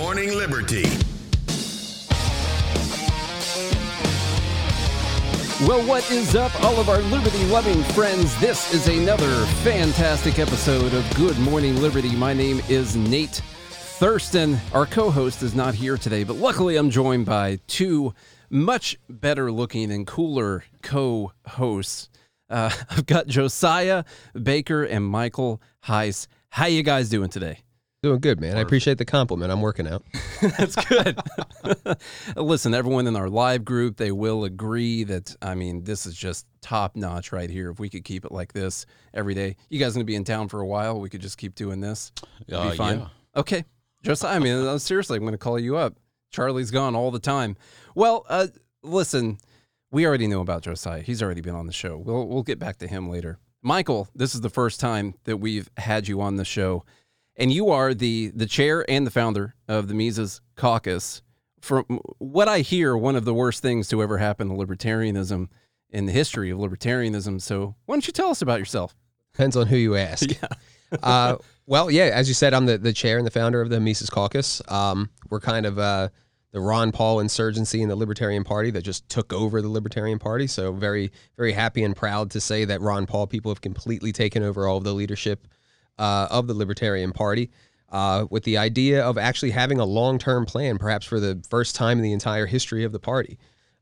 Morning 0.00 0.34
Liberty. 0.34 0.84
Well, 5.68 5.86
what 5.86 6.10
is 6.10 6.34
up, 6.34 6.58
all 6.64 6.80
of 6.80 6.88
our 6.88 7.02
liberty 7.02 7.44
loving 7.44 7.82
friends? 7.92 8.34
This 8.40 8.72
is 8.72 8.88
another 8.88 9.44
fantastic 9.56 10.38
episode 10.38 10.94
of 10.94 11.16
Good 11.16 11.38
Morning 11.40 11.76
Liberty. 11.82 12.16
My 12.16 12.32
name 12.32 12.62
is 12.70 12.96
Nate 12.96 13.42
Thurston. 13.68 14.58
Our 14.72 14.86
co 14.86 15.10
host 15.10 15.42
is 15.42 15.54
not 15.54 15.74
here 15.74 15.98
today, 15.98 16.24
but 16.24 16.36
luckily 16.36 16.76
I'm 16.76 16.88
joined 16.88 17.26
by 17.26 17.58
two 17.66 18.14
much 18.48 18.96
better 19.10 19.52
looking 19.52 19.92
and 19.92 20.06
cooler 20.06 20.64
co 20.80 21.32
hosts. 21.46 22.08
Uh, 22.48 22.70
I've 22.90 23.04
got 23.04 23.26
Josiah 23.26 24.04
Baker 24.42 24.82
and 24.82 25.04
Michael 25.04 25.60
Heise. 25.80 26.26
How 26.48 26.66
you 26.66 26.82
guys 26.82 27.10
doing 27.10 27.28
today? 27.28 27.58
Doing 28.02 28.20
good, 28.20 28.40
man. 28.40 28.56
I 28.56 28.60
appreciate 28.60 28.96
the 28.96 29.04
compliment. 29.04 29.52
I'm 29.52 29.60
working 29.60 29.86
out. 29.86 30.02
That's 30.40 30.74
good. 30.86 31.18
Listen, 32.36 32.72
everyone 32.72 33.06
in 33.06 33.14
our 33.14 33.28
live 33.28 33.62
group, 33.62 33.98
they 33.98 34.10
will 34.10 34.44
agree 34.44 35.04
that, 35.04 35.36
I 35.42 35.54
mean, 35.54 35.84
this 35.84 36.06
is 36.06 36.14
just 36.14 36.46
top 36.62 36.96
notch 36.96 37.30
right 37.30 37.50
here. 37.50 37.68
If 37.70 37.78
we 37.78 37.90
could 37.90 38.04
keep 38.04 38.24
it 38.24 38.32
like 38.32 38.54
this 38.54 38.86
every 39.12 39.34
day, 39.34 39.56
you 39.68 39.78
guys 39.78 39.92
going 39.92 40.00
to 40.06 40.10
be 40.10 40.16
in 40.16 40.24
town 40.24 40.48
for 40.48 40.60
a 40.60 40.66
while. 40.66 40.98
We 40.98 41.10
could 41.10 41.20
just 41.20 41.36
keep 41.36 41.54
doing 41.54 41.80
this. 41.82 42.10
It'd 42.48 42.54
Uh, 42.58 42.70
be 42.70 42.76
fine. 42.78 43.00
yeah. 43.00 43.08
Okay. 43.36 43.64
Just, 44.02 44.24
I 44.24 44.38
mean, 44.38 44.54
uh, 44.66 44.78
seriously, 44.78 45.18
I'm 45.18 45.22
going 45.24 45.32
to 45.32 45.38
call 45.38 45.58
you 45.58 45.76
up. 45.76 45.96
Charlie's 46.30 46.70
gone 46.70 46.96
all 46.96 47.10
the 47.10 47.18
time. 47.18 47.54
Well, 47.94 48.24
uh, 48.30 48.46
listen, 48.82 49.36
we 49.90 50.06
already 50.06 50.26
know 50.26 50.40
about 50.40 50.62
Josiah. 50.62 51.02
He's 51.02 51.22
already 51.22 51.42
been 51.42 51.54
on 51.54 51.66
the 51.66 51.72
show. 51.74 51.98
We'll, 51.98 52.26
we'll 52.28 52.44
get 52.44 52.58
back 52.58 52.78
to 52.78 52.86
him 52.86 53.10
later. 53.10 53.38
Michael, 53.62 54.08
this 54.14 54.34
is 54.34 54.40
the 54.40 54.48
first 54.48 54.80
time 54.80 55.16
that 55.24 55.36
we've 55.36 55.68
had 55.76 56.08
you 56.08 56.22
on 56.22 56.36
the 56.36 56.46
show 56.46 56.82
and 57.40 57.52
you 57.52 57.70
are 57.70 57.94
the 57.94 58.30
the 58.36 58.46
chair 58.46 58.88
and 58.88 59.06
the 59.06 59.10
founder 59.10 59.54
of 59.66 59.88
the 59.88 59.94
Mises 59.94 60.40
Caucus. 60.54 61.22
From 61.60 61.84
what 62.18 62.48
I 62.48 62.60
hear, 62.60 62.96
one 62.96 63.16
of 63.16 63.24
the 63.24 63.34
worst 63.34 63.60
things 63.60 63.88
to 63.88 64.02
ever 64.02 64.18
happen 64.18 64.48
to 64.48 64.54
libertarianism 64.54 65.48
in 65.90 66.06
the 66.06 66.12
history 66.12 66.50
of 66.50 66.58
libertarianism. 66.58 67.40
So, 67.42 67.74
why 67.86 67.94
don't 67.94 68.06
you 68.06 68.12
tell 68.12 68.30
us 68.30 68.40
about 68.40 68.60
yourself? 68.60 68.94
Depends 69.32 69.56
on 69.56 69.66
who 69.66 69.76
you 69.76 69.96
ask. 69.96 70.28
Yeah. 70.92 70.98
uh, 71.04 71.36
well, 71.66 71.88
yeah, 71.88 72.06
as 72.06 72.26
you 72.26 72.34
said, 72.34 72.52
I'm 72.52 72.66
the, 72.66 72.76
the 72.76 72.92
chair 72.92 73.16
and 73.16 73.24
the 73.24 73.30
founder 73.30 73.60
of 73.60 73.70
the 73.70 73.78
Mises 73.78 74.10
Caucus. 74.10 74.60
Um, 74.66 75.08
we're 75.28 75.38
kind 75.38 75.64
of 75.64 75.78
uh, 75.78 76.08
the 76.50 76.60
Ron 76.60 76.90
Paul 76.90 77.20
insurgency 77.20 77.80
in 77.80 77.88
the 77.88 77.94
Libertarian 77.94 78.42
Party 78.42 78.72
that 78.72 78.82
just 78.82 79.08
took 79.08 79.32
over 79.32 79.62
the 79.62 79.68
Libertarian 79.68 80.18
Party. 80.18 80.48
So 80.48 80.72
very, 80.72 81.12
very 81.36 81.52
happy 81.52 81.84
and 81.84 81.94
proud 81.94 82.32
to 82.32 82.40
say 82.40 82.64
that 82.64 82.80
Ron 82.80 83.06
Paul 83.06 83.28
people 83.28 83.52
have 83.52 83.60
completely 83.60 84.10
taken 84.10 84.42
over 84.42 84.66
all 84.66 84.78
of 84.78 84.84
the 84.84 84.92
leadership 84.92 85.46
uh, 85.98 86.28
of 86.30 86.46
the 86.46 86.54
Libertarian 86.54 87.12
Party. 87.12 87.50
Uh, 87.90 88.24
with 88.30 88.44
the 88.44 88.56
idea 88.56 89.02
of 89.02 89.18
actually 89.18 89.50
having 89.50 89.80
a 89.80 89.84
long-term 89.84 90.46
plan, 90.46 90.78
perhaps 90.78 91.04
for 91.04 91.18
the 91.18 91.42
first 91.50 91.74
time 91.74 91.98
in 91.98 92.04
the 92.04 92.12
entire 92.12 92.46
history 92.46 92.84
of 92.84 92.92
the 92.92 93.00
party, 93.00 93.36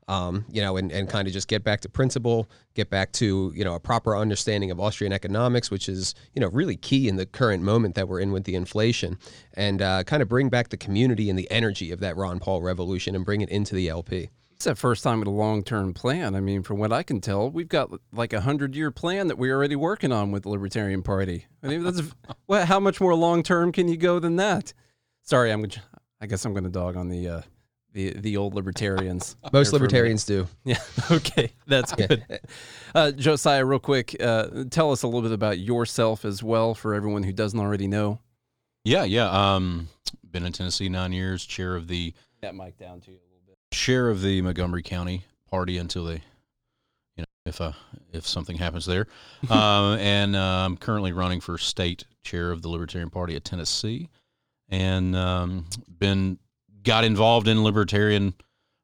um, 0.09 0.43
you 0.51 0.59
know, 0.59 0.75
and, 0.77 0.91
and 0.91 1.07
kind 1.07 1.27
of 1.27 1.33
just 1.33 1.47
get 1.47 1.63
back 1.63 1.81
to 1.81 1.89
principle, 1.89 2.49
get 2.73 2.89
back 2.89 3.11
to, 3.13 3.53
you 3.55 3.63
know, 3.63 3.75
a 3.75 3.79
proper 3.79 4.17
understanding 4.17 4.71
of 4.71 4.79
Austrian 4.79 5.13
economics, 5.13 5.69
which 5.69 5.87
is, 5.87 6.15
you 6.33 6.39
know, 6.41 6.47
really 6.47 6.75
key 6.75 7.07
in 7.07 7.15
the 7.15 7.27
current 7.27 7.61
moment 7.61 7.93
that 7.93 8.07
we're 8.07 8.19
in 8.19 8.31
with 8.31 8.45
the 8.45 8.55
inflation, 8.55 9.19
and 9.53 9.83
uh, 9.83 10.03
kind 10.03 10.23
of 10.23 10.27
bring 10.27 10.49
back 10.49 10.69
the 10.69 10.77
community 10.77 11.29
and 11.29 11.37
the 11.37 11.49
energy 11.51 11.91
of 11.91 11.99
that 11.99 12.17
Ron 12.17 12.39
Paul 12.39 12.63
revolution 12.63 13.15
and 13.15 13.23
bring 13.23 13.41
it 13.41 13.49
into 13.49 13.75
the 13.75 13.87
LP. 13.87 14.31
It's 14.59 14.65
that 14.65 14.77
first 14.77 15.05
time 15.05 15.19
with 15.19 15.27
a 15.29 15.31
long 15.31 15.63
term 15.63 15.93
plan. 15.93 16.35
I 16.35 16.41
mean, 16.41 16.63
from 16.63 16.79
what 16.79 16.91
I 16.91 17.01
can 17.01 17.21
tell, 17.21 17.49
we've 17.49 17.69
got 17.69 17.91
like 18.11 18.33
a 18.33 18.41
hundred 18.41 18.75
year 18.75 18.91
plan 18.91 19.27
that 19.27 19.37
we're 19.37 19.55
already 19.55 19.77
working 19.77 20.11
on 20.11 20.31
with 20.31 20.43
the 20.43 20.49
Libertarian 20.49 21.01
Party. 21.01 21.45
I 21.63 21.67
mean, 21.67 21.81
that's 21.81 22.01
well, 22.47 22.65
how 22.65 22.77
much 22.77 22.99
more 22.99 23.15
long 23.15 23.41
term 23.41 23.71
can 23.71 23.87
you 23.87 23.95
go 23.95 24.19
than 24.19 24.35
that? 24.35 24.73
Sorry, 25.21 25.49
I'm. 25.53 25.65
I 26.19 26.25
guess 26.25 26.43
I'm 26.43 26.51
going 26.51 26.65
to 26.65 26.69
dog 26.69 26.97
on 26.97 27.07
the 27.07 27.29
uh, 27.29 27.41
the 27.93 28.11
the 28.15 28.35
old 28.35 28.53
libertarians. 28.53 29.37
Most 29.53 29.53
there 29.53 29.53
for 29.53 29.59
a 29.59 29.63
minute. 29.63 29.81
libertarians 29.81 30.25
do. 30.25 30.47
Yeah. 30.65 30.79
Okay. 31.09 31.53
That's 31.65 31.93
good. 31.93 32.25
Uh, 32.93 33.11
Josiah, 33.11 33.63
real 33.63 33.79
quick, 33.79 34.17
uh, 34.19 34.65
tell 34.69 34.91
us 34.91 35.03
a 35.03 35.07
little 35.07 35.21
bit 35.21 35.31
about 35.31 35.59
yourself 35.59 36.25
as 36.25 36.43
well 36.43 36.75
for 36.75 36.93
everyone 36.93 37.23
who 37.23 37.31
doesn't 37.31 37.59
already 37.59 37.87
know. 37.87 38.19
Yeah, 38.83 39.05
yeah. 39.05 39.29
Um, 39.29 39.87
been 40.29 40.45
in 40.45 40.51
Tennessee 40.51 40.89
nine 40.89 41.13
years. 41.13 41.45
Chair 41.45 41.77
of 41.77 41.87
the 41.87 42.13
That 42.41 42.55
mic 42.55 42.77
down 42.77 42.99
to 42.99 43.11
you 43.11 43.15
a 43.15 43.19
little 43.19 43.23
bit. 43.23 43.28
Chair 43.71 44.09
of 44.09 44.21
the 44.21 44.41
Montgomery 44.41 44.83
County 44.83 45.25
Party 45.49 45.77
until 45.77 46.05
they, 46.05 46.21
you 47.15 47.19
know, 47.19 47.25
if 47.45 47.61
uh 47.61 47.73
if 48.11 48.27
something 48.27 48.57
happens 48.57 48.85
there, 48.85 49.07
um, 49.49 49.97
and 49.99 50.35
uh, 50.35 50.65
I'm 50.65 50.77
currently 50.77 51.11
running 51.11 51.41
for 51.41 51.57
state 51.57 52.05
chair 52.23 52.51
of 52.51 52.61
the 52.61 52.69
Libertarian 52.69 53.09
Party 53.09 53.35
of 53.35 53.43
Tennessee, 53.43 54.09
and 54.69 55.15
um, 55.15 55.65
been 55.99 56.39
got 56.83 57.03
involved 57.03 57.47
in 57.47 57.63
Libertarian 57.63 58.33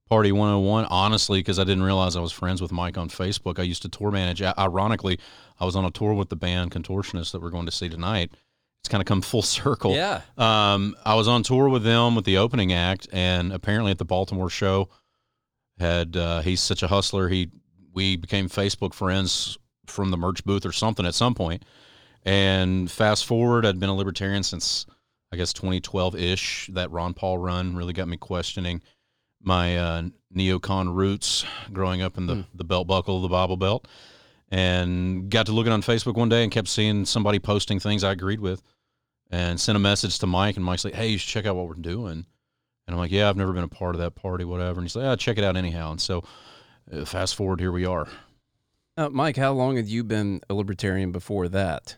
Party 0.07 0.31
101 0.31 0.85
honestly 0.85 1.40
because 1.40 1.57
I 1.57 1.63
didn't 1.63 1.84
realize 1.84 2.16
I 2.16 2.19
was 2.19 2.31
friends 2.31 2.62
with 2.62 2.72
Mike 2.72 2.97
on 2.97 3.09
Facebook. 3.09 3.57
I 3.57 3.63
used 3.63 3.81
to 3.81 3.90
tour 3.90 4.12
manage. 4.12 4.41
Ironically, 4.41 5.19
I 5.59 5.66
was 5.66 5.75
on 5.75 5.84
a 5.84 5.90
tour 5.90 6.13
with 6.13 6.29
the 6.29 6.35
band 6.35 6.72
Contortionists 6.72 7.31
that 7.31 7.41
we're 7.41 7.50
going 7.50 7.66
to 7.66 7.72
see 7.72 7.90
tonight. 7.90 8.31
It's 8.85 8.90
kind 8.91 9.01
of 9.01 9.07
come 9.07 9.22
full 9.23 9.41
circle. 9.41 9.96
Yeah. 9.96 10.22
Um, 10.38 10.96
I 11.03 11.16
was 11.16 11.28
on 11.28 11.41
tour 11.41 11.69
with 11.69 11.84
them 11.84 12.13
with 12.13 12.23
the 12.23 12.38
opening 12.38 12.72
act, 12.72 13.07
and 13.12 13.51
apparently 13.51 13.90
at 13.90 13.97
the 13.97 14.06
Baltimore 14.06 14.47
show, 14.47 14.90
had 15.79 16.16
uh, 16.16 16.41
he's 16.41 16.62
such 16.62 16.84
a 16.84 16.88
hustler. 16.88 17.28
He 17.28 17.50
we 17.96 18.16
became 18.16 18.47
Facebook 18.47 18.94
friends 18.94 19.57
from 19.88 20.12
the 20.12 20.18
merch 20.18 20.44
booth 20.46 20.68
or 20.68 20.72
something 20.72 21.03
at 21.03 21.16
some 21.16 21.34
point. 21.34 21.66
And 22.23 22.90
fast 22.91 23.25
forward, 23.25 23.66
I'd 23.66 23.79
been 23.79 23.90
a 23.90 23.96
libertarian 23.96 24.44
since 24.44 24.85
I 25.34 25.38
guess 25.38 25.52
2012 25.52 26.16
ish. 26.16 26.69
That 26.73 26.91
Ron 26.91 27.16
Paul 27.16 27.40
run 27.40 27.75
really 27.75 27.94
got 27.94 28.07
me 28.07 28.17
questioning 28.17 28.84
my 29.41 29.78
uh, 29.78 30.03
neocon 30.35 30.94
roots 30.94 31.44
growing 31.73 32.03
up 32.03 32.19
in 32.19 32.28
the, 32.28 32.46
the 32.53 32.63
belt 32.63 32.85
buckle 32.85 33.16
of 33.16 33.23
the 33.23 33.29
Bible 33.29 33.57
Belt. 33.57 33.88
And 34.50 35.28
got 35.31 35.47
to 35.47 35.53
looking 35.53 35.73
on 35.73 35.81
Facebook 35.81 36.13
one 36.13 36.29
day 36.29 36.44
and 36.44 36.52
kept 36.52 36.67
seeing 36.67 37.06
somebody 37.06 37.40
posting 37.40 37.79
things 37.79 38.03
I 38.03 38.12
agreed 38.12 38.40
with 38.40 38.62
and 39.31 39.59
sent 39.59 39.75
a 39.75 39.80
message 39.80 40.19
to 40.19 40.28
Mike. 40.28 40.56
And 40.56 40.66
Mike's 40.66 40.86
like, 40.86 40.94
hey, 40.94 41.08
you 41.09 41.18
should 41.18 41.30
check 41.30 41.46
out 41.46 41.56
what 41.56 41.68
we're 41.68 41.75
doing. 41.75 42.25
And 42.88 42.94
I'm 42.94 42.97
like, 42.97 43.12
yeah, 43.12 43.30
I've 43.30 43.38
never 43.38 43.53
been 43.53 43.63
a 43.63 43.68
part 43.68 43.96
of 43.96 44.02
that 44.02 44.16
party, 44.16 44.46
whatever. 44.46 44.80
And 44.80 44.84
he's 44.84 44.96
like, 44.96 45.06
ah, 45.06 45.16
check 45.16 45.38
it 45.38 45.44
out 45.44 45.58
anyhow. 45.58 45.91
And 45.91 46.00
so 46.02 46.24
uh, 46.91 47.06
fast 47.06 47.35
forward, 47.35 47.59
here 47.59 47.72
we 47.72 47.85
are. 47.85 48.08
Uh, 48.97 49.09
Mike, 49.09 49.38
how 49.38 49.52
long 49.52 49.75
had 49.75 49.88
you 49.88 50.03
been 50.03 50.41
a 50.50 50.53
libertarian 50.53 51.12
before 51.12 51.47
that? 51.50 51.97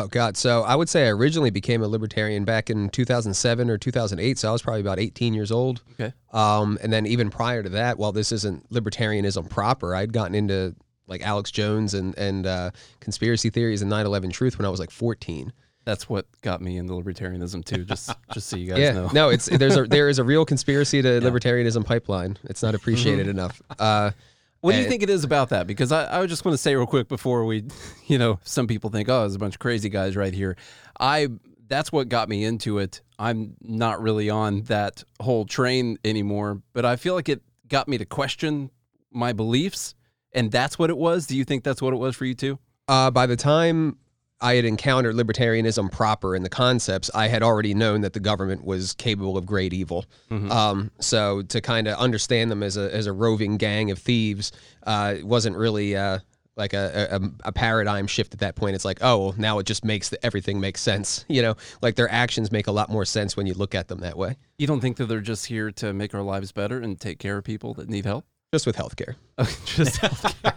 Oh 0.00 0.08
God! 0.08 0.36
So 0.36 0.62
I 0.62 0.74
would 0.74 0.88
say 0.88 1.06
I 1.06 1.10
originally 1.10 1.50
became 1.50 1.80
a 1.80 1.86
libertarian 1.86 2.44
back 2.44 2.68
in 2.68 2.88
2007 2.88 3.70
or 3.70 3.78
2008. 3.78 4.38
So 4.38 4.48
I 4.48 4.52
was 4.52 4.60
probably 4.60 4.80
about 4.80 4.98
18 4.98 5.34
years 5.34 5.52
old. 5.52 5.82
Okay. 5.92 6.12
Um, 6.32 6.78
and 6.82 6.92
then 6.92 7.06
even 7.06 7.30
prior 7.30 7.62
to 7.62 7.68
that, 7.70 7.96
while 7.96 8.10
this 8.10 8.32
isn't 8.32 8.68
libertarianism 8.70 9.48
proper, 9.48 9.94
I'd 9.94 10.12
gotten 10.12 10.34
into 10.34 10.74
like 11.06 11.22
Alex 11.22 11.52
Jones 11.52 11.94
and 11.94 12.16
and 12.18 12.44
uh, 12.44 12.70
conspiracy 12.98 13.50
theories 13.50 13.82
and 13.82 13.92
9/11 13.92 14.32
truth 14.32 14.58
when 14.58 14.66
I 14.66 14.68
was 14.68 14.80
like 14.80 14.90
14. 14.90 15.52
That's 15.84 16.08
what 16.08 16.26
got 16.40 16.60
me 16.60 16.76
into 16.76 16.94
libertarianism 16.94 17.64
too. 17.64 17.84
Just 17.84 18.10
just 18.32 18.48
so 18.48 18.56
you 18.56 18.68
guys 18.68 18.78
yeah. 18.78 18.92
know. 18.92 19.10
No, 19.12 19.28
it's 19.28 19.46
there's 19.46 19.76
a 19.76 19.84
there 19.88 20.08
is 20.08 20.18
a 20.18 20.24
real 20.24 20.44
conspiracy 20.44 21.02
to 21.02 21.20
libertarianism 21.20 21.84
pipeline. 21.84 22.36
It's 22.44 22.62
not 22.62 22.74
appreciated 22.74 23.28
enough. 23.28 23.60
Uh, 23.78 24.12
What 24.60 24.72
do 24.72 24.78
you 24.78 24.88
think 24.88 25.02
it 25.02 25.10
is 25.10 25.24
about 25.24 25.50
that? 25.50 25.66
Because 25.66 25.92
I, 25.92 26.22
I 26.22 26.26
just 26.26 26.44
want 26.44 26.54
to 26.54 26.58
say 26.58 26.74
real 26.74 26.86
quick 26.86 27.06
before 27.06 27.44
we, 27.44 27.64
you 28.06 28.16
know, 28.16 28.38
some 28.44 28.66
people 28.66 28.88
think, 28.88 29.10
oh, 29.10 29.20
there's 29.20 29.34
a 29.34 29.38
bunch 29.38 29.56
of 29.56 29.58
crazy 29.58 29.90
guys 29.90 30.16
right 30.16 30.32
here. 30.32 30.56
I 30.98 31.28
that's 31.66 31.92
what 31.92 32.08
got 32.08 32.28
me 32.28 32.44
into 32.44 32.78
it. 32.78 33.02
I'm 33.18 33.56
not 33.60 34.00
really 34.00 34.30
on 34.30 34.62
that 34.62 35.04
whole 35.20 35.44
train 35.44 35.98
anymore, 36.04 36.62
but 36.72 36.84
I 36.84 36.96
feel 36.96 37.14
like 37.14 37.28
it 37.28 37.42
got 37.68 37.88
me 37.88 37.98
to 37.98 38.04
question 38.04 38.70
my 39.10 39.32
beliefs, 39.32 39.94
and 40.32 40.50
that's 40.50 40.78
what 40.78 40.90
it 40.90 40.96
was. 40.96 41.26
Do 41.26 41.36
you 41.36 41.44
think 41.44 41.62
that's 41.62 41.80
what 41.80 41.92
it 41.92 41.96
was 41.98 42.16
for 42.16 42.24
you 42.24 42.34
too? 42.34 42.58
uh, 42.88 43.10
by 43.10 43.26
the 43.26 43.36
time 43.36 43.96
I 44.40 44.56
had 44.56 44.64
encountered 44.64 45.14
libertarianism 45.14 45.90
proper 45.90 46.34
and 46.34 46.44
the 46.44 46.50
concepts, 46.50 47.10
I 47.14 47.28
had 47.28 47.42
already 47.42 47.72
known 47.72 48.02
that 48.02 48.12
the 48.12 48.20
government 48.20 48.64
was 48.64 48.92
capable 48.94 49.38
of 49.38 49.46
great 49.46 49.72
evil. 49.72 50.04
Um, 50.30 50.90
so 51.00 51.42
to 51.42 51.60
kind 51.60 51.88
of 51.88 51.96
understand 51.98 52.50
them 52.50 52.62
as 52.62 52.76
a 52.76 52.94
as 52.94 53.06
a 53.06 53.12
roving 53.12 53.56
gang 53.56 53.90
of 53.90 53.98
thieves 53.98 54.52
uh, 54.84 55.16
wasn't 55.22 55.56
really 55.56 55.96
uh, 55.96 56.18
like 56.56 56.72
a, 56.74 57.08
a 57.12 57.48
a 57.48 57.52
paradigm 57.52 58.06
shift 58.06 58.34
at 58.34 58.40
that 58.40 58.54
point. 58.56 58.74
It's 58.74 58.84
like, 58.84 58.98
oh, 59.00 59.18
well, 59.18 59.34
now 59.38 59.58
it 59.60 59.66
just 59.66 59.84
makes 59.84 60.08
the, 60.10 60.24
everything 60.26 60.60
make 60.60 60.78
sense. 60.78 61.24
You 61.34 61.42
know, 61.42 61.56
like 61.82 61.94
their 61.96 62.10
actions 62.10 62.52
make 62.52 62.66
a 62.66 62.72
lot 62.72 62.90
more 62.90 63.04
sense 63.04 63.36
when 63.36 63.46
you 63.46 63.54
look 63.54 63.74
at 63.74 63.88
them 63.88 64.00
that 64.00 64.16
way. 64.16 64.36
You 64.58 64.66
don't 64.66 64.80
think 64.80 64.98
that 64.98 65.06
they're 65.06 65.20
just 65.20 65.46
here 65.46 65.70
to 65.72 65.92
make 65.92 66.14
our 66.14 66.22
lives 66.22 66.52
better 66.52 66.78
and 66.80 67.00
take 67.00 67.18
care 67.18 67.38
of 67.38 67.44
people 67.44 67.74
that 67.74 67.88
need 67.88 68.04
help? 68.04 68.24
Just 68.52 68.66
with 68.66 68.76
healthcare. 68.76 69.16
Just 69.64 70.00
healthcare. 70.00 70.54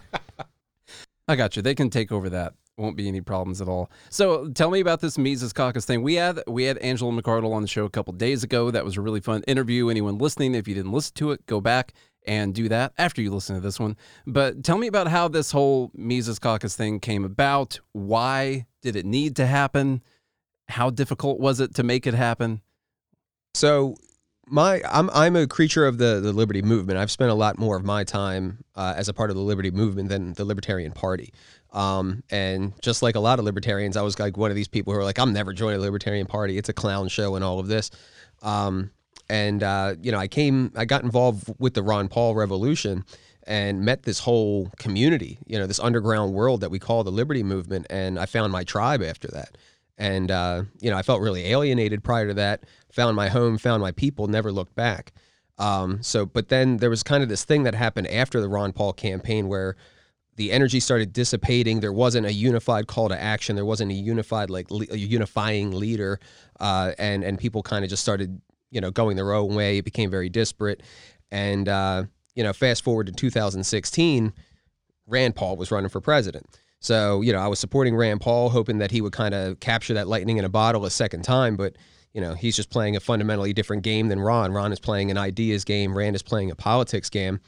I 1.28 1.36
got 1.36 1.56
you. 1.56 1.62
They 1.62 1.74
can 1.74 1.90
take 1.90 2.10
over 2.10 2.30
that. 2.30 2.54
Won't 2.78 2.96
be 2.96 3.06
any 3.06 3.20
problems 3.20 3.60
at 3.60 3.68
all. 3.68 3.90
So 4.08 4.48
tell 4.48 4.70
me 4.70 4.80
about 4.80 5.00
this 5.00 5.18
Mises 5.18 5.52
Caucus 5.52 5.84
thing. 5.84 6.02
We 6.02 6.14
had 6.14 6.40
we 6.46 6.64
had 6.64 6.78
Angela 6.78 7.10
McArdle 7.12 7.52
on 7.52 7.62
the 7.62 7.68
show 7.68 7.84
a 7.84 7.90
couple 7.90 8.12
days 8.14 8.44
ago. 8.44 8.70
That 8.70 8.84
was 8.84 8.96
a 8.96 9.00
really 9.00 9.20
fun 9.20 9.42
interview. 9.46 9.90
Anyone 9.90 10.16
listening, 10.18 10.54
if 10.54 10.66
you 10.66 10.74
didn't 10.74 10.92
listen 10.92 11.14
to 11.16 11.32
it, 11.32 11.44
go 11.46 11.60
back 11.60 11.92
and 12.26 12.54
do 12.54 12.68
that 12.68 12.92
after 12.96 13.20
you 13.20 13.32
listen 13.32 13.56
to 13.56 13.60
this 13.60 13.80
one. 13.80 13.96
But 14.26 14.62
tell 14.62 14.78
me 14.78 14.86
about 14.86 15.08
how 15.08 15.28
this 15.28 15.50
whole 15.50 15.90
Mises 15.94 16.38
Caucus 16.38 16.76
thing 16.76 17.00
came 17.00 17.24
about. 17.24 17.80
Why 17.92 18.66
did 18.80 18.96
it 18.96 19.04
need 19.04 19.36
to 19.36 19.46
happen? 19.46 20.02
How 20.68 20.88
difficult 20.88 21.40
was 21.40 21.60
it 21.60 21.74
to 21.74 21.82
make 21.82 22.06
it 22.06 22.14
happen? 22.14 22.62
So 23.54 23.96
my 24.50 24.82
I'm 24.90 25.10
I'm 25.10 25.36
a 25.36 25.46
creature 25.46 25.86
of 25.86 25.98
the 25.98 26.20
the 26.20 26.32
liberty 26.32 26.62
movement. 26.62 26.98
I've 26.98 27.10
spent 27.10 27.30
a 27.30 27.34
lot 27.34 27.58
more 27.58 27.76
of 27.76 27.84
my 27.84 28.04
time 28.04 28.64
uh, 28.74 28.94
as 28.96 29.08
a 29.08 29.14
part 29.14 29.30
of 29.30 29.36
the 29.36 29.42
liberty 29.42 29.70
movement 29.70 30.08
than 30.08 30.32
the 30.34 30.44
Libertarian 30.44 30.92
Party. 30.92 31.32
Um, 31.72 32.22
and 32.30 32.72
just 32.80 33.02
like 33.02 33.14
a 33.14 33.20
lot 33.20 33.38
of 33.38 33.44
libertarians, 33.44 33.96
I 33.96 34.02
was 34.02 34.18
like 34.18 34.36
one 34.36 34.50
of 34.50 34.56
these 34.56 34.68
people 34.68 34.92
who 34.92 34.98
are 34.98 35.04
like, 35.04 35.18
I'm 35.18 35.32
never 35.32 35.52
joining 35.52 35.78
the 35.78 35.84
Libertarian 35.84 36.26
Party. 36.26 36.56
It's 36.56 36.68
a 36.68 36.72
clown 36.72 37.08
show 37.08 37.34
and 37.34 37.44
all 37.44 37.58
of 37.58 37.68
this. 37.68 37.90
Um, 38.42 38.90
and 39.28 39.62
uh, 39.62 39.94
you 40.00 40.10
know, 40.10 40.18
I 40.18 40.28
came, 40.28 40.72
I 40.76 40.86
got 40.86 41.02
involved 41.02 41.52
with 41.58 41.74
the 41.74 41.82
Ron 41.82 42.08
Paul 42.08 42.34
revolution 42.34 43.04
and 43.46 43.82
met 43.82 44.02
this 44.02 44.20
whole 44.20 44.70
community, 44.78 45.38
you 45.46 45.58
know, 45.58 45.66
this 45.66 45.80
underground 45.80 46.34
world 46.34 46.60
that 46.60 46.70
we 46.70 46.78
call 46.78 47.04
the 47.04 47.12
Liberty 47.12 47.42
Movement. 47.42 47.86
And 47.90 48.18
I 48.18 48.26
found 48.26 48.52
my 48.52 48.64
tribe 48.64 49.02
after 49.02 49.28
that. 49.28 49.56
And 49.98 50.30
uh, 50.30 50.62
you 50.80 50.90
know, 50.90 50.96
I 50.96 51.02
felt 51.02 51.20
really 51.20 51.46
alienated 51.46 52.02
prior 52.04 52.28
to 52.28 52.34
that. 52.34 52.64
Found 52.92 53.16
my 53.16 53.28
home, 53.28 53.58
found 53.58 53.82
my 53.82 53.92
people, 53.92 54.28
never 54.28 54.52
looked 54.52 54.74
back. 54.74 55.12
Um, 55.58 56.02
so, 56.02 56.24
but 56.24 56.48
then 56.48 56.76
there 56.76 56.88
was 56.88 57.02
kind 57.02 57.22
of 57.22 57.28
this 57.28 57.44
thing 57.44 57.64
that 57.64 57.74
happened 57.74 58.06
after 58.06 58.40
the 58.40 58.48
Ron 58.48 58.72
Paul 58.72 58.92
campaign 58.92 59.48
where 59.48 59.76
the 60.36 60.52
energy 60.52 60.78
started 60.78 61.12
dissipating. 61.12 61.80
There 61.80 61.92
wasn't 61.92 62.26
a 62.26 62.32
unified 62.32 62.86
call 62.86 63.08
to 63.08 63.20
action. 63.20 63.56
There 63.56 63.64
wasn't 63.64 63.90
a 63.90 63.94
unified, 63.94 64.50
like 64.50 64.70
le- 64.70 64.86
unifying 64.96 65.72
leader, 65.72 66.20
uh, 66.60 66.92
and 66.96 67.24
and 67.24 67.36
people 67.36 67.62
kind 67.64 67.84
of 67.84 67.90
just 67.90 68.02
started, 68.02 68.40
you 68.70 68.80
know, 68.80 68.92
going 68.92 69.16
their 69.16 69.32
own 69.32 69.56
way. 69.56 69.78
It 69.78 69.84
became 69.84 70.10
very 70.10 70.28
disparate, 70.28 70.84
and 71.32 71.68
uh, 71.68 72.04
you 72.36 72.44
know, 72.44 72.52
fast 72.52 72.84
forward 72.84 73.08
to 73.08 73.12
2016, 73.12 74.32
Rand 75.08 75.34
Paul 75.34 75.56
was 75.56 75.72
running 75.72 75.90
for 75.90 76.00
president. 76.00 76.46
So 76.80 77.20
you 77.22 77.32
know, 77.32 77.40
I 77.40 77.48
was 77.48 77.58
supporting 77.58 77.96
Rand 77.96 78.20
Paul, 78.20 78.50
hoping 78.50 78.78
that 78.78 78.90
he 78.90 79.00
would 79.00 79.12
kind 79.12 79.34
of 79.34 79.60
capture 79.60 79.94
that 79.94 80.08
lightning 80.08 80.36
in 80.36 80.44
a 80.44 80.48
bottle 80.48 80.84
a 80.84 80.90
second 80.90 81.22
time, 81.22 81.56
but. 81.56 81.76
You 82.14 82.22
know, 82.22 82.32
he's 82.32 82.56
just 82.56 82.70
playing 82.70 82.96
a 82.96 83.00
fundamentally 83.00 83.52
different 83.52 83.82
game 83.84 84.08
than 84.08 84.18
Ron. 84.18 84.50
Ron 84.50 84.72
is 84.72 84.80
playing 84.80 85.10
an 85.10 85.18
ideas 85.18 85.62
game. 85.62 85.96
Rand 85.96 86.16
is 86.16 86.22
playing 86.22 86.50
a 86.50 86.56
politics 86.56 87.10
game 87.10 87.38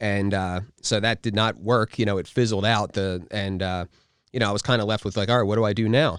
and 0.00 0.34
uh, 0.34 0.60
so 0.82 1.00
that 1.00 1.22
did 1.22 1.34
not 1.34 1.56
work. 1.56 1.98
You 1.98 2.06
know, 2.06 2.18
it 2.18 2.26
fizzled 2.26 2.64
out. 2.64 2.92
The 2.92 3.26
and 3.30 3.62
uh, 3.62 3.86
you 4.32 4.40
know 4.40 4.48
I 4.48 4.52
was 4.52 4.62
kind 4.62 4.82
of 4.82 4.88
left 4.88 5.04
with 5.04 5.16
like, 5.16 5.28
all 5.28 5.38
right, 5.38 5.46
what 5.46 5.56
do 5.56 5.64
I 5.64 5.72
do 5.72 5.88
now? 5.88 6.18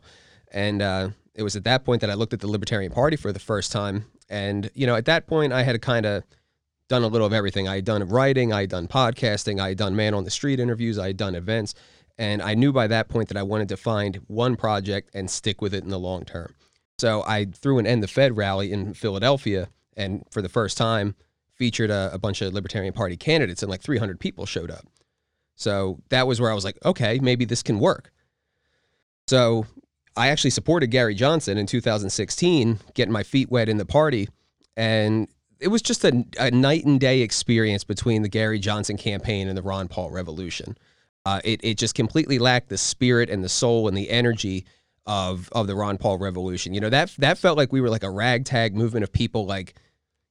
And 0.52 0.82
uh, 0.82 1.10
it 1.34 1.44
was 1.44 1.56
at 1.56 1.64
that 1.66 1.84
point 1.84 2.02
that 2.02 2.10
I 2.10 2.14
looked 2.14 2.34
at 2.34 2.40
the 2.40 2.48
Libertarian 2.48 2.92
Party 2.92 3.18
for 3.18 3.32
the 3.32 3.40
first 3.40 3.72
time, 3.72 4.06
and 4.30 4.70
you 4.74 4.88
know 4.88 4.96
at 4.96 5.06
that 5.06 5.28
point 5.28 5.54
I 5.54 5.64
had 5.64 5.80
kind 5.82 6.06
of 6.06 6.24
done 6.88 7.04
a 7.04 7.08
little 7.08 7.28
of 7.28 7.34
everything. 7.34 7.68
I 7.68 7.76
had 7.76 7.86
done 7.86 8.08
writing, 8.08 8.54
I 8.54 8.62
had 8.62 8.70
done 8.70 8.88
podcasting, 8.88 9.60
I 9.60 9.70
had 9.70 9.78
done 9.78 9.96
man 9.96 10.14
on 10.14 10.24
the 10.24 10.32
street 10.32 10.60
interviews, 10.60 11.00
I 11.00 11.08
had 11.08 11.18
done 11.18 11.34
events, 11.36 11.74
and 12.18 12.42
I 12.42 12.54
knew 12.54 12.72
by 12.72 12.88
that 12.88 13.10
point 13.10 13.28
that 13.30 13.38
I 13.38 13.44
wanted 13.44 13.70
to 13.70 13.78
find 13.78 14.18
one 14.28 14.56
project 14.56 15.12
and 15.14 15.30
stick 15.30 15.62
with 15.62 15.74
it 15.74 15.84
in 15.84 15.90
the 15.90 16.00
long 16.00 16.24
term. 16.24 16.54
So 16.98 17.24
I 17.28 17.46
threw 17.46 17.78
an 17.78 17.86
end 17.86 18.04
the 18.04 18.08
Fed 18.08 18.38
rally 18.38 18.72
in 18.72 18.94
Philadelphia, 18.94 19.70
and 19.98 20.24
for 20.32 20.42
the 20.42 20.50
first 20.50 20.78
time 20.78 21.16
featured 21.56 21.90
a, 21.90 22.10
a, 22.14 22.20
bunch 22.20 22.42
of 22.42 22.54
Libertarian 22.54 22.94
Party 22.94 23.16
candidates, 23.16 23.64
and 23.64 23.70
like 23.70 23.82
300 23.82 24.20
people 24.20 24.46
showed 24.46 24.70
up. 24.70 24.86
So 25.56 26.00
that 26.10 26.28
was 26.28 26.42
where 26.42 26.52
I 26.52 26.54
was 26.54 26.66
like, 26.66 26.78
okay, 26.84 27.20
maybe 27.20 27.46
this 27.46 27.64
can 27.64 27.80
work. 27.80 28.12
So 29.28 29.66
I 30.18 30.28
actually 30.28 30.50
supported 30.50 30.88
Gary 30.88 31.16
Johnson 31.16 31.58
in 31.58 31.66
2016, 31.66 32.80
getting 32.94 33.12
my 33.12 33.24
feet 33.24 33.50
wet 33.50 33.70
in 33.70 33.78
the 33.78 33.86
party. 33.86 34.30
And 34.76 35.28
it 35.60 35.70
was 35.70 35.82
just 35.82 36.04
a, 36.04 36.26
a 36.40 36.52
night 36.52 36.86
and 36.86 37.00
day 37.00 37.22
experience 37.22 37.84
between 37.84 38.22
the 38.22 38.30
Gary 38.30 38.60
Johnson 38.60 38.98
campaign 38.98 39.48
and 39.48 39.58
the 39.58 39.62
Ron 39.62 39.88
Paul 39.88 40.12
revolution. 40.12 40.78
Uh, 41.26 41.42
it, 41.44 41.60
it 41.64 41.78
just 41.78 41.96
completely 41.96 42.38
lacked 42.38 42.70
the 42.70 42.78
spirit 42.78 43.30
and 43.30 43.44
the 43.44 43.50
soul 43.50 43.88
and 43.88 43.98
the 43.98 44.10
energy 44.10 44.66
of 45.08 45.50
of 45.52 45.68
the 45.68 45.76
Ron 45.76 45.98
Paul 45.98 46.18
revolution. 46.18 46.74
You 46.74 46.82
know, 46.82 46.90
that 46.90 47.14
that 47.18 47.38
felt 47.38 47.58
like 47.58 47.72
we 47.72 47.82
were 47.82 47.90
like 47.90 48.04
a 48.04 48.10
ragtag 48.10 48.76
movement 48.76 49.04
of 49.04 49.12
people 49.12 49.46
like 49.46 49.76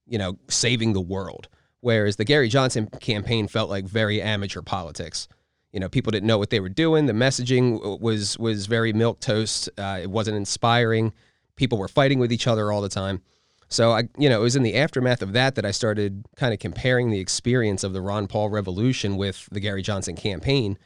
you 0.05 0.17
know, 0.17 0.37
saving 0.49 0.93
the 0.93 1.01
world. 1.01 1.47
Whereas 1.81 2.15
the 2.15 2.25
Gary 2.25 2.49
Johnson 2.49 2.87
campaign 2.99 3.47
felt 3.47 3.69
like 3.69 3.85
very 3.85 4.21
amateur 4.21 4.61
politics. 4.61 5.27
You 5.71 5.79
know, 5.79 5.89
people 5.89 6.11
didn't 6.11 6.27
know 6.27 6.37
what 6.37 6.49
they 6.49 6.59
were 6.59 6.69
doing. 6.69 7.05
The 7.05 7.13
messaging 7.13 7.99
was 7.99 8.39
was 8.39 8.65
very 8.65 8.93
milk 8.93 9.19
toast. 9.19 9.69
Uh, 9.77 9.99
it 10.01 10.09
wasn't 10.09 10.37
inspiring. 10.37 11.13
People 11.55 11.77
were 11.77 11.87
fighting 11.87 12.19
with 12.19 12.31
each 12.31 12.47
other 12.47 12.71
all 12.71 12.81
the 12.81 12.89
time. 12.89 13.21
So 13.67 13.91
I, 13.91 14.03
you 14.17 14.29
know, 14.29 14.39
it 14.39 14.43
was 14.43 14.55
in 14.55 14.63
the 14.63 14.75
aftermath 14.75 15.21
of 15.21 15.33
that 15.33 15.55
that 15.55 15.65
I 15.65 15.71
started 15.71 16.25
kind 16.35 16.53
of 16.53 16.59
comparing 16.59 17.09
the 17.09 17.19
experience 17.19 17.83
of 17.83 17.93
the 17.93 18.01
Ron 18.01 18.27
Paul 18.27 18.49
revolution 18.49 19.17
with 19.17 19.49
the 19.51 19.59
Gary 19.59 19.81
Johnson 19.81 20.15
campaign, 20.15 20.77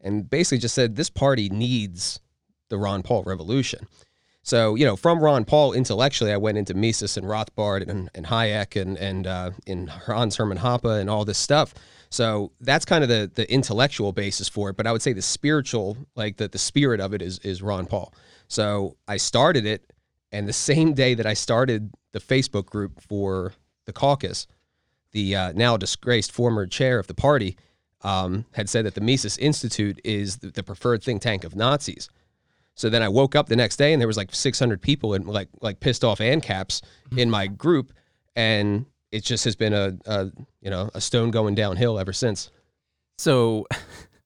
and 0.00 0.28
basically 0.28 0.58
just 0.58 0.74
said 0.74 0.96
this 0.96 1.10
party 1.10 1.48
needs 1.48 2.20
the 2.68 2.78
Ron 2.78 3.02
Paul 3.02 3.24
revolution. 3.24 3.86
So, 4.42 4.76
you 4.76 4.84
know, 4.84 4.94
from 4.94 5.18
Ron 5.18 5.44
Paul 5.44 5.72
intellectually, 5.72 6.32
I 6.32 6.36
went 6.36 6.56
into 6.56 6.72
Mises 6.72 7.16
and 7.16 7.26
Rothbard 7.26 7.88
and, 7.88 8.08
and 8.14 8.26
Hayek 8.26 8.80
and, 8.80 8.96
and 8.96 9.26
uh, 9.26 9.50
in 9.66 9.88
Hans 9.88 10.36
Hermann 10.36 10.58
Hoppe 10.58 11.00
and 11.00 11.10
all 11.10 11.24
this 11.24 11.38
stuff. 11.38 11.74
So 12.10 12.52
that's 12.60 12.84
kind 12.84 13.02
of 13.02 13.08
the, 13.08 13.28
the 13.34 13.52
intellectual 13.52 14.12
basis 14.12 14.48
for 14.48 14.70
it. 14.70 14.76
But 14.76 14.86
I 14.86 14.92
would 14.92 15.02
say 15.02 15.12
the 15.12 15.20
spiritual, 15.20 15.96
like 16.14 16.36
the, 16.36 16.46
the 16.46 16.58
spirit 16.58 17.00
of 17.00 17.12
it 17.12 17.22
is, 17.22 17.40
is 17.40 17.60
Ron 17.60 17.86
Paul. 17.86 18.14
So 18.46 18.96
I 19.08 19.16
started 19.16 19.66
it. 19.66 19.92
And 20.36 20.46
the 20.46 20.52
same 20.52 20.92
day 20.92 21.14
that 21.14 21.24
I 21.24 21.32
started 21.32 21.90
the 22.12 22.20
Facebook 22.20 22.66
group 22.66 23.00
for 23.00 23.54
the 23.86 23.92
caucus, 23.92 24.46
the 25.12 25.34
uh, 25.34 25.52
now 25.52 25.78
disgraced 25.78 26.30
former 26.30 26.66
chair 26.66 26.98
of 26.98 27.06
the 27.06 27.14
party 27.14 27.56
um, 28.02 28.44
had 28.52 28.68
said 28.68 28.84
that 28.84 28.94
the 28.94 29.00
Mises 29.00 29.38
Institute 29.38 29.98
is 30.04 30.36
the, 30.36 30.50
the 30.50 30.62
preferred 30.62 31.02
think 31.02 31.22
tank 31.22 31.42
of 31.42 31.56
Nazis. 31.56 32.10
So 32.74 32.90
then 32.90 33.02
I 33.02 33.08
woke 33.08 33.34
up 33.34 33.48
the 33.48 33.56
next 33.56 33.76
day 33.76 33.94
and 33.94 34.00
there 34.00 34.06
was 34.06 34.18
like 34.18 34.34
600 34.34 34.82
people 34.82 35.14
and 35.14 35.26
like 35.26 35.48
like 35.62 35.80
pissed 35.80 36.04
off 36.04 36.18
ANCAPs 36.18 36.82
mm-hmm. 36.82 37.18
in 37.18 37.30
my 37.30 37.46
group, 37.46 37.94
and 38.34 38.84
it 39.10 39.24
just 39.24 39.42
has 39.44 39.56
been 39.56 39.72
a, 39.72 39.96
a 40.04 40.30
you 40.60 40.68
know 40.68 40.90
a 40.92 41.00
stone 41.00 41.30
going 41.30 41.54
downhill 41.54 41.98
ever 41.98 42.12
since. 42.12 42.50
So, 43.16 43.66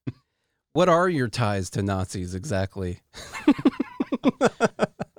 what 0.73 0.89
are 0.89 1.07
your 1.07 1.29
ties 1.29 1.69
to 1.69 1.81
Nazis 1.81 2.35
exactly? 2.35 2.99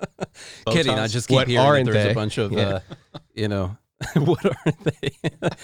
Kidding. 0.67 0.97
I 0.97 1.07
just 1.07 1.27
keep 1.27 1.35
what 1.35 1.47
hearing 1.47 1.85
there's 1.85 2.05
they? 2.05 2.11
a 2.11 2.15
bunch 2.15 2.37
of 2.37 2.51
yeah. 2.51 2.79
uh, 3.13 3.19
you 3.33 3.47
know 3.47 3.77
what 4.15 4.45
are 4.45 4.71
they? 4.83 5.11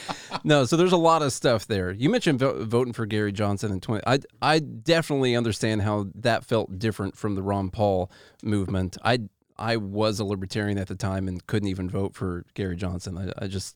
no, 0.44 0.66
so 0.66 0.77
there's 0.77 0.92
a 0.92 0.98
lot 0.98 1.21
of 1.21 1.33
stuff 1.33 1.68
there. 1.68 1.92
You 1.92 2.10
mentioned 2.10 2.39
vo- 2.39 2.63
voting 2.63 2.94
for 2.94 3.06
Gary 3.06 3.31
Johnson 3.31 3.71
in 3.71 3.80
20. 3.80 4.04
I 4.06 4.19
I 4.42 4.60
definitely 4.60 5.36
understand 5.36 5.81
how 5.81 6.07
that 6.16 6.45
felt 6.45 6.80
different 6.80 7.18
from 7.18 7.35
the 7.35 7.44
Ron 7.44 7.69
Paul 7.69 8.11
movement. 8.44 8.97
I 9.04 9.19
I 9.57 9.78
was 9.78 10.19
a 10.19 10.26
libertarian 10.26 10.78
at 10.78 10.88
the 10.88 10.95
time 10.95 11.28
and 11.28 11.45
couldn't 11.47 11.69
even 11.69 11.90
vote 11.90 12.16
for 12.16 12.45
Gary 12.54 12.76
Johnson. 12.76 13.18
I, 13.18 13.45
I 13.45 13.47
just 13.47 13.76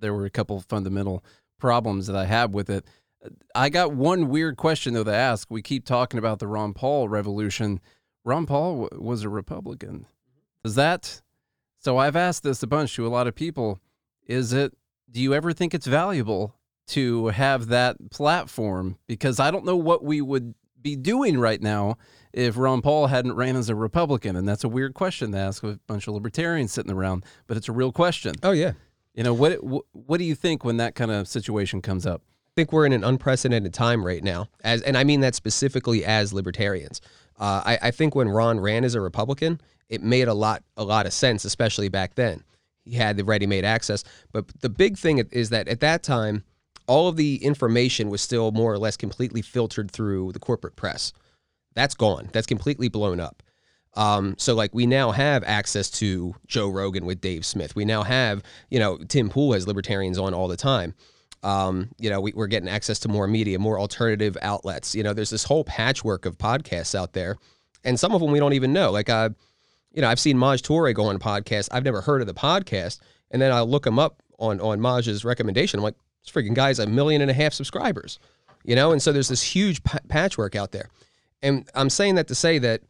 there 0.00 0.14
were 0.14 0.26
a 0.26 0.30
couple 0.30 0.60
fundamental 0.60 1.24
problems 1.58 2.06
that 2.06 2.16
I 2.16 2.26
had 2.26 2.52
with 2.52 2.70
it. 2.70 2.86
I 3.54 3.70
got 3.70 3.92
one 3.92 4.28
weird 4.28 4.56
question 4.56 4.94
though 4.94 5.04
to 5.04 5.14
ask. 5.14 5.50
We 5.50 5.62
keep 5.62 5.84
talking 5.86 6.18
about 6.18 6.38
the 6.38 6.46
Ron 6.46 6.74
Paul 6.74 7.08
revolution. 7.08 7.80
Ron 8.24 8.46
Paul 8.46 8.82
w- 8.82 9.02
was 9.02 9.22
a 9.22 9.28
Republican. 9.28 10.06
Does 10.64 10.74
that? 10.76 11.20
So 11.78 11.98
I've 11.98 12.16
asked 12.16 12.42
this 12.42 12.62
a 12.62 12.66
bunch 12.66 12.96
to 12.96 13.06
a 13.06 13.08
lot 13.08 13.26
of 13.26 13.34
people 13.34 13.78
is 14.26 14.54
it 14.54 14.72
do 15.10 15.20
you 15.20 15.34
ever 15.34 15.52
think 15.52 15.74
it's 15.74 15.86
valuable 15.86 16.56
to 16.86 17.28
have 17.28 17.68
that 17.68 18.10
platform 18.10 18.96
because 19.06 19.38
I 19.38 19.50
don't 19.50 19.66
know 19.66 19.76
what 19.76 20.02
we 20.02 20.22
would 20.22 20.54
be 20.80 20.96
doing 20.96 21.38
right 21.38 21.60
now 21.60 21.98
if 22.32 22.56
Ron 22.56 22.80
Paul 22.80 23.08
hadn't 23.08 23.34
ran 23.34 23.54
as 23.56 23.68
a 23.68 23.74
Republican 23.74 24.34
and 24.34 24.48
that's 24.48 24.64
a 24.64 24.68
weird 24.68 24.94
question 24.94 25.32
to 25.32 25.38
ask 25.38 25.62
a 25.62 25.78
bunch 25.86 26.08
of 26.08 26.14
libertarians 26.14 26.72
sitting 26.72 26.90
around 26.90 27.26
but 27.46 27.58
it's 27.58 27.68
a 27.68 27.72
real 27.72 27.92
question. 27.92 28.34
Oh 28.42 28.52
yeah. 28.52 28.72
You 29.14 29.22
know 29.22 29.34
what 29.34 29.58
what 29.92 30.16
do 30.16 30.24
you 30.24 30.34
think 30.34 30.64
when 30.64 30.78
that 30.78 30.94
kind 30.94 31.10
of 31.10 31.28
situation 31.28 31.82
comes 31.82 32.06
up? 32.06 32.22
I 32.48 32.52
think 32.56 32.72
we're 32.72 32.86
in 32.86 32.94
an 32.94 33.04
unprecedented 33.04 33.74
time 33.74 34.04
right 34.04 34.24
now 34.24 34.48
as 34.62 34.80
and 34.80 34.96
I 34.96 35.04
mean 35.04 35.20
that 35.20 35.34
specifically 35.34 36.02
as 36.06 36.32
libertarians. 36.32 37.02
Uh, 37.38 37.62
I, 37.64 37.78
I 37.82 37.90
think 37.90 38.14
when 38.14 38.28
Ron 38.28 38.60
ran 38.60 38.84
as 38.84 38.94
a 38.94 39.00
Republican, 39.00 39.60
it 39.88 40.02
made 40.02 40.28
a 40.28 40.34
lot 40.34 40.62
a 40.76 40.84
lot 40.84 41.06
of 41.06 41.12
sense, 41.12 41.44
especially 41.44 41.88
back 41.88 42.14
then 42.14 42.42
he 42.84 42.94
had 42.94 43.16
the 43.16 43.24
ready-made 43.24 43.64
access. 43.64 44.04
But 44.32 44.46
the 44.60 44.68
big 44.68 44.98
thing 44.98 45.18
is 45.32 45.50
that 45.50 45.68
at 45.68 45.80
that 45.80 46.02
time, 46.02 46.44
all 46.86 47.08
of 47.08 47.16
the 47.16 47.36
information 47.36 48.10
was 48.10 48.20
still 48.20 48.52
more 48.52 48.72
or 48.72 48.78
less 48.78 48.96
completely 48.96 49.42
filtered 49.42 49.90
through 49.90 50.32
the 50.32 50.38
corporate 50.38 50.76
press. 50.76 51.12
That's 51.74 51.94
gone. 51.94 52.28
That's 52.32 52.46
completely 52.46 52.88
blown 52.88 53.20
up. 53.20 53.42
Um, 53.94 54.34
so 54.38 54.54
like 54.54 54.74
we 54.74 54.86
now 54.86 55.12
have 55.12 55.44
access 55.44 55.88
to 55.92 56.34
Joe 56.46 56.68
Rogan 56.68 57.06
with 57.06 57.20
Dave 57.20 57.46
Smith. 57.46 57.74
We 57.74 57.84
now 57.84 58.02
have, 58.02 58.42
you 58.68 58.78
know, 58.78 58.98
Tim 58.98 59.30
Pool 59.30 59.52
has 59.52 59.66
libertarians 59.66 60.18
on 60.18 60.34
all 60.34 60.48
the 60.48 60.56
time. 60.56 60.94
Um, 61.42 61.90
you 61.98 62.10
know, 62.10 62.20
we, 62.20 62.32
are 62.36 62.46
getting 62.46 62.68
access 62.68 62.98
to 63.00 63.08
more 63.08 63.26
media, 63.26 63.58
more 63.58 63.78
alternative 63.78 64.36
outlets. 64.42 64.94
You 64.94 65.02
know, 65.02 65.12
there's 65.12 65.30
this 65.30 65.44
whole 65.44 65.62
patchwork 65.64 66.26
of 66.26 66.38
podcasts 66.38 66.94
out 66.94 67.12
there, 67.12 67.36
and 67.84 68.00
some 68.00 68.12
of 68.14 68.20
them 68.22 68.32
we 68.32 68.40
don't 68.40 68.54
even 68.54 68.72
know. 68.72 68.90
Like, 68.90 69.10
uh, 69.10 69.28
you 69.94 70.02
know, 70.02 70.08
I've 70.08 70.20
seen 70.20 70.36
Maj 70.36 70.60
Toure 70.62 70.92
go 70.92 71.06
on 71.06 71.16
a 71.16 71.20
podcast. 71.20 71.68
I've 71.70 71.84
never 71.84 72.00
heard 72.00 72.20
of 72.20 72.26
the 72.26 72.34
podcast. 72.34 72.98
And 73.30 73.40
then 73.40 73.52
I'll 73.52 73.66
look 73.66 73.86
him 73.86 73.98
up 73.98 74.22
on, 74.38 74.60
on 74.60 74.80
Maj's 74.80 75.24
recommendation. 75.24 75.78
I'm 75.78 75.84
like, 75.84 75.96
this 76.24 76.32
freaking 76.32 76.54
guy's 76.54 76.78
a 76.78 76.86
million 76.86 77.22
and 77.22 77.30
a 77.30 77.34
half 77.34 77.52
subscribers, 77.52 78.18
you 78.64 78.74
know? 78.74 78.92
And 78.92 79.00
so 79.00 79.12
there's 79.12 79.28
this 79.28 79.42
huge 79.42 79.82
p- 79.84 79.98
patchwork 80.08 80.56
out 80.56 80.72
there. 80.72 80.88
And 81.42 81.68
I'm 81.74 81.90
saying 81.90 82.16
that 82.16 82.28
to 82.28 82.34
say 82.34 82.58
that 82.58 82.82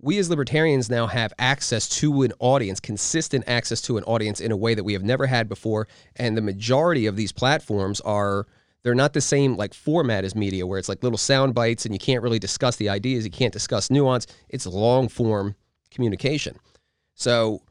we 0.00 0.18
as 0.18 0.30
libertarians 0.30 0.90
now 0.90 1.06
have 1.06 1.32
access 1.38 1.88
to 1.88 2.22
an 2.22 2.32
audience, 2.38 2.80
consistent 2.80 3.44
access 3.46 3.80
to 3.82 3.96
an 3.96 4.04
audience 4.04 4.40
in 4.40 4.52
a 4.52 4.56
way 4.56 4.74
that 4.74 4.84
we 4.84 4.92
have 4.92 5.04
never 5.04 5.26
had 5.26 5.48
before. 5.48 5.88
And 6.16 6.36
the 6.36 6.42
majority 6.42 7.06
of 7.06 7.16
these 7.16 7.32
platforms 7.32 8.00
are 8.02 8.46
they're 8.82 8.94
not 8.94 9.12
the 9.12 9.20
same 9.20 9.56
like 9.56 9.74
format 9.74 10.24
as 10.24 10.34
media 10.34 10.66
where 10.66 10.78
it's 10.78 10.88
like 10.88 11.02
little 11.02 11.18
sound 11.18 11.54
bites 11.54 11.86
and 11.86 11.94
you 11.94 12.00
can't 12.00 12.22
really 12.22 12.40
discuss 12.40 12.76
the 12.76 12.88
ideas, 12.88 13.24
you 13.24 13.30
can't 13.30 13.52
discuss 13.52 13.90
nuance. 13.90 14.26
It's 14.48 14.66
long 14.66 15.08
form 15.08 15.54
communication. 15.92 16.58
So 17.14 17.62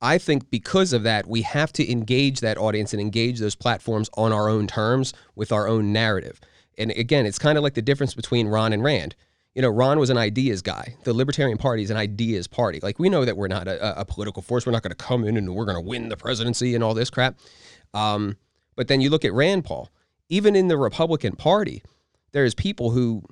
I 0.00 0.18
think 0.18 0.50
because 0.50 0.92
of 0.92 1.02
that, 1.04 1.26
we 1.26 1.42
have 1.42 1.72
to 1.74 1.90
engage 1.90 2.40
that 2.40 2.58
audience 2.58 2.92
and 2.92 3.00
engage 3.00 3.40
those 3.40 3.54
platforms 3.54 4.08
on 4.14 4.32
our 4.32 4.48
own 4.48 4.66
terms 4.66 5.12
with 5.34 5.50
our 5.50 5.66
own 5.66 5.92
narrative. 5.92 6.40
And 6.76 6.92
again, 6.92 7.26
it's 7.26 7.38
kind 7.38 7.58
of 7.58 7.64
like 7.64 7.74
the 7.74 7.82
difference 7.82 8.14
between 8.14 8.46
Ron 8.46 8.72
and 8.72 8.84
Rand. 8.84 9.16
You 9.54 9.62
know, 9.62 9.70
Ron 9.70 9.98
was 9.98 10.10
an 10.10 10.18
ideas 10.18 10.62
guy. 10.62 10.94
The 11.02 11.12
Libertarian 11.12 11.58
Party 11.58 11.82
is 11.82 11.90
an 11.90 11.96
ideas 11.96 12.46
party. 12.46 12.78
Like 12.80 13.00
we 13.00 13.08
know 13.08 13.24
that 13.24 13.36
we're 13.36 13.48
not 13.48 13.66
a, 13.66 14.00
a 14.00 14.04
political 14.04 14.40
force. 14.40 14.64
We're 14.64 14.72
not 14.72 14.84
going 14.84 14.90
to 14.90 14.96
come 14.96 15.24
in 15.24 15.36
and 15.36 15.52
we're 15.52 15.64
going 15.64 15.82
to 15.82 15.88
win 15.88 16.08
the 16.08 16.16
presidency 16.16 16.76
and 16.76 16.84
all 16.84 16.94
this 16.94 17.10
crap. 17.10 17.36
Um, 17.92 18.36
but 18.76 18.86
then 18.86 19.00
you 19.00 19.10
look 19.10 19.24
at 19.24 19.32
Rand 19.32 19.64
Paul. 19.64 19.90
Even 20.28 20.54
in 20.54 20.68
the 20.68 20.76
Republican 20.76 21.34
Party, 21.34 21.82
there's 22.32 22.54
people 22.54 22.90
who, 22.90 23.22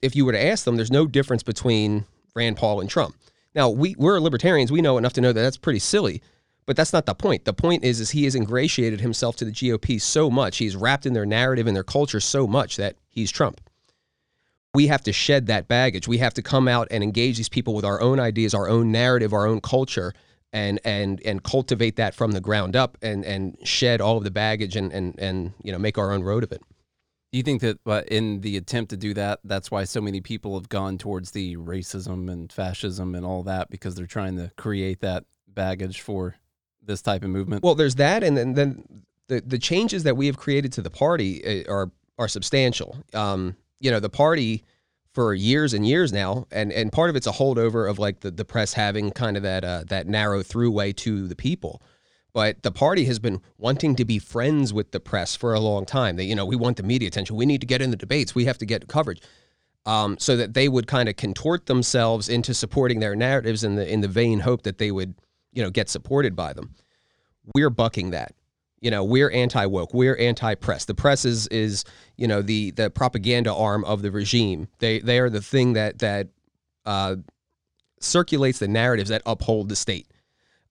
if 0.00 0.16
you 0.16 0.24
were 0.24 0.32
to 0.32 0.42
ask 0.42 0.64
them, 0.64 0.76
there's 0.76 0.92
no 0.92 1.06
difference 1.06 1.42
between 1.42 2.06
Rand 2.34 2.56
Paul 2.56 2.80
and 2.80 2.88
Trump. 2.88 3.16
Now 3.56 3.70
we 3.70 3.96
we're 3.98 4.20
libertarians. 4.20 4.70
We 4.70 4.82
know 4.82 4.98
enough 4.98 5.14
to 5.14 5.20
know 5.22 5.32
that 5.32 5.42
that's 5.42 5.56
pretty 5.56 5.78
silly, 5.78 6.22
but 6.66 6.76
that's 6.76 6.92
not 6.92 7.06
the 7.06 7.14
point. 7.14 7.46
The 7.46 7.54
point 7.54 7.82
is, 7.82 7.98
is 7.98 8.10
he 8.10 8.24
has 8.24 8.34
ingratiated 8.34 9.00
himself 9.00 9.34
to 9.36 9.46
the 9.46 9.50
GOP 9.50 10.00
so 10.00 10.30
much. 10.30 10.58
He's 10.58 10.76
wrapped 10.76 11.06
in 11.06 11.14
their 11.14 11.26
narrative 11.26 11.66
and 11.66 11.74
their 11.74 11.82
culture 11.82 12.20
so 12.20 12.46
much 12.46 12.76
that 12.76 12.96
he's 13.08 13.30
Trump. 13.30 13.60
We 14.74 14.88
have 14.88 15.02
to 15.04 15.12
shed 15.12 15.46
that 15.46 15.68
baggage. 15.68 16.06
We 16.06 16.18
have 16.18 16.34
to 16.34 16.42
come 16.42 16.68
out 16.68 16.88
and 16.90 17.02
engage 17.02 17.38
these 17.38 17.48
people 17.48 17.74
with 17.74 17.86
our 17.86 17.98
own 18.02 18.20
ideas, 18.20 18.52
our 18.52 18.68
own 18.68 18.92
narrative, 18.92 19.32
our 19.32 19.46
own 19.46 19.62
culture, 19.62 20.12
and 20.52 20.78
and 20.84 21.22
and 21.24 21.42
cultivate 21.42 21.96
that 21.96 22.14
from 22.14 22.32
the 22.32 22.42
ground 22.42 22.76
up, 22.76 22.98
and 23.00 23.24
and 23.24 23.56
shed 23.64 24.02
all 24.02 24.18
of 24.18 24.24
the 24.24 24.30
baggage, 24.30 24.76
and 24.76 24.92
and 24.92 25.18
and 25.18 25.54
you 25.62 25.72
know 25.72 25.78
make 25.78 25.96
our 25.96 26.12
own 26.12 26.22
road 26.22 26.44
of 26.44 26.52
it. 26.52 26.60
Do 27.36 27.38
you 27.38 27.44
think 27.44 27.60
that 27.60 27.78
uh, 27.84 28.00
in 28.08 28.40
the 28.40 28.56
attempt 28.56 28.88
to 28.92 28.96
do 28.96 29.12
that, 29.12 29.40
that's 29.44 29.70
why 29.70 29.84
so 29.84 30.00
many 30.00 30.22
people 30.22 30.58
have 30.58 30.70
gone 30.70 30.96
towards 30.96 31.32
the 31.32 31.58
racism 31.58 32.32
and 32.32 32.50
fascism 32.50 33.14
and 33.14 33.26
all 33.26 33.42
that 33.42 33.68
because 33.68 33.94
they're 33.94 34.06
trying 34.06 34.38
to 34.38 34.50
create 34.56 35.00
that 35.00 35.26
baggage 35.46 36.00
for 36.00 36.36
this 36.82 37.02
type 37.02 37.22
of 37.22 37.28
movement? 37.28 37.62
Well, 37.62 37.74
there's 37.74 37.96
that, 37.96 38.24
and 38.24 38.38
then, 38.38 38.54
then 38.54 39.02
the 39.28 39.42
the 39.42 39.58
changes 39.58 40.04
that 40.04 40.16
we 40.16 40.24
have 40.28 40.38
created 40.38 40.72
to 40.72 40.80
the 40.80 40.88
party 40.88 41.66
uh, 41.66 41.70
are 41.70 41.90
are 42.16 42.26
substantial. 42.26 42.96
Um, 43.12 43.54
you 43.80 43.90
know, 43.90 44.00
the 44.00 44.08
party 44.08 44.64
for 45.12 45.34
years 45.34 45.74
and 45.74 45.86
years 45.86 46.14
now, 46.14 46.46
and 46.50 46.72
and 46.72 46.90
part 46.90 47.10
of 47.10 47.16
it's 47.16 47.26
a 47.26 47.32
holdover 47.32 47.86
of 47.86 47.98
like 47.98 48.20
the, 48.20 48.30
the 48.30 48.46
press 48.46 48.72
having 48.72 49.10
kind 49.10 49.36
of 49.36 49.42
that 49.42 49.62
uh, 49.62 49.84
that 49.88 50.06
narrow 50.06 50.42
throughway 50.42 50.96
to 50.96 51.28
the 51.28 51.36
people 51.36 51.82
but 52.36 52.62
the 52.62 52.70
party 52.70 53.06
has 53.06 53.18
been 53.18 53.40
wanting 53.56 53.96
to 53.96 54.04
be 54.04 54.18
friends 54.18 54.70
with 54.70 54.90
the 54.90 55.00
press 55.00 55.34
for 55.34 55.54
a 55.54 55.58
long 55.58 55.86
time. 55.86 56.16
That 56.16 56.24
you 56.24 56.34
know, 56.34 56.44
we 56.44 56.54
want 56.54 56.76
the 56.76 56.82
media 56.82 57.08
attention. 57.08 57.34
We 57.34 57.46
need 57.46 57.62
to 57.62 57.66
get 57.66 57.80
in 57.80 57.90
the 57.90 57.96
debates. 57.96 58.34
We 58.34 58.44
have 58.44 58.58
to 58.58 58.66
get 58.66 58.86
coverage, 58.88 59.22
um, 59.86 60.18
so 60.18 60.36
that 60.36 60.52
they 60.52 60.68
would 60.68 60.86
kind 60.86 61.08
of 61.08 61.16
contort 61.16 61.64
themselves 61.64 62.28
into 62.28 62.52
supporting 62.52 63.00
their 63.00 63.16
narratives 63.16 63.64
in 63.64 63.76
the 63.76 63.90
in 63.90 64.02
the 64.02 64.08
vain 64.08 64.40
hope 64.40 64.64
that 64.64 64.76
they 64.76 64.90
would, 64.90 65.14
you 65.54 65.62
know, 65.62 65.70
get 65.70 65.88
supported 65.88 66.36
by 66.36 66.52
them. 66.52 66.74
We're 67.54 67.70
bucking 67.70 68.10
that. 68.10 68.34
You 68.82 68.90
know, 68.90 69.02
we're 69.02 69.30
anti 69.30 69.64
woke. 69.64 69.94
We're 69.94 70.18
anti 70.18 70.56
press. 70.56 70.84
The 70.84 70.94
press 70.94 71.24
is 71.24 71.46
is 71.46 71.86
you 72.18 72.28
know 72.28 72.42
the 72.42 72.70
the 72.72 72.90
propaganda 72.90 73.54
arm 73.54 73.82
of 73.86 74.02
the 74.02 74.10
regime. 74.10 74.68
They 74.80 74.98
they 74.98 75.20
are 75.20 75.30
the 75.30 75.40
thing 75.40 75.72
that 75.72 76.00
that 76.00 76.28
uh, 76.84 77.16
circulates 77.98 78.58
the 78.58 78.68
narratives 78.68 79.08
that 79.08 79.22
uphold 79.24 79.70
the 79.70 79.76
state. 79.76 80.06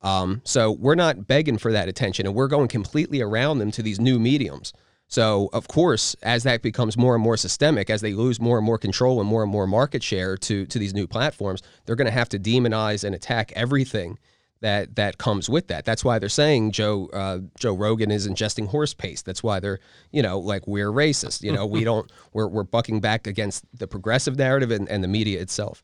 Um, 0.06 0.42
so 0.46 0.72
we're 0.72 0.96
not 0.96 1.28
begging 1.28 1.58
for 1.58 1.72
that 1.72 1.90
attention, 1.90 2.28
and 2.28 2.36
we're 2.36 2.48
going 2.48 2.68
completely 2.68 3.22
around 3.22 3.58
them 3.58 3.72
to 3.72 3.82
these 3.82 4.00
new 4.00 4.20
mediums. 4.20 4.72
So 5.08 5.50
of 5.52 5.68
course, 5.68 6.16
as 6.22 6.44
that 6.44 6.62
becomes 6.62 6.96
more 6.96 7.16
and 7.16 7.24
more 7.24 7.38
systemic, 7.38 7.90
as 7.90 8.02
they 8.02 8.14
lose 8.14 8.40
more 8.40 8.58
and 8.58 8.66
more 8.66 8.78
control 8.78 9.20
and 9.20 9.28
more 9.28 9.44
and 9.44 9.52
more 9.52 9.68
market 9.68 10.04
share 10.04 10.38
to 10.38 10.66
to 10.68 10.80
these 10.80 10.94
new 10.94 11.08
platforms, 11.08 11.62
they're 11.86 11.96
going 11.96 12.06
to 12.06 12.12
have 12.12 12.30
to 12.30 12.40
demonize 12.40 13.04
and 13.04 13.16
attack 13.16 13.52
everything 13.56 14.20
that 14.62 14.96
that 14.96 15.18
comes 15.18 15.50
with 15.50 15.68
that. 15.68 15.86
That's 15.86 16.04
why 16.04 16.20
they're 16.20 16.30
saying 16.30 16.72
Joe 16.72 17.10
uh, 17.14 17.40
Joe 17.60 17.74
Rogan 17.74 18.12
is 18.12 18.28
ingesting 18.28 18.68
horse 18.68 18.94
paste. 18.94 19.26
That's 19.26 19.44
why 19.44 19.60
they're 19.60 19.80
you 20.12 20.22
know 20.22 20.40
like 20.40 20.68
we're 20.68 20.92
racist. 20.92 21.42
You 21.42 21.52
know 21.52 21.66
we 21.66 21.84
don't 21.90 22.12
we're 22.34 22.48
we're 22.48 22.64
bucking 22.64 23.00
back 23.00 23.26
against 23.26 23.64
the 23.78 23.88
progressive 23.88 24.38
narrative 24.38 24.72
and, 24.72 24.88
and 24.88 25.04
the 25.04 25.08
media 25.08 25.42
itself. 25.42 25.82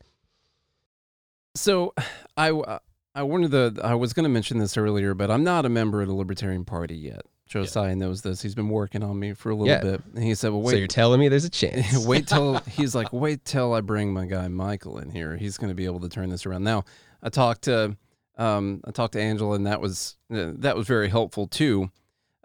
So 1.56 1.94
I 2.38 2.52
uh, 2.52 2.80
I 3.14 3.24
wanted 3.24 3.52
to. 3.52 3.82
I 3.84 3.96
was 3.96 4.14
going 4.14 4.24
to 4.24 4.30
mention 4.30 4.58
this 4.58 4.78
earlier, 4.78 5.14
but 5.14 5.30
I'm 5.30 5.44
not 5.44 5.66
a 5.66 5.70
member 5.70 6.02
of 6.02 6.08
the 6.08 6.14
Libertarian 6.14 6.66
Party 6.66 6.96
yet. 6.96 7.22
Josiah 7.48 7.90
yeah. 7.90 7.96
knows 7.96 8.22
this. 8.22 8.42
He's 8.42 8.56
been 8.56 8.70
working 8.70 9.04
on 9.04 9.20
me 9.20 9.34
for 9.34 9.50
a 9.50 9.56
little 9.56 9.68
yeah. 9.68 9.82
bit. 9.82 10.02
And 10.16 10.24
he 10.24 10.34
said, 10.36 10.52
"Well, 10.52 10.62
wait." 10.62 10.72
So 10.72 10.78
you're 10.78 10.88
telling 10.88 11.20
me 11.20 11.28
there's 11.28 11.44
a 11.44 11.50
chance? 11.50 12.06
wait 12.06 12.28
till 12.28 12.60
he's 12.70 12.96
like, 12.96 13.12
wait 13.12 13.44
till 13.44 13.74
I 13.74 13.82
bring 13.82 14.14
my 14.14 14.26
guy 14.26 14.48
Michael 14.48 15.00
in 15.00 15.10
here. 15.10 15.36
He's 15.36 15.58
going 15.58 15.70
to 15.70 15.76
be 15.76 15.86
able 15.86 16.00
to 16.00 16.10
turn 16.10 16.30
this 16.30 16.46
around. 16.46 16.64
Now, 16.64 16.86
I 17.22 17.30
talked 17.30 17.64
to, 17.64 17.98
um, 18.38 18.82
I 18.86 18.92
talked 18.92 19.14
to 19.14 19.22
Angela, 19.22 19.56
and 19.56 19.68
that 19.68 19.82
was 19.82 20.16
uh, 20.34 20.52
that 20.60 20.78
was 20.78 20.88
very 20.88 21.10
helpful 21.10 21.48
too. 21.48 21.92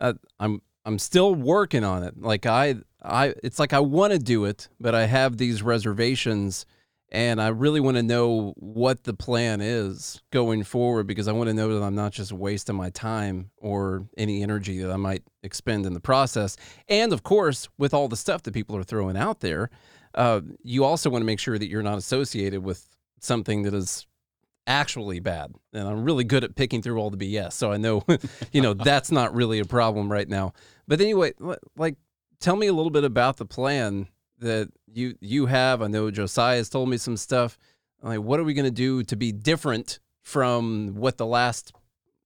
Uh, 0.01 0.15
I'm 0.41 0.61
I'm 0.85 0.99
still 0.99 1.35
working 1.35 1.85
on 1.85 2.03
it. 2.03 2.21
Like 2.21 2.45
I 2.45 2.75
I, 3.01 3.35
it's 3.45 3.61
like 3.61 3.73
I 3.73 3.81
want 3.81 4.13
to 4.13 4.19
do 4.19 4.45
it, 4.45 4.69
but 4.81 4.95
I 4.95 5.07
have 5.07 5.37
these 5.37 5.63
reservations 5.63 6.67
and 7.13 7.41
I 7.41 7.49
really 7.49 7.81
want 7.81 7.97
to 7.97 8.03
know 8.03 8.53
what 8.57 9.05
the 9.05 9.15
plan 9.15 9.61
is 9.61 10.21
going 10.33 10.65
forward 10.65 11.07
because 11.07 11.29
I 11.29 11.33
want 11.33 11.49
to 11.49 11.55
know 11.55 11.79
that 11.79 11.85
I'm 11.85 11.95
not 11.95 12.13
just 12.13 12.33
wasting 12.33 12.75
my 12.75 12.91
time 12.91 13.51
or 13.59 14.09
any 14.19 14.43
energy 14.43 14.79
that 14.83 14.91
I 14.91 14.97
might 14.97 15.23
expend 15.43 15.87
in 15.87 15.95
the 15.95 16.01
process. 16.01 16.57
And 16.89 17.13
of 17.13 17.23
course, 17.23 17.69
with 17.79 17.95
all 17.95 18.09
the 18.09 18.17
stuff 18.17 18.43
that 18.43 18.55
people 18.55 18.77
are 18.77 18.83
throwing 18.83 19.17
out 19.17 19.41
there, 19.41 19.71
uh, 20.15 20.41
you 20.63 20.85
also 20.85 21.09
want 21.09 21.23
to 21.23 21.27
make 21.27 21.39
sure 21.39 21.59
that 21.59 21.69
you're 21.69 21.83
not 21.83 21.99
associated 21.99 22.65
with 22.65 22.89
something 23.21 23.63
that 23.63 23.75
is 23.75 24.07
actually 24.67 25.21
bad. 25.21 25.55
And 25.73 25.87
I'm 25.87 26.05
really 26.05 26.25
good 26.25 26.43
at 26.43 26.57
picking 26.57 26.83
through 26.83 26.99
all 26.99 27.11
the 27.11 27.17
BS, 27.17 27.53
so 27.53 27.71
I 27.71 27.77
know, 27.77 28.03
you 28.53 28.61
know, 28.61 28.75
that's 28.75 29.13
not 29.13 29.35
really 29.35 29.61
a 29.61 29.65
problem 29.65 30.11
right 30.11 30.29
now. 30.29 30.55
But 30.89 31.01
anyway, 31.01 31.35
like, 31.77 31.97
tell 32.41 32.57
me 32.57 32.67
a 32.67 32.73
little 32.73 32.91
bit 32.91 33.05
about 33.05 33.37
the 33.37 33.47
plan 33.47 34.09
that 34.39 34.69
you 34.93 35.17
you 35.21 35.47
have. 35.47 35.83
I 35.83 35.87
know 35.87 36.11
Josiah 36.11 36.59
has 36.59 36.69
told 36.69 36.89
me 36.89 36.97
some 36.97 37.17
stuff. 37.17 37.59
Like, 38.03 38.21
what 38.21 38.39
are 38.39 38.45
we 38.45 38.55
going 38.55 38.67
to 38.67 38.71
do 38.71 39.03
to 39.05 39.17
be 39.17 39.33
different 39.33 39.99
from 40.23 40.95
what 40.97 41.17
the 41.17 41.27
last 41.27 41.73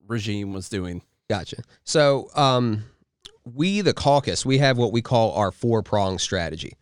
regime 0.07 0.53
was 0.53 0.69
doing? 0.69 1.03
Gotcha. 1.29 1.63
So, 1.85 2.29
um, 2.35 2.85
we 3.45 3.81
the 3.81 3.95
caucus, 3.95 4.45
we 4.45 4.59
have 4.59 4.79
what 4.79 4.93
we 4.93 5.03
call 5.03 5.33
our 5.33 5.53
four 5.53 5.83
prong 5.83 6.19
strategy. 6.19 6.77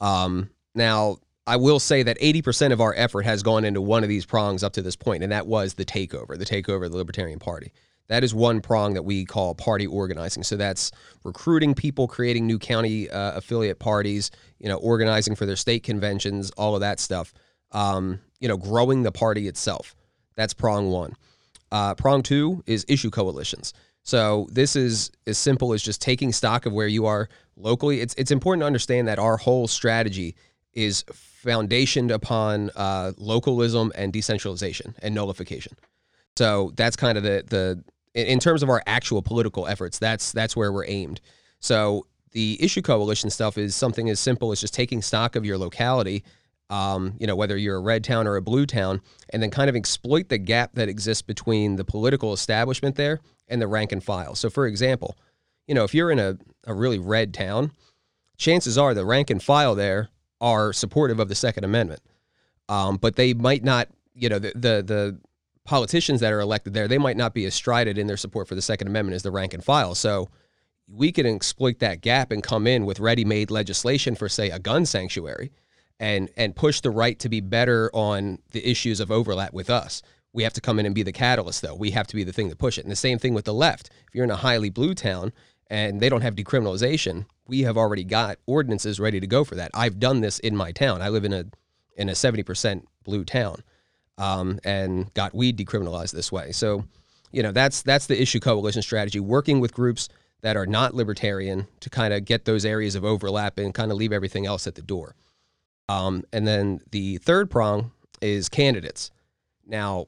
Um, 0.00 0.50
now, 0.74 1.18
I 1.46 1.56
will 1.56 1.80
say 1.80 2.02
that 2.02 2.18
80% 2.20 2.72
of 2.72 2.80
our 2.80 2.94
effort 2.96 3.22
has 3.22 3.42
gone 3.42 3.64
into 3.64 3.80
one 3.80 4.02
of 4.02 4.08
these 4.08 4.24
prongs 4.24 4.62
up 4.62 4.72
to 4.74 4.82
this 4.82 4.96
point, 4.96 5.22
and 5.22 5.32
that 5.32 5.46
was 5.46 5.74
the 5.74 5.84
takeover, 5.84 6.38
the 6.38 6.44
takeover 6.44 6.86
of 6.86 6.92
the 6.92 6.98
Libertarian 6.98 7.38
Party. 7.38 7.72
That 8.10 8.24
is 8.24 8.34
one 8.34 8.60
prong 8.60 8.94
that 8.94 9.04
we 9.04 9.24
call 9.24 9.54
party 9.54 9.86
organizing. 9.86 10.42
So 10.42 10.56
that's 10.56 10.90
recruiting 11.22 11.74
people, 11.74 12.08
creating 12.08 12.44
new 12.44 12.58
county 12.58 13.08
uh, 13.08 13.36
affiliate 13.36 13.78
parties, 13.78 14.32
you 14.58 14.68
know, 14.68 14.78
organizing 14.78 15.36
for 15.36 15.46
their 15.46 15.54
state 15.54 15.84
conventions, 15.84 16.50
all 16.58 16.74
of 16.74 16.80
that 16.80 16.98
stuff. 16.98 17.32
Um, 17.70 18.18
you 18.40 18.48
know, 18.48 18.56
growing 18.56 19.04
the 19.04 19.12
party 19.12 19.46
itself. 19.46 19.94
That's 20.34 20.52
prong 20.52 20.90
one. 20.90 21.14
Uh, 21.70 21.94
prong 21.94 22.24
two 22.24 22.64
is 22.66 22.84
issue 22.88 23.10
coalitions. 23.10 23.72
So 24.02 24.48
this 24.50 24.74
is 24.74 25.12
as 25.28 25.38
simple 25.38 25.72
as 25.72 25.80
just 25.80 26.02
taking 26.02 26.32
stock 26.32 26.66
of 26.66 26.72
where 26.72 26.88
you 26.88 27.06
are 27.06 27.28
locally. 27.54 28.00
It's 28.00 28.14
it's 28.14 28.32
important 28.32 28.62
to 28.62 28.66
understand 28.66 29.06
that 29.06 29.20
our 29.20 29.36
whole 29.36 29.68
strategy 29.68 30.34
is 30.72 31.04
foundationed 31.44 32.10
upon 32.10 32.70
uh, 32.74 33.12
localism 33.18 33.92
and 33.94 34.12
decentralization 34.12 34.96
and 35.00 35.14
nullification. 35.14 35.76
So 36.36 36.72
that's 36.74 36.96
kind 36.96 37.16
of 37.16 37.22
the 37.22 37.44
the 37.46 37.84
in 38.14 38.38
terms 38.40 38.62
of 38.62 38.68
our 38.68 38.82
actual 38.86 39.22
political 39.22 39.66
efforts, 39.66 39.98
that's 39.98 40.32
that's 40.32 40.56
where 40.56 40.72
we're 40.72 40.86
aimed. 40.86 41.20
So 41.60 42.06
the 42.32 42.56
issue 42.60 42.82
coalition 42.82 43.30
stuff 43.30 43.58
is 43.58 43.74
something 43.74 44.08
as 44.08 44.20
simple 44.20 44.52
as 44.52 44.60
just 44.60 44.74
taking 44.74 45.02
stock 45.02 45.36
of 45.36 45.44
your 45.44 45.58
locality, 45.58 46.24
um, 46.68 47.14
you 47.18 47.26
know, 47.26 47.34
whether 47.36 47.56
you're 47.56 47.76
a 47.76 47.80
red 47.80 48.04
town 48.04 48.26
or 48.26 48.36
a 48.36 48.42
blue 48.42 48.66
town, 48.66 49.00
and 49.30 49.42
then 49.42 49.50
kind 49.50 49.68
of 49.68 49.76
exploit 49.76 50.28
the 50.28 50.38
gap 50.38 50.74
that 50.74 50.88
exists 50.88 51.22
between 51.22 51.76
the 51.76 51.84
political 51.84 52.32
establishment 52.32 52.96
there 52.96 53.20
and 53.48 53.60
the 53.60 53.66
rank 53.66 53.92
and 53.92 54.04
file. 54.04 54.34
So, 54.34 54.48
for 54.48 54.66
example, 54.66 55.16
you 55.66 55.74
know, 55.74 55.84
if 55.84 55.94
you're 55.94 56.10
in 56.10 56.18
a, 56.18 56.38
a 56.66 56.74
really 56.74 56.98
red 56.98 57.34
town, 57.34 57.72
chances 58.36 58.78
are 58.78 58.94
the 58.94 59.04
rank 59.04 59.30
and 59.30 59.42
file 59.42 59.74
there 59.74 60.08
are 60.40 60.72
supportive 60.72 61.18
of 61.18 61.28
the 61.28 61.34
Second 61.34 61.64
Amendment, 61.64 62.00
um, 62.68 62.96
but 62.96 63.16
they 63.16 63.34
might 63.34 63.64
not, 63.64 63.88
you 64.14 64.28
know, 64.28 64.38
the 64.38 64.52
the, 64.54 64.82
the 64.82 65.20
politicians 65.70 66.18
that 66.18 66.32
are 66.32 66.40
elected 66.40 66.74
there, 66.74 66.88
they 66.88 66.98
might 66.98 67.16
not 67.16 67.32
be 67.32 67.44
as 67.44 67.54
strided 67.54 67.96
in 67.96 68.08
their 68.08 68.16
support 68.16 68.48
for 68.48 68.56
the 68.56 68.60
Second 68.60 68.88
Amendment 68.88 69.14
as 69.14 69.22
the 69.22 69.30
rank 69.30 69.54
and 69.54 69.62
file. 69.62 69.94
So 69.94 70.28
we 70.88 71.12
can 71.12 71.26
exploit 71.26 71.78
that 71.78 72.00
gap 72.00 72.32
and 72.32 72.42
come 72.42 72.66
in 72.66 72.86
with 72.86 72.98
ready 72.98 73.24
made 73.24 73.52
legislation 73.52 74.16
for, 74.16 74.28
say, 74.28 74.50
a 74.50 74.58
gun 74.58 74.84
sanctuary 74.84 75.52
and 76.00 76.28
and 76.36 76.56
push 76.56 76.80
the 76.80 76.90
right 76.90 77.16
to 77.20 77.28
be 77.28 77.40
better 77.40 77.88
on 77.94 78.40
the 78.50 78.68
issues 78.68 78.98
of 78.98 79.12
overlap 79.12 79.52
with 79.52 79.70
us. 79.70 80.02
We 80.32 80.42
have 80.42 80.52
to 80.54 80.60
come 80.60 80.80
in 80.80 80.86
and 80.86 80.94
be 80.94 81.04
the 81.04 81.12
catalyst, 81.12 81.62
though. 81.62 81.76
We 81.76 81.92
have 81.92 82.08
to 82.08 82.16
be 82.16 82.24
the 82.24 82.32
thing 82.32 82.50
to 82.50 82.56
push 82.56 82.76
it. 82.76 82.84
And 82.84 82.90
the 82.90 82.96
same 82.96 83.20
thing 83.20 83.32
with 83.32 83.44
the 83.44 83.54
left. 83.54 83.90
If 84.08 84.14
you're 84.14 84.24
in 84.24 84.30
a 84.32 84.36
highly 84.36 84.70
blue 84.70 84.94
town 84.94 85.32
and 85.68 86.00
they 86.00 86.08
don't 86.08 86.22
have 86.22 86.34
decriminalization, 86.34 87.26
we 87.46 87.60
have 87.60 87.76
already 87.76 88.02
got 88.02 88.38
ordinances 88.46 88.98
ready 88.98 89.20
to 89.20 89.26
go 89.28 89.44
for 89.44 89.54
that. 89.54 89.70
I've 89.72 90.00
done 90.00 90.20
this 90.20 90.40
in 90.40 90.56
my 90.56 90.72
town. 90.72 91.00
I 91.00 91.10
live 91.10 91.24
in 91.24 91.32
a 91.32 91.44
in 91.96 92.08
a 92.08 92.12
70% 92.12 92.82
blue 93.04 93.24
town 93.24 93.62
um, 94.20 94.60
and 94.64 95.12
got 95.14 95.34
weed 95.34 95.56
decriminalized 95.56 96.12
this 96.12 96.30
way. 96.30 96.52
So, 96.52 96.84
you 97.32 97.42
know, 97.42 97.52
that's 97.52 97.82
that's 97.82 98.06
the 98.06 98.20
issue 98.20 98.38
coalition 98.38 98.82
strategy, 98.82 99.18
working 99.18 99.58
with 99.60 99.72
groups 99.74 100.08
that 100.42 100.56
are 100.56 100.66
not 100.66 100.94
libertarian 100.94 101.66
to 101.80 101.90
kind 101.90 102.12
of 102.14 102.24
get 102.24 102.44
those 102.44 102.64
areas 102.64 102.94
of 102.94 103.04
overlap 103.04 103.58
and 103.58 103.74
kind 103.74 103.90
of 103.90 103.96
leave 103.96 104.12
everything 104.12 104.46
else 104.46 104.66
at 104.66 104.74
the 104.74 104.82
door. 104.82 105.16
Um, 105.88 106.24
and 106.32 106.46
then 106.46 106.80
the 106.92 107.16
third 107.18 107.50
prong 107.50 107.92
is 108.20 108.48
candidates. 108.48 109.10
Now, 109.66 110.06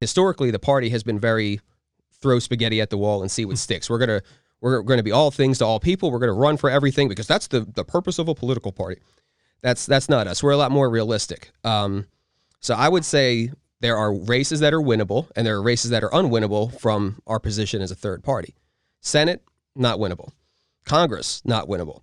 historically, 0.00 0.50
the 0.50 0.58
party 0.58 0.90
has 0.90 1.02
been 1.02 1.20
very 1.20 1.60
throw 2.20 2.38
spaghetti 2.38 2.80
at 2.80 2.90
the 2.90 2.98
wall 2.98 3.22
and 3.22 3.30
see 3.30 3.44
what 3.44 3.58
sticks. 3.58 3.88
We're 3.88 3.98
gonna 3.98 4.22
we're 4.60 4.82
going 4.82 4.98
to 4.98 5.04
be 5.04 5.12
all 5.12 5.30
things 5.30 5.58
to 5.58 5.66
all 5.66 5.78
people. 5.78 6.10
We're 6.10 6.18
going 6.18 6.28
to 6.28 6.40
run 6.40 6.56
for 6.56 6.70
everything 6.70 7.08
because 7.08 7.26
that's 7.26 7.46
the 7.46 7.60
the 7.60 7.84
purpose 7.84 8.18
of 8.18 8.28
a 8.28 8.34
political 8.34 8.72
party. 8.72 9.00
That's 9.60 9.86
that's 9.86 10.08
not 10.08 10.26
us. 10.26 10.42
We're 10.42 10.52
a 10.52 10.56
lot 10.56 10.72
more 10.72 10.90
realistic. 10.90 11.52
Um, 11.62 12.06
so 12.64 12.74
I 12.74 12.88
would 12.88 13.04
say 13.04 13.50
there 13.80 13.98
are 13.98 14.14
races 14.14 14.60
that 14.60 14.72
are 14.72 14.80
winnable 14.80 15.28
and 15.36 15.46
there 15.46 15.56
are 15.56 15.62
races 15.62 15.90
that 15.90 16.02
are 16.02 16.08
unwinnable 16.08 16.80
from 16.80 17.20
our 17.26 17.38
position 17.38 17.82
as 17.82 17.90
a 17.90 17.94
third 17.94 18.24
party. 18.24 18.54
Senate, 19.02 19.42
not 19.76 19.98
winnable. 19.98 20.30
Congress, 20.86 21.42
not 21.44 21.68
winnable. 21.68 22.00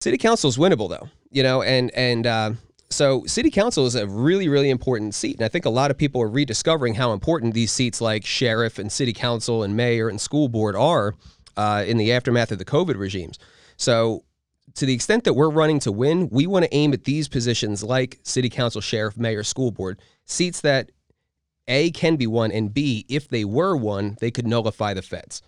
City 0.00 0.18
council 0.18 0.48
is 0.48 0.58
winnable 0.58 0.88
though, 0.88 1.08
you 1.30 1.44
know, 1.44 1.62
and 1.62 1.92
and 1.92 2.26
uh, 2.26 2.52
so 2.88 3.22
city 3.26 3.48
council 3.48 3.86
is 3.86 3.94
a 3.94 4.08
really 4.08 4.48
really 4.48 4.70
important 4.70 5.14
seat, 5.14 5.36
and 5.36 5.44
I 5.44 5.48
think 5.48 5.66
a 5.66 5.70
lot 5.70 5.92
of 5.92 5.96
people 5.96 6.20
are 6.20 6.28
rediscovering 6.28 6.94
how 6.94 7.12
important 7.12 7.54
these 7.54 7.70
seats 7.70 8.00
like 8.00 8.26
sheriff 8.26 8.80
and 8.80 8.90
city 8.90 9.12
council 9.12 9.62
and 9.62 9.76
mayor 9.76 10.08
and 10.08 10.20
school 10.20 10.48
board 10.48 10.74
are 10.74 11.14
uh, 11.56 11.84
in 11.86 11.96
the 11.96 12.12
aftermath 12.12 12.50
of 12.50 12.58
the 12.58 12.64
COVID 12.64 12.98
regimes. 12.98 13.38
So 13.76 14.24
to 14.74 14.86
the 14.86 14.94
extent 14.94 15.24
that 15.24 15.34
we're 15.34 15.50
running 15.50 15.80
to 15.80 15.92
win, 15.92 16.28
we 16.30 16.46
want 16.46 16.64
to 16.64 16.74
aim 16.74 16.92
at 16.92 17.04
these 17.04 17.28
positions 17.28 17.82
like 17.82 18.18
city 18.22 18.48
council, 18.48 18.80
sheriff, 18.80 19.16
mayor, 19.16 19.42
school 19.42 19.70
board, 19.70 20.00
seats 20.24 20.60
that 20.62 20.90
A 21.68 21.90
can 21.90 22.16
be 22.16 22.26
won 22.26 22.52
and 22.52 22.72
B, 22.72 23.04
if 23.08 23.28
they 23.28 23.44
were 23.44 23.76
won, 23.76 24.16
they 24.20 24.30
could 24.30 24.46
nullify 24.46 24.94
the 24.94 25.02
feds. 25.02 25.42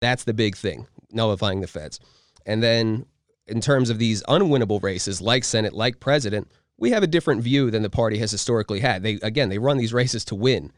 That's 0.00 0.24
the 0.24 0.34
big 0.34 0.56
thing, 0.56 0.86
nullifying 1.12 1.60
the 1.60 1.66
feds. 1.66 2.00
And 2.46 2.62
then 2.62 3.06
in 3.46 3.60
terms 3.60 3.90
of 3.90 3.98
these 3.98 4.22
unwinnable 4.24 4.82
races 4.82 5.20
like 5.20 5.44
Senate, 5.44 5.72
like 5.72 6.00
president, 6.00 6.50
we 6.76 6.90
have 6.90 7.02
a 7.02 7.08
different 7.08 7.42
view 7.42 7.70
than 7.70 7.82
the 7.82 7.90
party 7.90 8.18
has 8.18 8.30
historically 8.30 8.80
had. 8.80 9.02
They 9.02 9.14
again, 9.22 9.48
they 9.48 9.58
run 9.58 9.78
these 9.78 9.92
races 9.92 10.24
to 10.26 10.34
win. 10.34 10.72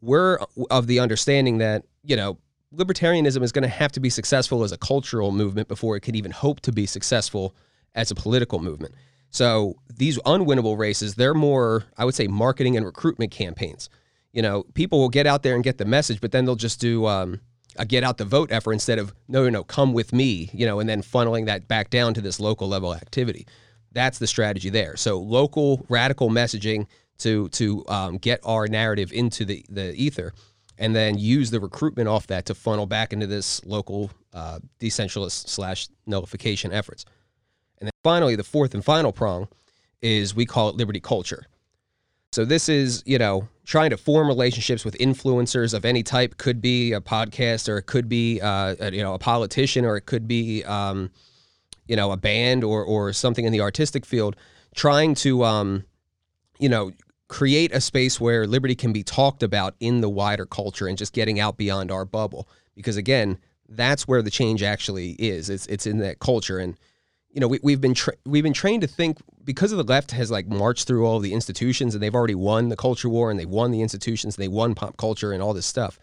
We're 0.00 0.38
of 0.70 0.86
the 0.86 1.00
understanding 1.00 1.58
that, 1.58 1.84
you 2.02 2.16
know, 2.16 2.38
libertarianism 2.74 3.42
is 3.42 3.52
going 3.52 3.62
to 3.62 3.68
have 3.68 3.92
to 3.92 4.00
be 4.00 4.10
successful 4.10 4.62
as 4.62 4.72
a 4.72 4.78
cultural 4.78 5.32
movement 5.32 5.68
before 5.68 5.96
it 5.96 6.00
can 6.00 6.14
even 6.14 6.30
hope 6.30 6.60
to 6.60 6.72
be 6.72 6.86
successful 6.86 7.54
as 7.94 8.10
a 8.10 8.14
political 8.14 8.58
movement. 8.58 8.94
So 9.30 9.76
these 9.94 10.18
unwinnable 10.20 10.78
races, 10.78 11.14
they're 11.14 11.34
more, 11.34 11.84
I 11.96 12.04
would 12.04 12.14
say, 12.14 12.28
marketing 12.28 12.76
and 12.76 12.84
recruitment 12.84 13.30
campaigns. 13.30 13.88
You 14.32 14.42
know, 14.42 14.64
people 14.74 14.98
will 14.98 15.08
get 15.08 15.26
out 15.26 15.42
there 15.42 15.54
and 15.54 15.64
get 15.64 15.78
the 15.78 15.84
message, 15.84 16.20
but 16.20 16.32
then 16.32 16.44
they'll 16.44 16.56
just 16.56 16.80
do 16.80 17.06
um, 17.06 17.40
a 17.76 17.84
get 17.84 18.04
out 18.04 18.18
the 18.18 18.24
vote 18.24 18.52
effort 18.52 18.72
instead 18.72 18.98
of 18.98 19.14
no, 19.26 19.44
no, 19.44 19.50
no, 19.50 19.64
come 19.64 19.92
with 19.92 20.12
me. 20.12 20.50
You 20.52 20.66
know, 20.66 20.80
and 20.80 20.88
then 20.88 21.02
funneling 21.02 21.46
that 21.46 21.68
back 21.68 21.90
down 21.90 22.14
to 22.14 22.20
this 22.20 22.38
local 22.38 22.68
level 22.68 22.94
activity. 22.94 23.46
That's 23.92 24.18
the 24.18 24.26
strategy 24.26 24.70
there. 24.70 24.96
So 24.96 25.18
local 25.18 25.84
radical 25.88 26.28
messaging 26.30 26.86
to 27.18 27.48
to 27.50 27.84
um, 27.88 28.18
get 28.18 28.40
our 28.44 28.68
narrative 28.68 29.12
into 29.12 29.44
the 29.44 29.64
the 29.68 29.94
ether 29.94 30.32
and 30.78 30.94
then 30.94 31.18
use 31.18 31.50
the 31.50 31.60
recruitment 31.60 32.08
off 32.08 32.26
that 32.28 32.46
to 32.46 32.54
funnel 32.54 32.86
back 32.86 33.12
into 33.12 33.26
this 33.26 33.64
local 33.64 34.10
uh, 34.32 34.60
decentralist 34.80 35.48
slash 35.48 35.88
nullification 36.06 36.72
efforts. 36.72 37.04
And 37.80 37.86
then 37.86 37.92
finally, 38.02 38.36
the 38.36 38.44
fourth 38.44 38.74
and 38.74 38.84
final 38.84 39.12
prong 39.12 39.48
is 40.00 40.34
we 40.34 40.46
call 40.46 40.68
it 40.68 40.76
liberty 40.76 41.00
culture. 41.00 41.46
So 42.32 42.44
this 42.44 42.68
is, 42.68 43.02
you 43.06 43.18
know, 43.18 43.48
trying 43.64 43.90
to 43.90 43.96
form 43.96 44.28
relationships 44.28 44.84
with 44.84 44.96
influencers 44.98 45.74
of 45.74 45.84
any 45.84 46.02
type. 46.02 46.36
Could 46.36 46.60
be 46.60 46.92
a 46.92 47.00
podcast, 47.00 47.68
or 47.68 47.78
it 47.78 47.86
could 47.86 48.08
be, 48.08 48.40
uh, 48.40 48.76
a, 48.78 48.92
you 48.92 49.02
know, 49.02 49.14
a 49.14 49.18
politician, 49.18 49.84
or 49.84 49.96
it 49.96 50.02
could 50.02 50.28
be, 50.28 50.62
um, 50.64 51.10
you 51.86 51.96
know, 51.96 52.12
a 52.12 52.16
band, 52.16 52.64
or 52.64 52.84
or 52.84 53.12
something 53.12 53.44
in 53.44 53.52
the 53.52 53.62
artistic 53.62 54.04
field. 54.04 54.36
Trying 54.74 55.14
to, 55.16 55.42
um, 55.42 55.84
you 56.58 56.68
know, 56.68 56.92
create 57.28 57.72
a 57.72 57.80
space 57.80 58.20
where 58.20 58.46
liberty 58.46 58.74
can 58.74 58.92
be 58.92 59.02
talked 59.02 59.42
about 59.42 59.74
in 59.80 60.00
the 60.00 60.08
wider 60.08 60.46
culture 60.46 60.86
and 60.86 60.98
just 60.98 61.12
getting 61.12 61.38
out 61.38 61.56
beyond 61.56 61.92
our 61.92 62.04
bubble. 62.04 62.48
Because 62.74 62.96
again, 62.96 63.38
that's 63.68 64.08
where 64.08 64.22
the 64.22 64.30
change 64.30 64.62
actually 64.62 65.10
is. 65.12 65.50
It's 65.50 65.66
it's 65.66 65.86
in 65.86 65.98
that 65.98 66.20
culture, 66.20 66.58
and 66.58 66.76
you 67.30 67.40
know 67.40 67.48
we, 67.48 67.60
we've 67.62 67.80
been 67.80 67.94
tra- 67.94 68.16
we've 68.24 68.42
been 68.42 68.54
trained 68.54 68.80
to 68.82 68.88
think 68.88 69.18
because 69.44 69.72
of 69.72 69.78
the 69.78 69.84
left 69.84 70.12
has 70.12 70.30
like 70.30 70.48
marched 70.48 70.86
through 70.86 71.06
all 71.06 71.20
the 71.20 71.34
institutions 71.34 71.94
and 71.94 72.02
they've 72.02 72.14
already 72.14 72.34
won 72.34 72.70
the 72.70 72.76
culture 72.76 73.08
war 73.08 73.30
and 73.30 73.38
they've 73.38 73.48
won 73.48 73.70
the 73.70 73.82
institutions 73.82 74.36
and 74.36 74.42
they 74.42 74.48
won 74.48 74.74
pop 74.74 74.96
culture 74.96 75.32
and 75.32 75.42
all 75.42 75.52
this 75.52 75.66
stuff. 75.66 75.98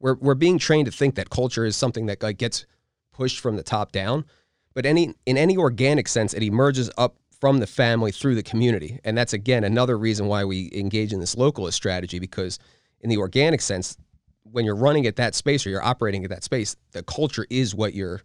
We're 0.00 0.14
we're 0.14 0.34
being 0.34 0.58
trained 0.58 0.86
to 0.86 0.92
think 0.92 1.16
that 1.16 1.28
culture 1.28 1.66
is 1.66 1.76
something 1.76 2.06
that 2.06 2.22
like 2.22 2.38
gets 2.38 2.64
pushed 3.12 3.40
from 3.40 3.56
the 3.56 3.62
top 3.62 3.92
down, 3.92 4.24
but 4.72 4.86
any 4.86 5.14
in 5.26 5.36
any 5.36 5.56
organic 5.56 6.08
sense, 6.08 6.32
it 6.32 6.42
emerges 6.42 6.90
up 6.96 7.16
from 7.42 7.58
the 7.58 7.66
family 7.66 8.12
through 8.12 8.36
the 8.36 8.42
community. 8.44 9.00
And 9.02 9.18
that's 9.18 9.32
again 9.32 9.64
another 9.64 9.98
reason 9.98 10.28
why 10.28 10.44
we 10.44 10.70
engage 10.72 11.12
in 11.12 11.18
this 11.18 11.34
localist 11.34 11.72
strategy 11.72 12.20
because 12.20 12.60
in 13.00 13.10
the 13.10 13.16
organic 13.16 13.60
sense, 13.60 13.96
when 14.44 14.64
you're 14.64 14.76
running 14.76 15.08
at 15.08 15.16
that 15.16 15.34
space 15.34 15.66
or 15.66 15.70
you're 15.70 15.82
operating 15.82 16.22
at 16.22 16.30
that 16.30 16.44
space, 16.44 16.76
the 16.92 17.02
culture 17.02 17.44
is 17.50 17.74
what 17.74 17.94
you're 17.94 18.20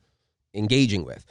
engaging 0.53 1.03
with. 1.03 1.25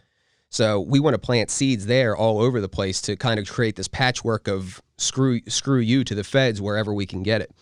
So 0.49 0.81
we 0.81 0.99
want 0.99 1.14
to 1.14 1.18
plant 1.18 1.49
seeds 1.49 1.87
there 1.87 2.16
all 2.16 2.40
over 2.40 2.61
the 2.61 2.68
place 2.68 3.01
to 3.03 3.14
kind 3.14 3.38
of 3.38 3.49
create 3.49 3.77
this 3.77 3.87
patchwork 3.87 4.49
of 4.49 4.83
screw 4.99 5.40
screw 5.46 5.79
you 5.79 6.03
to 6.03 6.14
the 6.16 6.25
feds 6.25 6.61
wherever 6.61 6.92
we 6.92 7.07
can 7.07 7.22
get 7.22 7.40
it. 7.40 7.53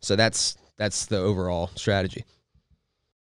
So 0.00 0.16
that's 0.16 0.56
that's 0.78 1.06
the 1.06 1.18
overall 1.18 1.70
strategy. 1.76 2.24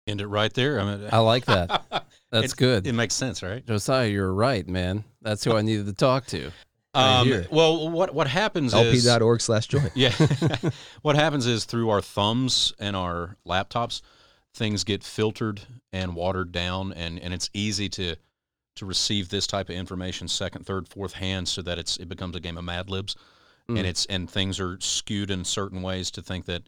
End 0.05 0.21
it 0.21 0.27
right 0.27 0.53
there. 0.53 0.79
I 0.79 0.95
mean, 0.95 1.10
I 1.12 1.17
like 1.17 1.45
that. 1.45 1.86
That's 2.41 2.54
it, 2.54 2.58
good. 2.58 2.88
It 2.88 2.93
makes 2.93 3.13
sense, 3.13 3.41
right? 3.43 3.65
Josiah, 3.65 4.08
you're 4.08 4.34
right, 4.34 4.67
man. 4.67 5.04
That's 5.21 5.43
who 5.43 5.56
I 5.56 5.62
needed 5.62 5.86
to 5.88 5.93
talk 5.93 6.26
to. 6.28 6.52
Right 6.95 7.19
Um, 7.19 7.28
here. 7.28 7.45
well, 7.52 7.89
what 7.89 8.13
what 8.13 8.28
happens 8.28 8.74
is 8.74 9.06
lp.org 9.06 9.41
slash 9.41 9.67
join. 9.67 9.89
yeah, 9.95 10.13
what 11.02 11.15
happens 11.15 11.45
is 11.45 11.65
through 11.65 11.89
our 11.89 12.02
thumbs 12.02 12.74
and 12.80 12.95
our 12.95 13.36
laptops, 13.45 14.02
things 14.54 14.84
get 14.84 15.04
filtered 15.04 15.62
and 15.91 16.15
watered 16.15 16.52
down, 16.52 16.93
and 16.93 17.19
and 17.19 17.34
it's 17.34 17.50
easy 17.54 17.89
to 17.89 18.15
to 18.78 18.86
receive 18.86 19.30
this 19.30 19.48
type 19.48 19.69
of 19.69 19.76
information 19.76 20.28
second, 20.28 20.65
third, 20.65 20.88
fourth 20.88 21.13
hand, 21.13 21.48
so 21.48 21.62
that 21.62 21.78
it's 21.80 21.98
it 21.98 22.08
becomes 22.10 22.36
a 22.36 22.39
game 22.39 22.58
of 22.58 22.63
Mad 22.63 22.89
Libs, 22.89 23.15
Mm. 23.69 23.80
and 23.80 23.88
it's 23.88 24.06
and 24.06 24.30
things 24.30 24.60
are 24.60 24.78
skewed 24.80 25.32
in 25.32 25.43
certain 25.43 25.82
ways 25.82 26.12
to 26.12 26.21
think 26.21 26.45
that, 26.45 26.63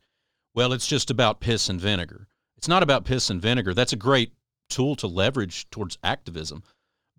well, 0.56 0.74
it's 0.74 0.88
just 0.88 1.12
about 1.12 1.40
piss 1.40 1.70
and 1.70 1.80
vinegar. 1.80 2.28
It's 2.58 2.68
not 2.68 2.82
about 2.82 3.06
piss 3.06 3.30
and 3.30 3.40
vinegar. 3.40 3.74
That's 3.76 3.94
a 3.94 3.98
great 3.98 4.32
tool 4.70 4.96
to 4.98 5.08
leverage 5.08 5.70
towards 5.70 5.98
activism, 6.04 6.64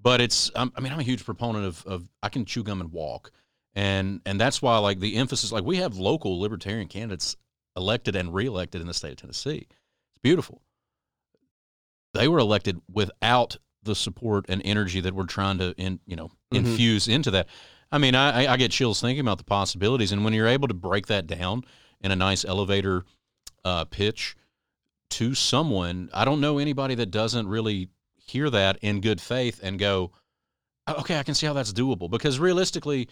but 0.00 0.20
it's 0.20 0.50
I'm, 0.54 0.72
I 0.76 0.80
mean 0.80 0.92
I'm 0.92 1.00
a 1.00 1.04
huge 1.04 1.24
proponent 1.24 1.64
of 1.64 1.84
of 1.86 2.08
I 2.22 2.28
can 2.28 2.44
chew 2.44 2.62
gum 2.62 2.80
and 2.80 2.92
walk, 2.92 3.30
and 3.74 4.20
and 4.26 4.40
that's 4.40 4.60
why 4.62 4.78
like 4.78 5.00
the 5.00 5.16
emphasis 5.16 5.52
like 5.52 5.64
we 5.64 5.78
have 5.78 5.96
local 5.96 6.40
libertarian 6.40 6.88
candidates 6.88 7.36
elected 7.76 8.16
and 8.16 8.34
reelected 8.34 8.80
in 8.80 8.86
the 8.86 8.94
state 8.94 9.12
of 9.12 9.16
Tennessee. 9.18 9.66
It's 9.68 10.18
beautiful. 10.22 10.62
They 12.14 12.28
were 12.28 12.38
elected 12.38 12.80
without 12.92 13.56
the 13.82 13.94
support 13.94 14.46
and 14.48 14.60
energy 14.64 15.00
that 15.00 15.14
we're 15.14 15.24
trying 15.26 15.58
to 15.58 15.74
in 15.76 16.00
you 16.06 16.16
know 16.16 16.30
Mhm. 16.52 16.58
infuse 16.58 17.08
into 17.08 17.30
that. 17.32 17.48
I 17.90 17.98
mean, 17.98 18.14
I, 18.14 18.44
I- 18.44 18.52
I 18.52 18.56
get 18.56 18.70
chills 18.70 19.00
thinking 19.00 19.20
about 19.20 19.38
the 19.38 19.44
possibilities, 19.44 20.12
and 20.12 20.24
when 20.24 20.32
you're 20.34 20.46
able 20.48 20.68
to 20.68 20.74
break 20.74 21.06
that 21.06 21.26
down 21.26 21.64
in 22.00 22.10
a 22.10 22.16
nice 22.16 22.44
elevator 22.44 23.04
uh, 23.64 23.84
pitch 23.86 24.36
to 25.10 25.34
someone, 25.34 26.10
I 26.12 26.24
don't 26.24 26.40
know 26.40 26.58
anybody 26.58 26.94
that 26.96 27.10
doesn't 27.10 27.46
really 27.48 27.88
hear 28.16 28.50
that 28.50 28.78
in 28.82 29.00
good 29.00 29.20
faith 29.20 29.60
and 29.62 29.78
go, 29.78 30.12
"Oh, 30.86 30.94
okay, 31.00 31.18
I 31.18 31.22
can 31.22 31.34
see 31.34 31.46
how 31.46 31.52
that's 31.54 31.72
doable. 31.72 32.10
Because 32.10 32.38
realistically, 32.38 33.08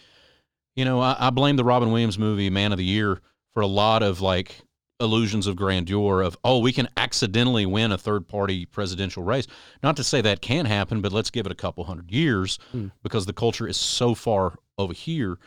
you 0.75 0.85
know, 0.85 0.99
I, 1.01 1.15
I 1.19 1.29
blame 1.31 1.55
the 1.55 1.63
Robin 1.63 1.91
Williams 1.91 2.19
movie 2.19 2.49
Man 2.49 2.71
of 2.71 2.77
the 2.77 2.83
Year 2.85 3.19
for 3.53 3.61
a 3.61 3.67
lot 3.67 4.03
of 4.03 4.21
like 4.21 4.61
illusions 4.99 5.45
of 5.45 5.55
grandeur 5.55 6.21
of 6.23 6.35
oh 6.43 6.57
we 6.57 6.73
can 6.73 6.87
accidentally 6.97 7.67
win 7.67 7.91
a 7.91 7.97
third 7.99 8.27
party 8.27 8.65
presidential 8.65 9.21
race 9.21 9.45
not 9.83 9.95
to 9.95 10.03
say 10.03 10.21
that 10.21 10.41
can 10.41 10.65
happen 10.65 11.01
but 11.01 11.11
let's 11.13 11.29
give 11.29 11.45
it 11.45 11.51
a 11.51 11.55
couple 11.55 11.83
hundred 11.83 12.11
years 12.11 12.57
Hmm. 12.71 12.87
because 13.03 13.27
the 13.27 13.33
culture 13.33 13.67
is 13.67 13.77
so 13.77 14.15
far 14.15 14.55
over 14.79 14.93
here 14.93 15.37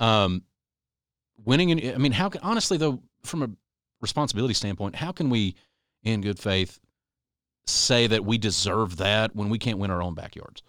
um, 0.00 0.42
winning 1.44 1.70
in, 1.70 1.94
i 1.94 1.98
mean 1.98 2.10
how 2.10 2.28
can 2.28 2.40
honestly 2.42 2.78
though 2.78 3.00
from 3.22 3.44
a 3.44 3.50
responsibility 4.00 4.54
standpoint 4.54 4.96
how 4.96 5.12
can 5.12 5.30
we 5.30 5.54
in 6.06 6.20
good 6.20 6.38
faith 6.38 6.78
say 7.66 8.06
that 8.06 8.24
we 8.24 8.38
deserve 8.38 8.96
that 8.98 9.34
when 9.34 9.48
we 9.48 9.58
can't 9.58 9.78
win 9.78 9.90
our 9.90 10.00
own 10.02 10.14
backyards 10.14 10.62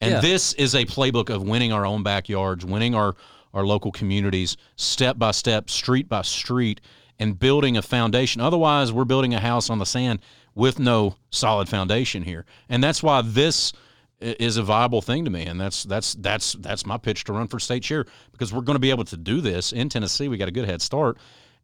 And 0.00 0.12
Yeah. 0.12 0.20
this 0.20 0.52
is 0.54 0.74
a 0.74 0.84
playbook 0.84 1.30
of 1.30 1.42
winning 1.42 1.72
our 1.72 1.84
own 1.86 2.02
backyards, 2.02 2.64
winning 2.64 2.94
our, 2.94 3.16
our 3.54 3.64
local 3.66 3.90
communities 3.90 4.56
step 4.76 5.18
by 5.18 5.30
step, 5.30 5.70
street 5.70 6.06
by 6.08 6.20
street, 6.22 6.80
and 7.18 7.38
building 7.38 7.78
a 7.78 7.82
foundation. 7.82 8.42
Otherwise, 8.42 8.92
we're 8.92 9.06
building 9.06 9.32
a 9.32 9.40
house 9.40 9.70
on 9.70 9.78
the 9.78 9.86
sand 9.86 10.20
with 10.54 10.78
no 10.78 11.16
solid 11.30 11.66
foundation 11.68 12.22
here. 12.24 12.44
And 12.68 12.84
that's 12.84 13.02
why 13.02 13.22
this 13.22 13.72
is 14.20 14.58
a 14.58 14.62
viable 14.62 15.00
thing 15.00 15.24
to 15.24 15.30
me. 15.30 15.44
And 15.46 15.58
that's 15.58 15.82
that's 15.84 16.14
that's 16.16 16.52
that's 16.60 16.84
my 16.84 16.98
pitch 16.98 17.24
to 17.24 17.32
run 17.32 17.48
for 17.48 17.58
state 17.58 17.82
chair 17.82 18.04
because 18.32 18.52
we're 18.52 18.60
going 18.62 18.76
to 18.76 18.80
be 18.80 18.90
able 18.90 19.04
to 19.06 19.16
do 19.16 19.40
this 19.40 19.72
in 19.72 19.88
Tennessee. 19.88 20.28
We 20.28 20.36
got 20.36 20.48
a 20.48 20.52
good 20.52 20.66
head 20.68 20.82
start, 20.82 21.16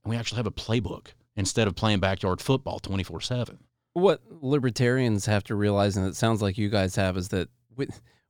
and 0.04 0.10
we 0.10 0.16
actually 0.16 0.36
have 0.38 0.46
a 0.46 0.50
playbook 0.50 1.08
instead 1.36 1.66
of 1.68 1.74
playing 1.74 2.00
backyard 2.00 2.40
football 2.40 2.78
twenty 2.78 3.02
four 3.02 3.20
seven. 3.20 3.58
What 3.94 4.22
libertarians 4.30 5.26
have 5.26 5.44
to 5.44 5.54
realize, 5.54 5.96
and 5.96 6.06
it 6.06 6.16
sounds 6.16 6.40
like 6.40 6.56
you 6.56 6.70
guys 6.70 6.96
have, 6.96 7.16
is 7.16 7.28
that 7.28 7.48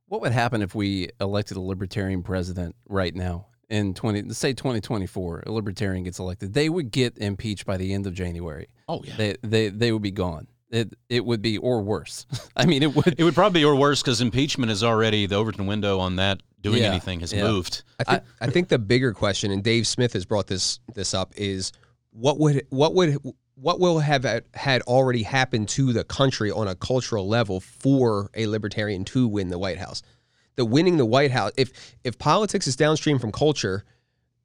what 0.07 0.21
would 0.21 0.33
happen 0.33 0.61
if 0.61 0.75
we 0.75 1.09
elected 1.21 1.57
a 1.57 1.61
libertarian 1.61 2.23
president 2.23 2.75
right 2.89 3.15
now 3.15 3.47
in 3.69 3.95
twenty, 3.95 4.29
say 4.35 4.53
twenty 4.53 4.81
twenty 4.81 5.07
four, 5.07 5.43
a 5.47 5.53
libertarian 5.53 6.05
gets 6.05 6.19
elected, 6.19 6.53
they 6.53 6.69
would 6.69 6.91
get 6.91 7.17
impeached 7.19 7.65
by 7.65 7.77
the 7.77 7.93
end 7.95 8.07
of 8.07 8.15
January. 8.15 8.69
Oh 8.89 9.03
yeah. 9.05 9.17
They 9.17 9.37
they 9.43 9.69
they 9.69 9.93
would 9.93 10.03
be 10.03 10.11
gone. 10.11 10.49
It 10.71 10.95
it 11.09 11.25
would 11.25 11.43
be 11.43 11.59
or 11.59 11.83
worse. 11.83 12.27
I 12.57 12.67
mean, 12.67 12.83
it 12.83 12.95
would. 12.95 13.15
It 13.19 13.25
would 13.25 13.35
probably 13.35 13.61
be 13.61 13.65
or 13.65 13.77
worse 13.77 14.03
because 14.03 14.21
impeachment 14.21 14.71
is 14.71 14.83
already 14.83 15.27
the 15.27 15.37
Overton 15.37 15.67
window 15.67 15.99
on 15.99 16.17
that 16.17 16.43
doing 16.61 16.83
Yeah, 16.83 16.91
anything 16.91 17.21
has 17.21 17.33
yeah. 17.33 17.45
moved. 17.45 17.83
I 17.99 18.05
think 18.05 18.23
I, 18.41 18.47
think 18.49 18.69
the 18.69 18.79
bigger 18.79 19.13
question, 19.13 19.51
and 19.51 19.63
Dave 19.63 19.87
Smith 19.87 20.13
has 20.13 20.25
brought 20.25 20.47
this 20.47 20.81
this 20.95 21.13
up, 21.15 21.33
is 21.37 21.73
what 22.13 22.39
would 22.39 22.67
what 22.71 22.95
would 22.95 23.19
what 23.55 23.81
will 23.81 23.99
have 23.99 24.25
had 24.55 24.83
already 24.83 25.23
happened 25.23 25.69
to 25.71 25.93
the 25.93 26.05
country 26.05 26.51
on 26.51 26.69
a 26.69 26.75
cultural 26.75 27.29
level 27.29 27.61
for 27.61 28.31
a 28.35 28.47
libertarian 28.47 29.05
to 29.05 29.27
win 29.27 29.49
the 29.49 29.59
White 29.59 29.79
House? 29.79 30.03
The 30.57 30.65
winning 30.65 30.99
the 30.99 31.07
White 31.07 31.31
House, 31.31 31.53
if 31.57 31.97
if 32.05 32.19
politics 32.19 32.67
is 32.67 32.77
downstream 32.77 33.19
from 33.19 33.33
culture, 33.33 33.85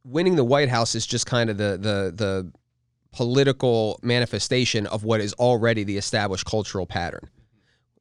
winning 0.03 0.36
the 0.36 0.43
White 0.43 0.69
House 0.69 0.95
is 0.95 1.06
just 1.06 1.25
kind 1.25 1.49
of 1.49 1.58
the 1.58 1.77
the 1.77 2.13
the 2.15 2.51
political 3.12 3.99
manifestation 4.01 4.86
of 4.88 5.03
what 5.03 5.19
is 5.19 5.34
already 5.34 5.84
the 5.84 5.97
established 5.97 6.45
cultural 6.45 6.86
pattern. 6.86 7.30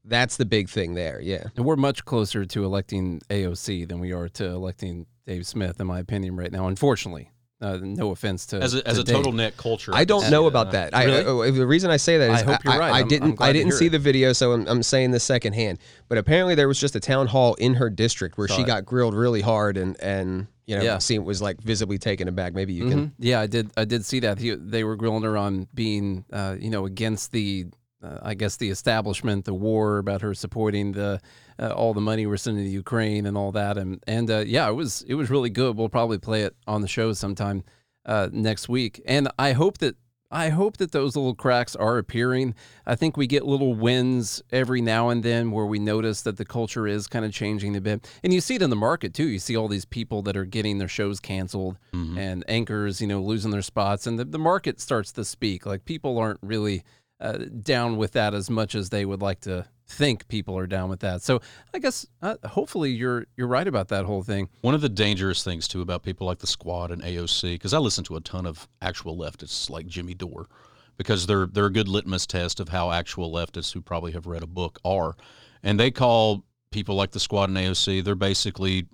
That's 0.04 0.36
the 0.36 0.44
big 0.44 0.68
thing 0.68 0.94
there. 0.94 1.20
Yeah. 1.20 1.44
And 1.56 1.64
we're 1.64 1.76
much 1.76 2.04
closer 2.04 2.44
to 2.44 2.64
electing 2.64 3.20
AOC 3.28 3.88
than 3.88 3.98
we 3.98 4.12
are 4.12 4.28
to 4.30 4.44
electing 4.44 5.06
Dave 5.26 5.46
Smith, 5.46 5.80
in 5.80 5.86
my 5.88 5.98
opinion, 5.98 6.36
right 6.36 6.52
now. 6.52 6.68
Unfortunately, 6.68 7.32
uh, 7.60 7.78
no 7.80 8.10
offense 8.10 8.44
to 8.46 8.58
As 8.58 8.74
a, 8.74 8.86
as 8.86 8.96
to 8.96 9.00
a 9.02 9.04
total 9.04 9.32
net 9.32 9.56
culture. 9.56 9.92
I 9.94 10.04
don't 10.04 10.30
know 10.30 10.46
about 10.46 10.72
that. 10.72 10.94
I, 10.94 11.04
Really? 11.04 11.48
uh, 11.48 11.52
the 11.52 11.66
reason 11.66 11.90
I 11.90 11.96
say 11.96 12.18
that 12.18 12.30
is 12.30 12.42
I 12.42 12.44
hope 12.44 12.64
you're 12.64 12.78
right. 12.78 12.92
I, 12.92 12.96
I'm- 12.96 13.02
I'm 13.04 13.08
didn't. 13.08 13.40
I 13.40 13.52
didn't 13.52 13.72
see 13.72 13.86
it. 13.86 13.90
the 13.90 13.98
video, 13.98 14.32
so 14.32 14.52
I'm, 14.52 14.66
I'm 14.68 14.82
saying 14.82 15.12
this 15.12 15.24
secondhand. 15.24 15.78
But 16.08 16.18
apparently, 16.18 16.54
there 16.54 16.68
was 16.68 16.78
just 16.78 16.94
a 16.96 17.00
town 17.00 17.26
hall 17.28 17.54
in 17.54 17.74
her 17.74 17.88
district 17.90 18.36
where 18.38 18.48
Saw 18.48 18.56
she 18.56 18.62
it. 18.62 18.66
got 18.66 18.84
grilled 18.84 19.14
really 19.14 19.40
hard, 19.40 19.76
and 19.76 19.96
and 20.02 20.48
you 20.66 20.76
know, 20.76 20.82
Yeah. 20.82 20.98
seemed 20.98 21.24
was 21.24 21.40
like 21.40 21.60
visibly 21.62 21.96
taken 21.98 22.28
aback. 22.28 22.52
Maybe 22.52 22.72
you 22.74 22.88
can. 22.88 23.06
Mhm. 23.06 23.12
Yeah, 23.18 23.40
I 23.40 23.46
did. 23.46 23.70
I 23.76 23.84
did 23.84 24.04
see 24.04 24.20
that. 24.20 24.38
He, 24.38 24.50
they 24.54 24.84
were 24.84 24.96
grilling 24.96 25.22
her 25.22 25.36
on 25.38 25.68
being, 25.72 26.24
uh, 26.32 26.56
you 26.58 26.70
know, 26.70 26.84
against 26.86 27.30
the, 27.32 27.66
uh, 28.02 28.18
I 28.22 28.34
guess, 28.34 28.56
the 28.56 28.68
establishment, 28.70 29.44
the 29.44 29.54
war, 29.54 29.98
about 29.98 30.22
her 30.22 30.34
supporting 30.34 30.92
the 30.92 31.20
uh, 31.58 31.70
all 31.70 31.94
the 31.94 32.00
money 32.00 32.26
we're 32.26 32.36
sending 32.36 32.64
to 32.64 32.70
Ukraine 32.70 33.26
and 33.26 33.36
all 33.36 33.52
that. 33.52 33.76
And 33.78 34.02
and 34.06 34.30
uh, 34.30 34.44
yeah, 34.46 34.68
it 34.68 34.74
was 34.74 35.02
it 35.08 35.14
was 35.14 35.30
really 35.30 35.50
good. 35.50 35.76
We'll 35.76 35.88
probably 35.88 36.18
play 36.18 36.42
it 36.42 36.56
on 36.66 36.82
the 36.82 36.88
show 36.88 37.12
sometime 37.12 37.64
uh, 38.04 38.28
next 38.32 38.68
week. 38.68 39.00
And 39.06 39.28
I 39.38 39.52
hope 39.52 39.78
that. 39.78 39.96
I 40.28 40.48
hope 40.48 40.78
that 40.78 40.90
those 40.90 41.14
little 41.14 41.36
cracks 41.36 41.76
are 41.76 41.98
appearing. 41.98 42.56
I 42.84 42.96
think 42.96 43.16
we 43.16 43.28
get 43.28 43.46
little 43.46 43.74
wins 43.74 44.42
every 44.50 44.80
now 44.82 45.08
and 45.08 45.22
then 45.22 45.52
where 45.52 45.64
we 45.66 45.78
notice 45.78 46.22
that 46.22 46.36
the 46.36 46.44
culture 46.44 46.84
is 46.88 47.06
kind 47.06 47.24
of 47.24 47.32
changing 47.32 47.76
a 47.76 47.80
bit. 47.80 48.10
And 48.24 48.34
you 48.34 48.40
see 48.40 48.56
it 48.56 48.60
in 48.62 48.68
the 48.70 48.74
market 48.76 49.14
too. 49.14 49.28
You 49.28 49.38
see 49.38 49.56
all 49.56 49.68
these 49.68 49.84
people 49.84 50.22
that 50.22 50.36
are 50.36 50.44
getting 50.44 50.78
their 50.78 50.88
shows 50.88 51.20
canceled 51.20 51.78
Mhm. 51.94 52.18
and 52.18 52.44
anchors, 52.48 53.00
you 53.00 53.06
know, 53.06 53.22
losing 53.22 53.52
their 53.52 53.62
spots, 53.62 54.04
and 54.08 54.18
the, 54.18 54.24
the 54.24 54.38
market 54.38 54.80
starts 54.80 55.12
to 55.12 55.24
speak. 55.24 55.64
Like 55.64 55.84
people 55.84 56.18
aren't 56.18 56.40
really 56.42 56.82
uh, 57.20 57.38
down 57.62 57.96
with 57.96 58.10
that 58.12 58.34
as 58.34 58.50
much 58.50 58.74
as 58.74 58.90
they 58.90 59.04
would 59.04 59.22
like 59.22 59.40
to 59.42 59.64
think 59.88 60.26
people 60.28 60.58
are 60.58 60.66
down 60.66 60.88
with 60.88 61.00
that. 61.00 61.22
So 61.22 61.40
I 61.72 61.78
guess 61.78 62.06
uh, 62.22 62.36
hopefully 62.44 62.90
you're 62.90 63.26
you're 63.36 63.46
right 63.46 63.66
about 63.66 63.88
that 63.88 64.04
whole 64.04 64.22
thing. 64.22 64.48
One 64.60 64.74
of 64.74 64.80
the 64.80 64.88
dangerous 64.88 65.42
things 65.42 65.68
too 65.68 65.80
about 65.80 66.02
people 66.02 66.26
like 66.26 66.38
the 66.38 66.46
Squad 66.46 66.90
and 66.90 67.02
AOC, 67.02 67.54
because 67.54 67.72
I 67.72 67.78
listen 67.78 68.04
to 68.04 68.16
a 68.16 68.20
ton 68.20 68.46
of 68.46 68.68
actual 68.82 69.16
leftists 69.16 69.70
like 69.70 69.86
Jimmy 69.86 70.14
Dore, 70.14 70.48
because 70.96 71.26
they're 71.26 71.46
they're 71.46 71.66
a 71.66 71.72
good 71.72 71.88
litmus 71.88 72.26
test 72.26 72.60
of 72.60 72.70
how 72.70 72.90
actual 72.90 73.32
leftists 73.32 73.72
who 73.72 73.80
probably 73.80 74.12
have 74.12 74.26
read 74.26 74.42
a 74.42 74.48
book 74.48 74.78
are, 74.84 75.14
and 75.62 75.78
they 75.78 75.90
call 75.90 76.44
people 76.70 76.96
like 76.96 77.12
the 77.12 77.20
Squad 77.20 77.48
and 77.48 77.56
AOC 77.56 78.04
they're 78.04 78.14
basically 78.14 78.86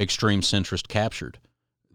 extreme 0.00 0.40
centrist 0.40 0.88
captured. 0.88 1.38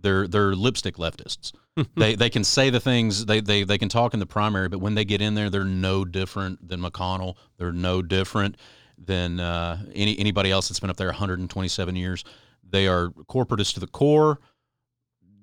They're 0.06 0.28
they're 0.28 0.56
lipstick 0.56 0.98
leftists. 0.98 1.52
they 1.98 2.14
they 2.16 2.30
can 2.30 2.44
say 2.44 2.70
the 2.70 2.80
things 2.80 3.26
they, 3.26 3.42
they 3.42 3.64
they 3.64 3.80
can 3.80 3.90
talk 3.90 4.14
in 4.14 4.20
the 4.20 4.28
primary, 4.28 4.70
but 4.70 4.80
when 4.80 4.94
they 4.94 5.04
get 5.04 5.20
in 5.20 5.34
there, 5.34 5.50
they're 5.50 5.66
no 5.66 6.06
different 6.06 6.66
than 6.68 6.80
McConnell. 6.80 7.36
They're 7.58 7.72
no 7.74 8.04
different 8.04 8.58
than 9.00 9.40
uh, 9.40 9.80
any 9.96 10.18
anybody 10.20 10.52
else 10.52 10.70
that's 10.70 10.80
been 10.80 10.92
up 10.92 10.98
there 10.98 11.08
127 11.08 11.96
years. 11.96 12.24
They 12.70 12.88
are 12.88 13.10
corporatists 13.28 13.74
to 13.74 13.80
the 13.80 13.88
core. 13.88 14.40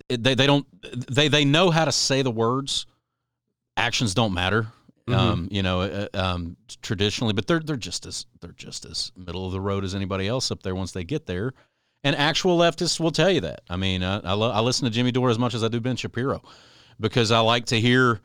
They 0.09 0.37
they 0.37 0.47
don't 0.47 0.65
they 1.11 1.27
they 1.27 1.45
know 1.45 1.71
how 1.71 1.85
to 1.85 1.93
say 1.93 2.23
the 2.23 2.31
words. 2.31 2.87
Actions 3.77 4.15
don't 4.15 4.33
matter. 4.33 4.69
Mhm. 5.09 5.15
Um, 5.17 5.49
you 5.51 5.65
know, 5.65 5.81
uh, 5.81 6.07
um, 6.15 6.57
traditionally, 6.83 7.33
but 7.33 7.49
they're 7.49 7.59
they're 7.59 7.77
just 7.77 8.07
as 8.07 8.27
they're 8.41 8.53
just 8.53 8.85
as 8.85 9.11
middle 9.17 9.45
of 9.45 9.53
the 9.53 9.61
road 9.61 9.83
as 9.83 9.95
anybody 9.97 10.29
else 10.29 10.53
up 10.53 10.63
there 10.63 10.77
once 10.77 10.93
they 10.93 11.03
get 11.03 11.27
there. 11.27 11.53
And 12.05 12.17
actual 12.17 12.59
leftists 12.59 12.99
will 12.99 13.13
tell 13.13 13.31
you 13.31 13.41
that. 13.43 13.63
I 13.71 13.77
mean, 13.77 14.03
I 14.03 14.19
I, 14.21 14.33
lo- 14.33 14.51
I 14.51 14.61
listen 14.61 14.85
to 14.87 14.91
Jimmy 14.91 15.13
Dore 15.13 15.31
as 15.31 15.39
much 15.39 15.55
as 15.55 15.63
I 15.63 15.69
do 15.69 15.81
Ben 15.81 15.97
Shapiro 15.97 16.43
because 17.01 17.31
I 17.31 17.41
like 17.41 17.67
to 17.67 17.81
hear. 17.81 18.21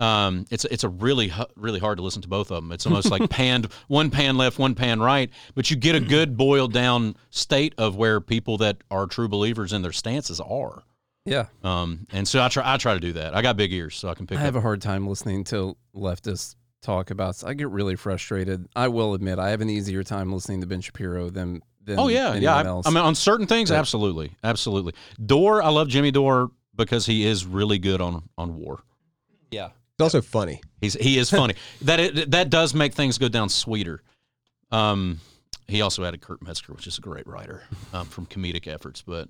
Um, 0.00 0.44
it's 0.50 0.64
it's 0.64 0.82
a 0.82 0.88
really 0.88 1.32
really 1.56 1.78
hard 1.78 1.98
to 1.98 2.02
listen 2.02 2.20
to 2.22 2.28
both 2.28 2.50
of 2.50 2.56
them. 2.56 2.72
It's 2.72 2.84
almost 2.84 3.10
like 3.10 3.30
panned 3.30 3.66
one 3.86 4.10
pan 4.10 4.36
left, 4.36 4.58
one 4.58 4.74
pan 4.74 5.00
right, 5.00 5.30
but 5.54 5.70
you 5.70 5.76
get 5.76 5.94
a 5.94 6.00
good 6.00 6.36
boiled 6.36 6.72
down 6.72 7.14
state 7.30 7.74
of 7.78 7.94
where 7.96 8.20
people 8.20 8.58
that 8.58 8.78
are 8.90 9.06
true 9.06 9.28
believers 9.28 9.72
in 9.72 9.82
their 9.82 9.92
stances 9.92 10.40
are. 10.40 10.82
Yeah, 11.24 11.46
Um, 11.62 12.06
and 12.12 12.28
so 12.28 12.42
I 12.42 12.48
try 12.48 12.74
I 12.74 12.76
try 12.76 12.92
to 12.94 13.00
do 13.00 13.12
that. 13.14 13.34
I 13.36 13.40
got 13.40 13.56
big 13.56 13.72
ears, 13.72 13.94
so 13.94 14.08
I 14.08 14.14
can 14.14 14.26
pick 14.26 14.36
I 14.36 14.40
have 14.42 14.56
up. 14.56 14.58
a 14.58 14.62
hard 14.62 14.82
time 14.82 15.06
listening 15.06 15.44
to 15.44 15.74
leftists 15.96 16.56
talk 16.82 17.10
about. 17.10 17.42
I 17.44 17.54
get 17.54 17.70
really 17.70 17.94
frustrated. 17.96 18.66
I 18.76 18.88
will 18.88 19.14
admit 19.14 19.38
I 19.38 19.48
have 19.50 19.60
an 19.62 19.70
easier 19.70 20.02
time 20.02 20.32
listening 20.32 20.60
to 20.60 20.66
Ben 20.66 20.80
Shapiro 20.82 21.30
than 21.30 21.62
than 21.84 21.98
Oh 21.98 22.08
yeah, 22.08 22.28
yeah. 22.34 22.56
anyone 22.56 22.66
I, 22.66 22.68
else. 22.68 22.86
I 22.86 22.90
mean, 22.90 23.04
on 23.04 23.14
certain 23.14 23.46
things, 23.46 23.70
But- 23.70 23.78
absolutely, 23.78 24.32
absolutely. 24.42 24.94
Dore, 25.24 25.62
I 25.62 25.68
love 25.68 25.88
Jimmy 25.88 26.10
Dore 26.10 26.50
because 26.76 27.06
he 27.06 27.24
is 27.26 27.46
really 27.46 27.78
good 27.78 28.00
on 28.00 28.28
on 28.38 28.56
war. 28.56 28.82
yeah. 29.50 29.70
It's 29.96 30.02
also 30.02 30.20
funny. 30.22 30.60
He's 30.80 30.94
he 30.94 31.18
is 31.18 31.30
funny. 31.30 31.54
that 31.82 32.00
it, 32.00 32.30
that 32.32 32.50
does 32.50 32.74
make 32.74 32.94
things 32.94 33.16
go 33.16 33.28
down 33.28 33.48
sweeter. 33.48 34.02
Um, 34.72 35.20
he 35.68 35.82
also 35.82 36.04
added 36.04 36.20
Kurt 36.20 36.42
Metzger, 36.42 36.72
which 36.72 36.88
is 36.88 36.98
a 36.98 37.00
great 37.00 37.26
writer 37.28 37.62
um, 37.92 38.06
from 38.06 38.26
comedic 38.26 38.66
efforts, 38.66 39.02
but 39.02 39.28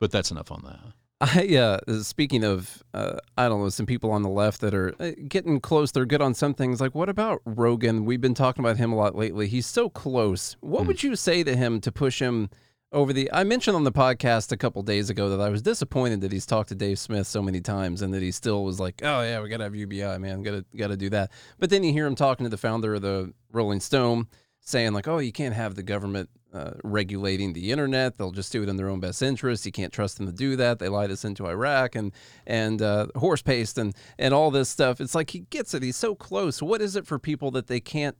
but 0.00 0.10
that's 0.10 0.30
enough 0.30 0.50
on 0.50 0.62
that. 0.64 0.80
I 1.20 1.56
uh, 1.56 2.02
speaking 2.02 2.44
of, 2.44 2.82
uh, 2.94 3.18
I 3.36 3.48
don't 3.48 3.60
know, 3.60 3.68
some 3.68 3.84
people 3.86 4.10
on 4.10 4.22
the 4.22 4.30
left 4.30 4.60
that 4.62 4.72
are 4.74 4.94
uh, 4.98 5.10
getting 5.28 5.60
close. 5.60 5.92
They're 5.92 6.06
good 6.06 6.22
on 6.22 6.32
some 6.34 6.54
things. 6.54 6.80
Like, 6.80 6.94
what 6.94 7.08
about 7.10 7.42
Rogan? 7.44 8.04
We've 8.06 8.20
been 8.20 8.34
talking 8.34 8.64
about 8.64 8.78
him 8.78 8.92
a 8.92 8.96
lot 8.96 9.14
lately. 9.14 9.46
He's 9.46 9.66
so 9.66 9.90
close. 9.90 10.56
What 10.60 10.82
Hmm. 10.82 10.86
would 10.88 11.02
you 11.02 11.16
say 11.16 11.42
to 11.44 11.54
him 11.54 11.80
to 11.82 11.92
push 11.92 12.20
him 12.22 12.48
over 12.90 13.12
the? 13.12 13.30
I 13.32 13.44
mentioned 13.44 13.76
on 13.76 13.84
the 13.84 13.92
podcast 13.92 14.50
a 14.50 14.56
couple 14.56 14.82
days 14.82 15.10
ago 15.10 15.28
that 15.28 15.40
I 15.42 15.50
was 15.50 15.60
disappointed 15.60 16.22
that 16.22 16.32
he's 16.32 16.46
talked 16.46 16.70
to 16.70 16.74
Dave 16.74 16.98
Smith 16.98 17.26
so 17.26 17.42
many 17.42 17.60
times 17.60 18.00
and 18.00 18.14
that 18.14 18.22
he 18.22 18.30
still 18.32 18.64
was 18.64 18.80
like, 18.80 19.02
"Oh 19.04 19.20
yeah, 19.22 19.42
we 19.42 19.50
gotta 19.50 19.64
have 19.64 19.74
UBI, 19.74 20.16
man. 20.18 20.42
Gotta 20.42 20.64
gotta 20.74 20.96
do 20.96 21.10
that." 21.10 21.30
But 21.58 21.68
then 21.68 21.84
you 21.84 21.92
hear 21.92 22.06
him 22.06 22.14
talking 22.14 22.44
to 22.44 22.50
the 22.50 22.56
founder 22.56 22.94
of 22.94 23.02
the 23.02 23.34
Rolling 23.52 23.80
Stone, 23.80 24.26
saying 24.60 24.94
like, 24.94 25.06
"Oh, 25.06 25.18
you 25.18 25.32
can't 25.32 25.54
have 25.54 25.74
the 25.74 25.82
government." 25.82 26.30
Uh, 26.52 26.72
regulating 26.82 27.52
the 27.52 27.70
internet, 27.70 28.18
they'll 28.18 28.32
just 28.32 28.50
do 28.50 28.60
it 28.60 28.68
in 28.68 28.76
their 28.76 28.88
own 28.88 28.98
best 28.98 29.22
interest. 29.22 29.64
You 29.64 29.70
can't 29.70 29.92
trust 29.92 30.16
them 30.16 30.26
to 30.26 30.32
do 30.32 30.56
that. 30.56 30.80
They 30.80 30.88
lied 30.88 31.12
us 31.12 31.24
into 31.24 31.46
Iraq 31.46 31.94
and 31.94 32.10
and 32.44 32.82
uh, 32.82 33.06
horse 33.14 33.40
paste 33.40 33.78
and 33.78 33.94
and 34.18 34.34
all 34.34 34.50
this 34.50 34.68
stuff. 34.68 35.00
It's 35.00 35.14
like 35.14 35.30
he 35.30 35.40
gets 35.50 35.74
it. 35.74 35.82
He's 35.84 35.96
so 35.96 36.16
close. 36.16 36.60
What 36.60 36.82
is 36.82 36.96
it 36.96 37.06
for 37.06 37.20
people 37.20 37.52
that 37.52 37.68
they 37.68 37.78
can't 37.78 38.16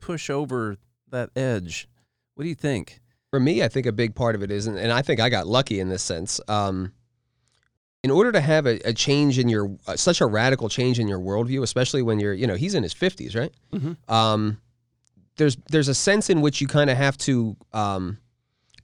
push 0.00 0.28
over 0.28 0.76
that 1.10 1.30
edge? 1.36 1.88
What 2.34 2.42
do 2.42 2.48
you 2.48 2.56
think? 2.56 3.00
For 3.30 3.38
me, 3.38 3.62
I 3.62 3.68
think 3.68 3.86
a 3.86 3.92
big 3.92 4.14
part 4.14 4.34
of 4.34 4.42
it 4.42 4.50
is, 4.50 4.66
and, 4.66 4.90
I 4.90 5.02
think 5.02 5.20
I 5.20 5.28
got 5.28 5.46
lucky 5.46 5.80
in 5.80 5.88
this 5.88 6.02
sense. 6.02 6.40
Um, 6.48 6.92
in 8.02 8.10
order 8.10 8.32
to 8.32 8.40
have 8.40 8.66
a, 8.66 8.80
a 8.88 8.92
change 8.92 9.38
in 9.38 9.48
your, 9.48 9.76
uh, 9.86 9.96
such 9.96 10.20
a 10.20 10.26
radical 10.26 10.68
change 10.68 10.98
in 10.98 11.08
your 11.08 11.18
worldview, 11.18 11.62
especially 11.62 12.00
when 12.00 12.20
you're, 12.20 12.32
you 12.32 12.46
know, 12.46 12.54
he's 12.54 12.74
in 12.74 12.82
his 12.82 12.92
fifties, 12.94 13.34
right? 13.34 13.52
Mhm. 13.72 13.96
Um, 14.10 14.58
there's 15.38 15.56
there's 15.70 15.88
a 15.88 15.94
sense 15.94 16.28
in 16.28 16.40
which 16.42 16.60
you 16.60 16.66
kind 16.66 16.90
of 16.90 16.96
have 16.96 17.16
to 17.18 17.56
um, 17.72 18.18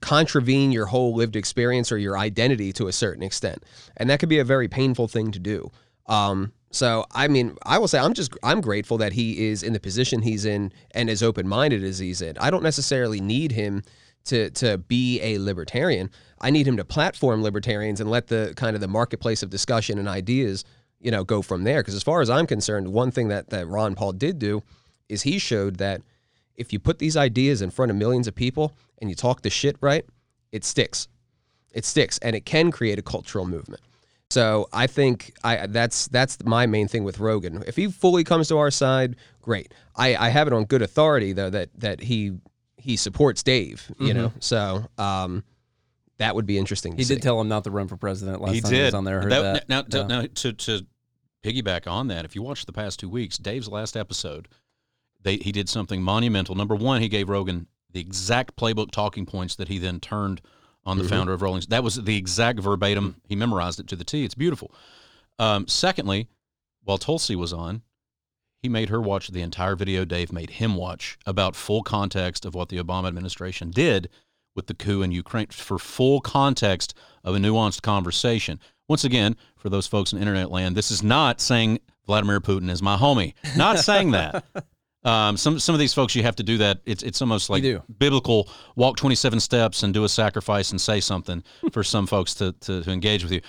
contravene 0.01 0.71
your 0.71 0.87
whole 0.87 1.13
lived 1.13 1.35
experience 1.35 1.91
or 1.91 1.97
your 1.97 2.17
identity 2.17 2.73
to 2.73 2.87
a 2.87 2.91
certain 2.91 3.23
extent, 3.23 3.63
and 3.97 4.09
that 4.09 4.19
could 4.19 4.29
be 4.29 4.39
a 4.39 4.43
very 4.43 4.67
painful 4.67 5.07
thing 5.07 5.31
to 5.31 5.39
do. 5.39 5.69
Um, 6.07 6.51
so 6.71 7.05
I 7.11 7.27
mean, 7.27 7.55
I 7.63 7.77
will 7.77 7.87
say 7.87 7.99
I'm 7.99 8.13
just 8.13 8.35
I'm 8.43 8.61
grateful 8.61 8.97
that 8.97 9.13
he 9.13 9.47
is 9.47 9.63
in 9.63 9.73
the 9.73 9.79
position 9.79 10.21
he's 10.21 10.45
in 10.45 10.73
and 10.91 11.09
as 11.09 11.23
open 11.23 11.47
minded 11.47 11.83
as 11.83 11.99
he's 11.99 12.21
in. 12.21 12.37
I 12.39 12.49
don't 12.49 12.63
necessarily 12.63 13.21
need 13.21 13.51
him 13.51 13.83
to 14.25 14.49
to 14.51 14.77
be 14.77 15.21
a 15.21 15.37
libertarian. 15.37 16.09
I 16.41 16.49
need 16.49 16.67
him 16.67 16.77
to 16.77 16.85
platform 16.85 17.41
libertarians 17.41 18.01
and 18.01 18.09
let 18.09 18.27
the 18.27 18.53
kind 18.55 18.75
of 18.75 18.81
the 18.81 18.87
marketplace 18.87 19.41
of 19.41 19.49
discussion 19.49 19.97
and 19.97 20.07
ideas, 20.07 20.65
you 20.99 21.11
know, 21.11 21.23
go 21.23 21.41
from 21.41 21.63
there. 21.63 21.81
Because 21.81 21.95
as 21.95 22.03
far 22.03 22.21
as 22.21 22.29
I'm 22.29 22.45
concerned, 22.45 22.89
one 22.89 23.11
thing 23.11 23.29
that 23.29 23.49
that 23.51 23.67
Ron 23.67 23.95
Paul 23.95 24.13
did 24.13 24.39
do 24.39 24.61
is 25.07 25.21
he 25.21 25.39
showed 25.39 25.77
that 25.77 26.01
if 26.57 26.71
you 26.73 26.79
put 26.79 26.99
these 26.99 27.17
ideas 27.17 27.61
in 27.61 27.69
front 27.69 27.91
of 27.91 27.97
millions 27.97 28.27
of 28.27 28.35
people 28.35 28.75
and 28.99 29.09
you 29.09 29.15
talk 29.15 29.41
the 29.41 29.49
shit 29.49 29.75
right, 29.81 30.05
it 30.51 30.63
sticks. 30.63 31.07
It 31.73 31.83
sticks, 31.85 32.17
and 32.19 32.35
it 32.35 32.45
can 32.45 32.71
create 32.71 32.97
a 32.97 33.01
cultural 33.01 33.45
movement. 33.45 33.81
So 34.29 34.67
I 34.73 34.87
think 34.87 35.33
I 35.43 35.67
that's 35.67 36.07
that's 36.07 36.43
my 36.43 36.65
main 36.65 36.87
thing 36.87 37.03
with 37.03 37.19
Rogan. 37.19 37.63
If 37.67 37.75
he 37.75 37.87
fully 37.87 38.23
comes 38.23 38.47
to 38.47 38.57
our 38.57 38.71
side, 38.71 39.17
great. 39.41 39.73
I, 39.95 40.15
I 40.15 40.29
have 40.29 40.47
it 40.47 40.53
on 40.53 40.65
good 40.65 40.81
authority 40.81 41.33
though 41.33 41.49
that 41.49 41.69
that 41.79 42.01
he 42.01 42.39
he 42.77 42.97
supports 42.97 43.43
Dave. 43.43 43.91
You 43.99 44.13
know, 44.13 44.31
so 44.39 44.85
um, 44.97 45.43
that 46.17 46.35
would 46.35 46.45
be 46.45 46.57
interesting. 46.57 46.93
To 46.93 46.97
He 46.97 47.03
see. 47.03 47.15
did 47.15 47.23
tell 47.23 47.39
him 47.39 47.47
not 47.49 47.65
to 47.65 47.71
run 47.71 47.87
for 47.87 47.97
president 47.97 48.41
last 48.41 48.53
he 48.53 48.61
time 48.61 48.71
did 48.71 48.77
he 48.77 48.83
was 48.85 48.93
on 48.93 49.03
there. 49.03 49.19
I 49.19 49.23
Heard 49.23 49.31
that. 49.31 49.69
Now, 49.69 49.81
to, 49.83 50.07
now 50.07 50.21
to, 50.21 50.53
to 50.53 50.85
piggyback 51.43 51.87
on 51.87 52.07
that, 52.07 52.25
if 52.25 52.35
you 52.35 52.41
watch 52.41 52.65
the 52.65 52.73
past 52.73 52.99
two 52.99 53.09
weeks, 53.09 53.37
Dave's 53.37 53.67
last 53.67 53.95
episode, 53.97 54.47
they 55.25 55.35
he 55.37 55.51
did 55.51 55.67
something 55.67 56.01
monumental. 56.01 56.55
Number 56.55 56.75
one, 56.75 57.01
he 57.01 57.09
gave 57.09 57.27
Rogan 57.27 57.67
the 57.91 57.99
exact 57.99 58.55
playbook 58.55 58.91
talking 58.91 59.25
points 59.25 59.55
that 59.57 59.67
he 59.67 59.77
then 59.77 59.99
turned 59.99 60.39
on 60.85 60.97
the 60.97 61.03
Mm-hmm. 61.03 61.09
founder 61.13 61.33
of 61.33 61.41
Rolling. 61.41 61.61
Stone. 61.61 61.71
That 61.71 61.83
was 61.83 61.95
the 61.95 62.15
exact 62.17 62.59
verbatim. 62.59 63.15
He 63.27 63.35
memorized 63.35 63.79
it 63.79 63.87
to 63.87 63.95
the 63.95 64.03
T. 64.03 64.23
It's 64.23 64.35
beautiful. 64.35 64.71
Um, 65.39 65.67
secondly, 65.67 66.27
while 66.83 66.97
Tulsi 66.97 67.35
was 67.35 67.51
on, 67.51 67.81
he 68.61 68.69
made 68.69 68.89
her 68.89 69.01
watch 69.01 69.27
the 69.29 69.41
entire 69.41 69.75
video 69.75 70.05
Dave 70.05 70.31
made 70.31 70.51
him 70.51 70.75
watch 70.75 71.17
about 71.25 71.55
full 71.55 71.83
context 71.83 72.45
of 72.45 72.53
what 72.55 72.69
the 72.69 72.77
Obama 72.77 73.07
administration 73.07 73.71
did 73.71 74.09
with 74.55 74.67
the 74.67 74.73
coup 74.73 75.01
in 75.01 75.11
Ukraine 75.11 75.47
for 75.47 75.77
full 75.79 76.21
context 76.21 76.93
of 77.23 77.35
a 77.35 77.39
nuanced 77.39 77.81
conversation. 77.81 78.59
Once 78.87 79.03
again, 79.03 79.35
for 79.57 79.69
those 79.69 79.87
folks 79.87 80.13
in 80.13 80.19
internet 80.19 80.51
land, 80.51 80.75
this 80.77 80.91
is 80.91 81.01
not 81.03 81.41
saying 81.41 81.79
Vladimir 82.05 82.39
Putin 82.39 82.69
is 82.69 82.81
my 82.81 82.95
homie. 82.95 83.33
Not 83.57 83.79
saying 83.79 84.11
that. 84.11 84.45
Um, 85.05 85.37
some 85.37 85.59
some 85.59 85.75
of 85.75 85.79
these 85.79 85.93
folks 85.93 86.15
you 86.15 86.23
have 86.23 86.35
to 86.37 86.43
do 86.43 86.57
that. 86.57 86.79
It's 86.85 87.03
it's 87.03 87.21
almost 87.21 87.49
like 87.49 87.63
biblical 87.99 88.49
walk 88.75 88.97
twenty 88.97 89.15
seven 89.15 89.39
steps 89.39 89.83
and 89.83 89.93
do 89.93 90.03
a 90.03 90.09
sacrifice 90.09 90.71
and 90.71 90.81
say 90.81 90.99
something 90.99 91.43
for 91.71 91.83
some 91.83 92.07
folks 92.07 92.33
to, 92.35 92.51
to 92.61 92.83
to 92.83 92.91
engage 92.91 93.23
with 93.23 93.31
you. 93.31 93.41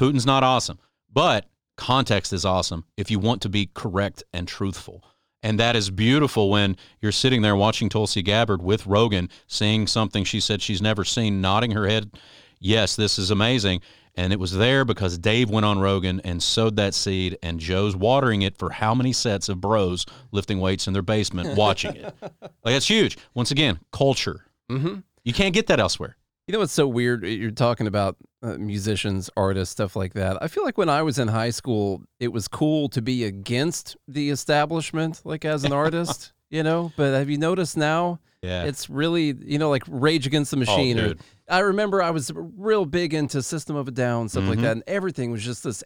Putin's 0.00 0.26
not 0.26 0.42
awesome, 0.42 0.78
but 1.12 1.46
context 1.76 2.32
is 2.32 2.44
awesome 2.44 2.84
if 2.96 3.10
you 3.10 3.18
want 3.18 3.42
to 3.42 3.48
be 3.48 3.70
correct 3.74 4.24
and 4.32 4.48
truthful. 4.48 5.04
And 5.44 5.58
that 5.58 5.74
is 5.76 5.90
beautiful 5.90 6.50
when 6.50 6.76
you're 7.00 7.12
sitting 7.12 7.42
there 7.42 7.56
watching 7.56 7.88
Tulsi 7.88 8.22
Gabbard 8.22 8.62
with 8.62 8.86
Rogan, 8.86 9.28
seeing 9.48 9.88
something 9.88 10.22
she 10.24 10.38
said 10.38 10.62
she's 10.62 10.80
never 10.80 11.04
seen, 11.04 11.40
nodding 11.40 11.72
her 11.72 11.88
head, 11.88 12.12
yes, 12.60 12.94
this 12.96 13.18
is 13.18 13.30
amazing. 13.30 13.80
And 14.14 14.32
it 14.32 14.38
was 14.38 14.52
there 14.52 14.84
because 14.84 15.16
Dave 15.16 15.48
went 15.48 15.64
on 15.64 15.78
Rogan 15.78 16.20
and 16.20 16.42
sowed 16.42 16.76
that 16.76 16.92
seed, 16.92 17.38
and 17.42 17.58
Joe's 17.58 17.96
watering 17.96 18.42
it 18.42 18.58
for 18.58 18.70
how 18.70 18.94
many 18.94 19.12
sets 19.12 19.48
of 19.48 19.60
bros 19.60 20.04
lifting 20.32 20.60
weights 20.60 20.86
in 20.86 20.92
their 20.92 21.02
basement 21.02 21.56
watching 21.56 21.96
it. 21.96 22.14
Like, 22.20 22.74
that's 22.74 22.88
huge. 22.90 23.16
Once 23.34 23.50
again, 23.50 23.80
culture. 23.90 24.44
hmm 24.68 24.96
You 25.24 25.32
can't 25.32 25.54
get 25.54 25.66
that 25.68 25.80
elsewhere. 25.80 26.16
You 26.46 26.52
know 26.52 26.58
what's 26.58 26.72
so 26.72 26.88
weird? 26.88 27.24
You're 27.24 27.52
talking 27.52 27.86
about 27.86 28.16
uh, 28.42 28.58
musicians, 28.58 29.30
artists, 29.36 29.72
stuff 29.72 29.94
like 29.94 30.12
that. 30.14 30.42
I 30.42 30.48
feel 30.48 30.64
like 30.64 30.76
when 30.76 30.88
I 30.88 31.00
was 31.02 31.18
in 31.18 31.28
high 31.28 31.50
school, 31.50 32.02
it 32.18 32.32
was 32.32 32.48
cool 32.48 32.88
to 32.90 33.00
be 33.00 33.24
against 33.24 33.96
the 34.08 34.28
establishment, 34.28 35.22
like 35.24 35.44
as 35.44 35.62
an 35.64 35.72
artist, 35.84 36.32
you 36.52 36.62
know. 36.62 36.92
But 36.96 37.14
have 37.14 37.28
you 37.28 37.38
noticed 37.38 37.76
now? 37.76 38.20
Yeah. 38.42 38.64
It's 38.64 38.88
really, 38.90 39.34
you 39.44 39.58
know, 39.58 39.70
like 39.70 39.82
Rage 39.88 40.26
Against 40.26 40.50
the 40.52 40.56
Machine. 40.56 40.98
or, 40.98 41.08
dude. 41.08 41.20
I 41.48 41.60
remember 41.60 42.02
I 42.02 42.10
was 42.10 42.30
real 42.34 42.84
big 42.86 43.14
into 43.14 43.42
System 43.42 43.74
of 43.76 43.86
a 43.88 43.90
Down, 43.92 44.28
stuff 44.28 44.44
like 44.44 44.58
Mhm. 44.58 44.62
that, 44.62 44.72
and 44.72 44.82
everything 44.88 45.30
was 45.30 45.42
just 45.44 45.62
this 45.64 45.84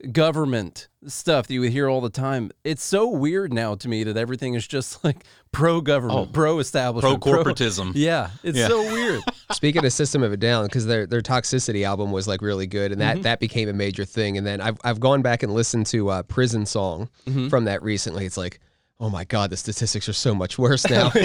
anti-government 0.00 0.88
stuff 1.06 1.46
that 1.46 1.54
you 1.54 1.60
would 1.60 1.72
hear 1.72 1.88
all 1.88 2.00
the 2.00 2.10
time. 2.10 2.50
It's 2.64 2.82
so 2.84 3.08
weird 3.08 3.52
now 3.52 3.74
to 3.74 3.88
me 3.88 4.04
that 4.04 4.16
everything 4.16 4.54
is 4.54 4.66
just 4.66 5.02
like 5.04 5.24
pro-government, 5.52 6.28
Oh. 6.28 6.32
pro-establishment, 6.32 7.20
Pro 7.22 7.32
corporatism. 7.32 7.92
yeah, 7.96 8.30
it's 8.42 8.58
Yeah. 8.58 8.68
so 8.68 8.82
weird. 8.82 9.22
Speaking 9.52 9.84
of 9.84 9.92
System 9.92 10.22
of 10.22 10.32
a 10.32 10.36
Down, 10.36 10.66
because 10.66 10.86
their 10.86 11.06
their 11.06 11.20
Toxicity 11.22 11.84
album 11.84 12.12
was 12.12 12.28
like 12.28 12.42
really 12.42 12.66
good, 12.66 12.92
and 12.92 13.00
that 13.00 13.14
Mm-hmm. 13.16 13.22
that 13.22 13.40
became 13.40 13.68
a 13.68 13.72
major 13.72 14.04
thing. 14.04 14.36
And 14.38 14.46
then 14.46 14.60
I've 14.60 14.78
I've 14.84 15.00
gone 15.00 15.22
back 15.22 15.42
and 15.42 15.52
listened 15.52 15.86
to 15.86 16.10
uh, 16.10 16.22
Prison 16.24 16.66
Song 16.66 17.08
Mm-hmm. 17.26 17.48
from 17.48 17.64
that 17.64 17.82
recently. 17.82 18.24
It's 18.26 18.36
like, 18.36 18.60
oh 19.00 19.10
my 19.10 19.24
god, 19.24 19.50
the 19.50 19.56
statistics 19.56 20.08
are 20.08 20.12
so 20.12 20.34
much 20.34 20.58
worse 20.58 20.88
now. 20.88 21.04
like 21.14 21.24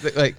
the, 0.00 0.12
like, 0.16 0.36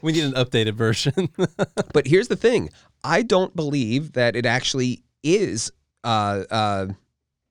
We 0.00 0.12
need 0.12 0.24
an 0.24 0.32
updated 0.32 0.74
version. 0.74 1.28
but 1.92 2.06
here's 2.06 2.28
the 2.28 2.36
thing: 2.36 2.70
I 3.02 3.22
don't 3.22 3.54
believe 3.54 4.12
that 4.12 4.36
it 4.36 4.46
actually 4.46 5.02
is 5.22 5.72
uh, 6.04 6.44
uh, 6.50 6.86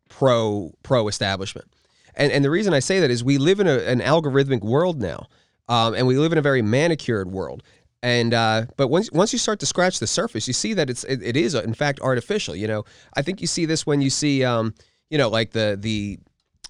pro 0.10 0.72
pro 0.84 1.08
establishment. 1.08 1.68
And 2.16 2.32
and 2.32 2.46
the 2.46 2.50
reason 2.50 2.74
I 2.74 2.80
say 2.80 3.00
that 3.00 3.12
is 3.12 3.24
we 3.24 3.38
live 3.38 3.60
in 3.60 3.68
a, 3.68 3.80
an 3.80 4.00
algorithmic 4.00 4.62
world 4.62 5.02
now, 5.02 5.28
um, 5.68 5.94
and 5.96 6.08
we 6.08 6.18
live 6.18 6.32
in 6.32 6.38
a 6.38 6.44
very 6.44 6.62
manicured 6.62 7.32
world. 7.32 7.64
And 8.04 8.34
uh, 8.34 8.66
but 8.78 8.90
once 8.90 9.12
once 9.12 9.34
you 9.34 9.40
start 9.40 9.60
to 9.62 9.66
scratch 9.66 10.00
the 10.00 10.08
surface, 10.08 10.48
you 10.48 10.54
see 10.54 10.74
that 10.74 10.90
it's 10.90 11.04
it, 11.06 11.24
it 11.24 11.36
is 11.36 11.56
in 11.56 11.74
fact 11.74 12.00
artificial. 12.02 12.56
You 12.56 12.68
know, 12.68 12.86
I 13.16 13.22
think 13.22 13.42
you 13.42 13.48
see 13.48 13.66
this 13.66 13.86
when 13.86 14.02
you 14.02 14.10
see 14.10 14.44
um, 14.44 14.76
you 15.10 15.18
know 15.18 15.30
like 15.30 15.52
the 15.52 15.78
the 15.80 16.20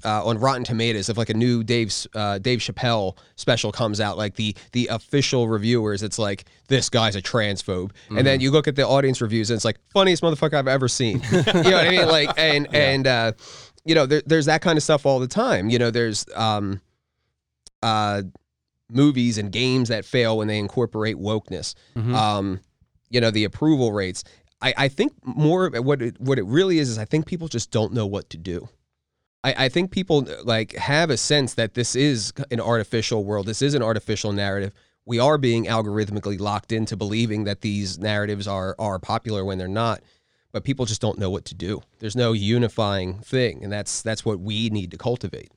uh, 0.05 0.25
on 0.25 0.37
Rotten 0.37 0.63
Tomatoes 0.63 1.09
if 1.09 1.17
like 1.17 1.29
a 1.29 1.33
new 1.33 1.63
Dave's 1.63 2.07
uh, 2.15 2.37
Dave 2.39 2.59
Chappelle 2.59 3.17
special 3.35 3.71
comes 3.71 3.99
out, 3.99 4.17
like 4.17 4.35
the 4.35 4.55
the 4.71 4.87
official 4.87 5.47
reviewers, 5.47 6.03
it's 6.03 6.19
like 6.19 6.45
this 6.67 6.89
guy's 6.89 7.15
a 7.15 7.21
transphobe, 7.21 7.91
and 8.09 8.25
then 8.25 8.39
you 8.41 8.51
look 8.51 8.67
at 8.67 8.75
the 8.75 8.87
audience 8.87 9.21
reviews 9.21 9.49
and 9.49 9.55
it's 9.55 9.65
like 9.65 9.79
funniest 9.91 10.23
motherfucker 10.23 10.55
I've 10.55 10.67
ever 10.67 10.87
seen. 10.87 11.21
you 11.31 11.41
know 11.41 11.53
what 11.53 11.65
I 11.87 11.89
mean? 11.89 12.07
Like 12.07 12.37
and 12.37 12.67
and 12.73 13.07
uh, 13.07 13.31
you 13.85 13.95
know 13.95 14.05
there, 14.05 14.21
there's 14.25 14.45
that 14.45 14.61
kind 14.61 14.77
of 14.77 14.83
stuff 14.83 15.05
all 15.05 15.19
the 15.19 15.27
time. 15.27 15.69
You 15.69 15.79
know 15.79 15.91
there's 15.91 16.25
um 16.35 16.81
uh 17.81 18.23
movies 18.89 19.37
and 19.37 19.51
games 19.51 19.89
that 19.89 20.05
fail 20.05 20.37
when 20.37 20.47
they 20.47 20.59
incorporate 20.59 21.17
wokeness. 21.17 21.73
Mhm. 21.95 22.13
Um, 22.13 22.59
you 23.09 23.21
know 23.21 23.31
the 23.31 23.43
approval 23.43 23.91
rates. 23.91 24.23
I, 24.61 24.73
I 24.77 24.87
think 24.87 25.13
more 25.23 25.69
what 25.69 26.01
it, 26.01 26.19
what 26.21 26.39
it 26.39 26.45
really 26.45 26.79
is 26.79 26.89
is 26.89 26.97
I 26.97 27.05
think 27.05 27.25
people 27.25 27.47
just 27.49 27.69
don't 27.69 27.93
know 27.93 28.05
what 28.05 28.29
to 28.29 28.37
do. 28.37 28.69
I, 29.43 29.65
I 29.65 29.69
think 29.69 29.91
people 29.91 30.27
like 30.43 30.73
have 30.73 31.09
a 31.09 31.17
sense 31.17 31.53
that 31.55 31.73
this 31.73 31.95
is 31.95 32.33
an 32.51 32.59
artificial 32.59 33.23
world. 33.23 33.45
This 33.45 33.61
is 33.61 33.73
an 33.73 33.83
artificial 33.83 34.31
narrative. 34.31 34.73
We 35.05 35.19
are 35.19 35.37
being 35.37 35.65
algorithmically 35.65 36.39
locked 36.39 36.71
into 36.71 36.95
believing 36.95 37.43
that 37.43 37.61
these 37.61 37.99
narratives 37.99 38.47
are 38.47 38.75
are 38.79 38.99
popular 38.99 39.43
when 39.43 39.57
they're 39.57 39.67
not. 39.67 40.01
But 40.51 40.63
people 40.63 40.85
just 40.85 41.01
don't 41.01 41.17
know 41.17 41.31
what 41.31 41.45
to 41.45 41.55
do. 41.55 41.81
There's 41.97 42.15
no 42.15 42.31
unifying 42.31 43.19
thing, 43.19 43.63
and 43.63 43.73
that's 43.73 44.01
that's 44.01 44.23
what 44.23 44.39
we 44.39 44.69
need 44.69 44.91
to 44.91 44.97
cultivate. 44.97 45.51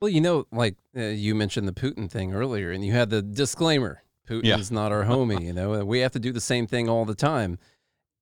Well, 0.00 0.08
you 0.08 0.20
know, 0.20 0.46
like 0.52 0.76
uh, 0.96 1.00
you 1.00 1.34
mentioned 1.34 1.66
the 1.66 1.72
Putin 1.72 2.08
thing 2.08 2.32
earlier, 2.32 2.70
and 2.70 2.84
you 2.84 2.92
had 2.92 3.10
the 3.10 3.22
disclaimer: 3.22 4.02
Putin's 4.28 4.70
not 4.70 4.92
our 4.92 5.04
homie. 5.04 5.42
You 5.42 5.52
know, 5.52 5.84
we 5.84 5.98
have 5.98 6.12
to 6.12 6.20
do 6.20 6.32
the 6.32 6.40
same 6.40 6.66
thing 6.66 6.88
all 6.88 7.04
the 7.04 7.14
time. 7.14 7.58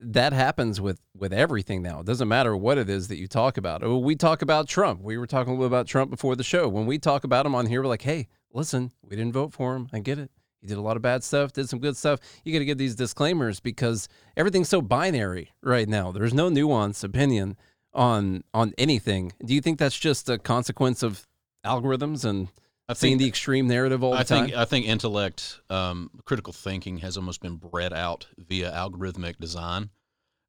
That 0.00 0.32
happens 0.32 0.80
with 0.80 1.00
with 1.16 1.32
everything 1.32 1.82
now. 1.82 2.00
It 2.00 2.06
doesn't 2.06 2.28
matter 2.28 2.56
what 2.56 2.78
it 2.78 2.90
is 2.90 3.08
that 3.08 3.16
you 3.16 3.26
talk 3.26 3.56
about. 3.56 3.82
Oh, 3.82 3.98
we 3.98 4.16
talk 4.16 4.42
about 4.42 4.68
Trump. 4.68 5.00
We 5.00 5.16
were 5.16 5.26
talking 5.26 5.52
a 5.52 5.56
little 5.56 5.66
about 5.66 5.86
Trump 5.86 6.10
before 6.10 6.36
the 6.36 6.44
show. 6.44 6.68
When 6.68 6.86
we 6.86 6.98
talk 6.98 7.24
about 7.24 7.46
him 7.46 7.54
on 7.54 7.66
here, 7.66 7.82
we're 7.82 7.88
like, 7.88 8.02
hey, 8.02 8.28
listen, 8.52 8.90
we 9.02 9.16
didn't 9.16 9.32
vote 9.32 9.52
for 9.52 9.74
him. 9.76 9.88
I 9.92 10.00
get 10.00 10.18
it. 10.18 10.30
He 10.60 10.68
did 10.68 10.78
a 10.78 10.82
lot 10.82 10.96
of 10.96 11.02
bad 11.02 11.22
stuff, 11.22 11.52
did 11.52 11.68
some 11.68 11.78
good 11.78 11.96
stuff. 11.96 12.20
You 12.42 12.52
got 12.52 12.60
to 12.60 12.64
give 12.64 12.78
these 12.78 12.94
disclaimers 12.94 13.60
because 13.60 14.08
everything's 14.36 14.70
so 14.70 14.80
binary 14.80 15.52
right 15.62 15.88
now. 15.88 16.10
There's 16.10 16.32
no 16.32 16.48
nuance 16.48 17.04
opinion 17.04 17.56
on 17.92 18.44
on 18.52 18.72
anything. 18.78 19.32
Do 19.44 19.54
you 19.54 19.60
think 19.60 19.78
that's 19.78 19.98
just 19.98 20.28
a 20.28 20.38
consequence 20.38 21.02
of 21.02 21.26
algorithms 21.64 22.24
and 22.24 22.48
I 22.88 22.92
seeing 22.92 23.12
think 23.12 23.20
the 23.22 23.28
extreme 23.28 23.66
narrative 23.66 24.02
all 24.02 24.12
the 24.12 24.18
I 24.18 24.22
time? 24.24 24.44
think 24.46 24.56
I 24.56 24.64
think 24.64 24.86
intellect, 24.86 25.60
um, 25.70 26.10
critical 26.24 26.52
thinking 26.52 26.98
has 26.98 27.16
almost 27.16 27.40
been 27.40 27.56
bred 27.56 27.92
out 27.92 28.26
via 28.36 28.70
algorithmic 28.72 29.38
design, 29.38 29.90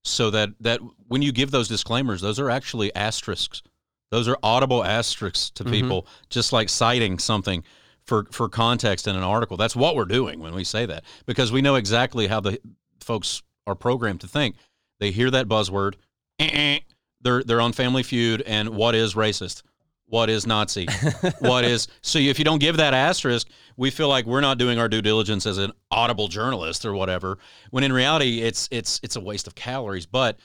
so 0.03 0.29
that 0.31 0.49
that 0.59 0.81
when 1.07 1.21
you 1.21 1.31
give 1.31 1.51
those 1.51 1.67
disclaimers, 1.67 2.21
those 2.21 2.39
are 2.39 2.49
actually 2.49 2.93
asterisks. 2.95 3.61
Those 4.11 4.27
are 4.27 4.37
audible 4.43 4.83
asterisks 4.83 5.49
to 5.51 5.63
Mhm. 5.63 5.71
people, 5.71 6.07
just 6.29 6.51
like 6.53 6.69
citing 6.69 7.19
something 7.19 7.63
for 8.03 8.25
for 8.31 8.49
context 8.49 9.07
in 9.07 9.15
an 9.15 9.23
article. 9.23 9.55
That's 9.57 9.75
what 9.75 9.95
we're 9.95 10.05
doing 10.05 10.39
when 10.39 10.53
we 10.53 10.63
say 10.63 10.85
that 10.85 11.03
because 11.25 11.51
we 11.51 11.61
know 11.61 11.75
exactly 11.75 12.27
how 12.27 12.39
the 12.41 12.59
folks 12.99 13.41
are 13.65 13.75
programmed 13.75 14.21
to 14.21 14.27
think. 14.27 14.55
They 14.99 15.11
hear 15.11 15.31
that 15.31 15.47
buzzword, 15.47 15.95
eh, 16.39 16.49
eh, 16.51 16.79
they're 17.21 17.43
they're 17.43 17.61
on 17.61 17.71
Family 17.73 18.03
Feud, 18.03 18.41
and 18.41 18.69
what 18.69 18.93
is 18.93 19.13
racist? 19.15 19.63
What 20.07 20.29
is 20.29 20.45
Nazi? 20.45 20.87
what 21.39 21.65
is 21.65 21.87
so 22.01 22.19
if 22.19 22.37
you 22.39 22.45
don't 22.45 22.59
give 22.59 22.77
that 22.77 22.93
asterisk 22.93 23.47
we 23.77 23.89
feel 23.89 24.07
like 24.07 24.25
we're 24.25 24.41
not 24.41 24.57
doing 24.57 24.79
our 24.79 24.87
due 24.87 25.01
diligence 25.01 25.45
as 25.45 25.57
an 25.57 25.71
audible 25.91 26.27
journalist 26.27 26.85
or 26.85 26.93
whatever 26.93 27.37
when 27.71 27.83
in 27.83 27.91
reality 27.91 28.41
it's 28.41 28.67
it's 28.71 28.99
it's 29.03 29.15
a 29.15 29.21
waste 29.21 29.47
of 29.47 29.55
calories 29.55 30.05
but 30.05 30.37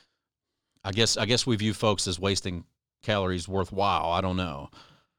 i 0.84 0.90
guess 0.90 1.16
i 1.16 1.26
guess 1.26 1.46
we 1.46 1.56
view 1.56 1.74
folks 1.74 2.08
as 2.08 2.18
wasting 2.18 2.64
calories 3.02 3.46
worthwhile 3.48 4.10
i 4.10 4.20
don't 4.20 4.36
know 4.36 4.68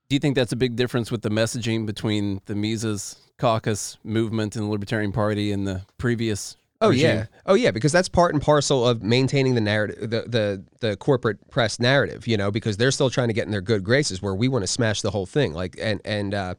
Do 0.09 0.15
you 0.15 0.19
think 0.19 0.35
that's 0.35 0.51
a 0.51 0.57
big 0.57 0.75
difference 0.75 1.09
with 1.11 1.21
the 1.21 1.29
messaging 1.29 1.85
between 1.85 2.41
the 2.45 2.55
Mises 2.55 3.15
caucus 3.37 3.97
movement 4.03 4.55
and 4.55 4.65
the 4.65 4.69
Libertarian 4.69 5.11
Party 5.13 5.51
and 5.53 5.65
the 5.65 5.81
previous? 5.97 6.57
Oh 6.81 6.89
regime? 6.89 7.17
yeah, 7.17 7.25
oh 7.45 7.53
yeah, 7.53 7.71
because 7.71 7.91
that's 7.91 8.09
part 8.09 8.33
and 8.33 8.41
parcel 8.41 8.87
of 8.87 9.03
maintaining 9.03 9.53
the 9.55 9.61
narrative, 9.61 10.09
the, 10.09 10.23
the 10.27 10.63
the 10.79 10.97
corporate 10.97 11.49
press 11.51 11.79
narrative, 11.79 12.27
you 12.27 12.37
know, 12.37 12.49
because 12.49 12.77
they're 12.77 12.91
still 12.91 13.09
trying 13.11 13.27
to 13.27 13.33
get 13.35 13.45
in 13.45 13.51
their 13.51 13.61
good 13.61 13.83
graces, 13.83 14.21
where 14.21 14.33
we 14.33 14.47
want 14.47 14.63
to 14.63 14.67
smash 14.67 15.01
the 15.01 15.11
whole 15.11 15.25
thing, 15.27 15.53
like 15.53 15.77
and 15.79 16.01
and 16.03 16.33
uh, 16.33 16.55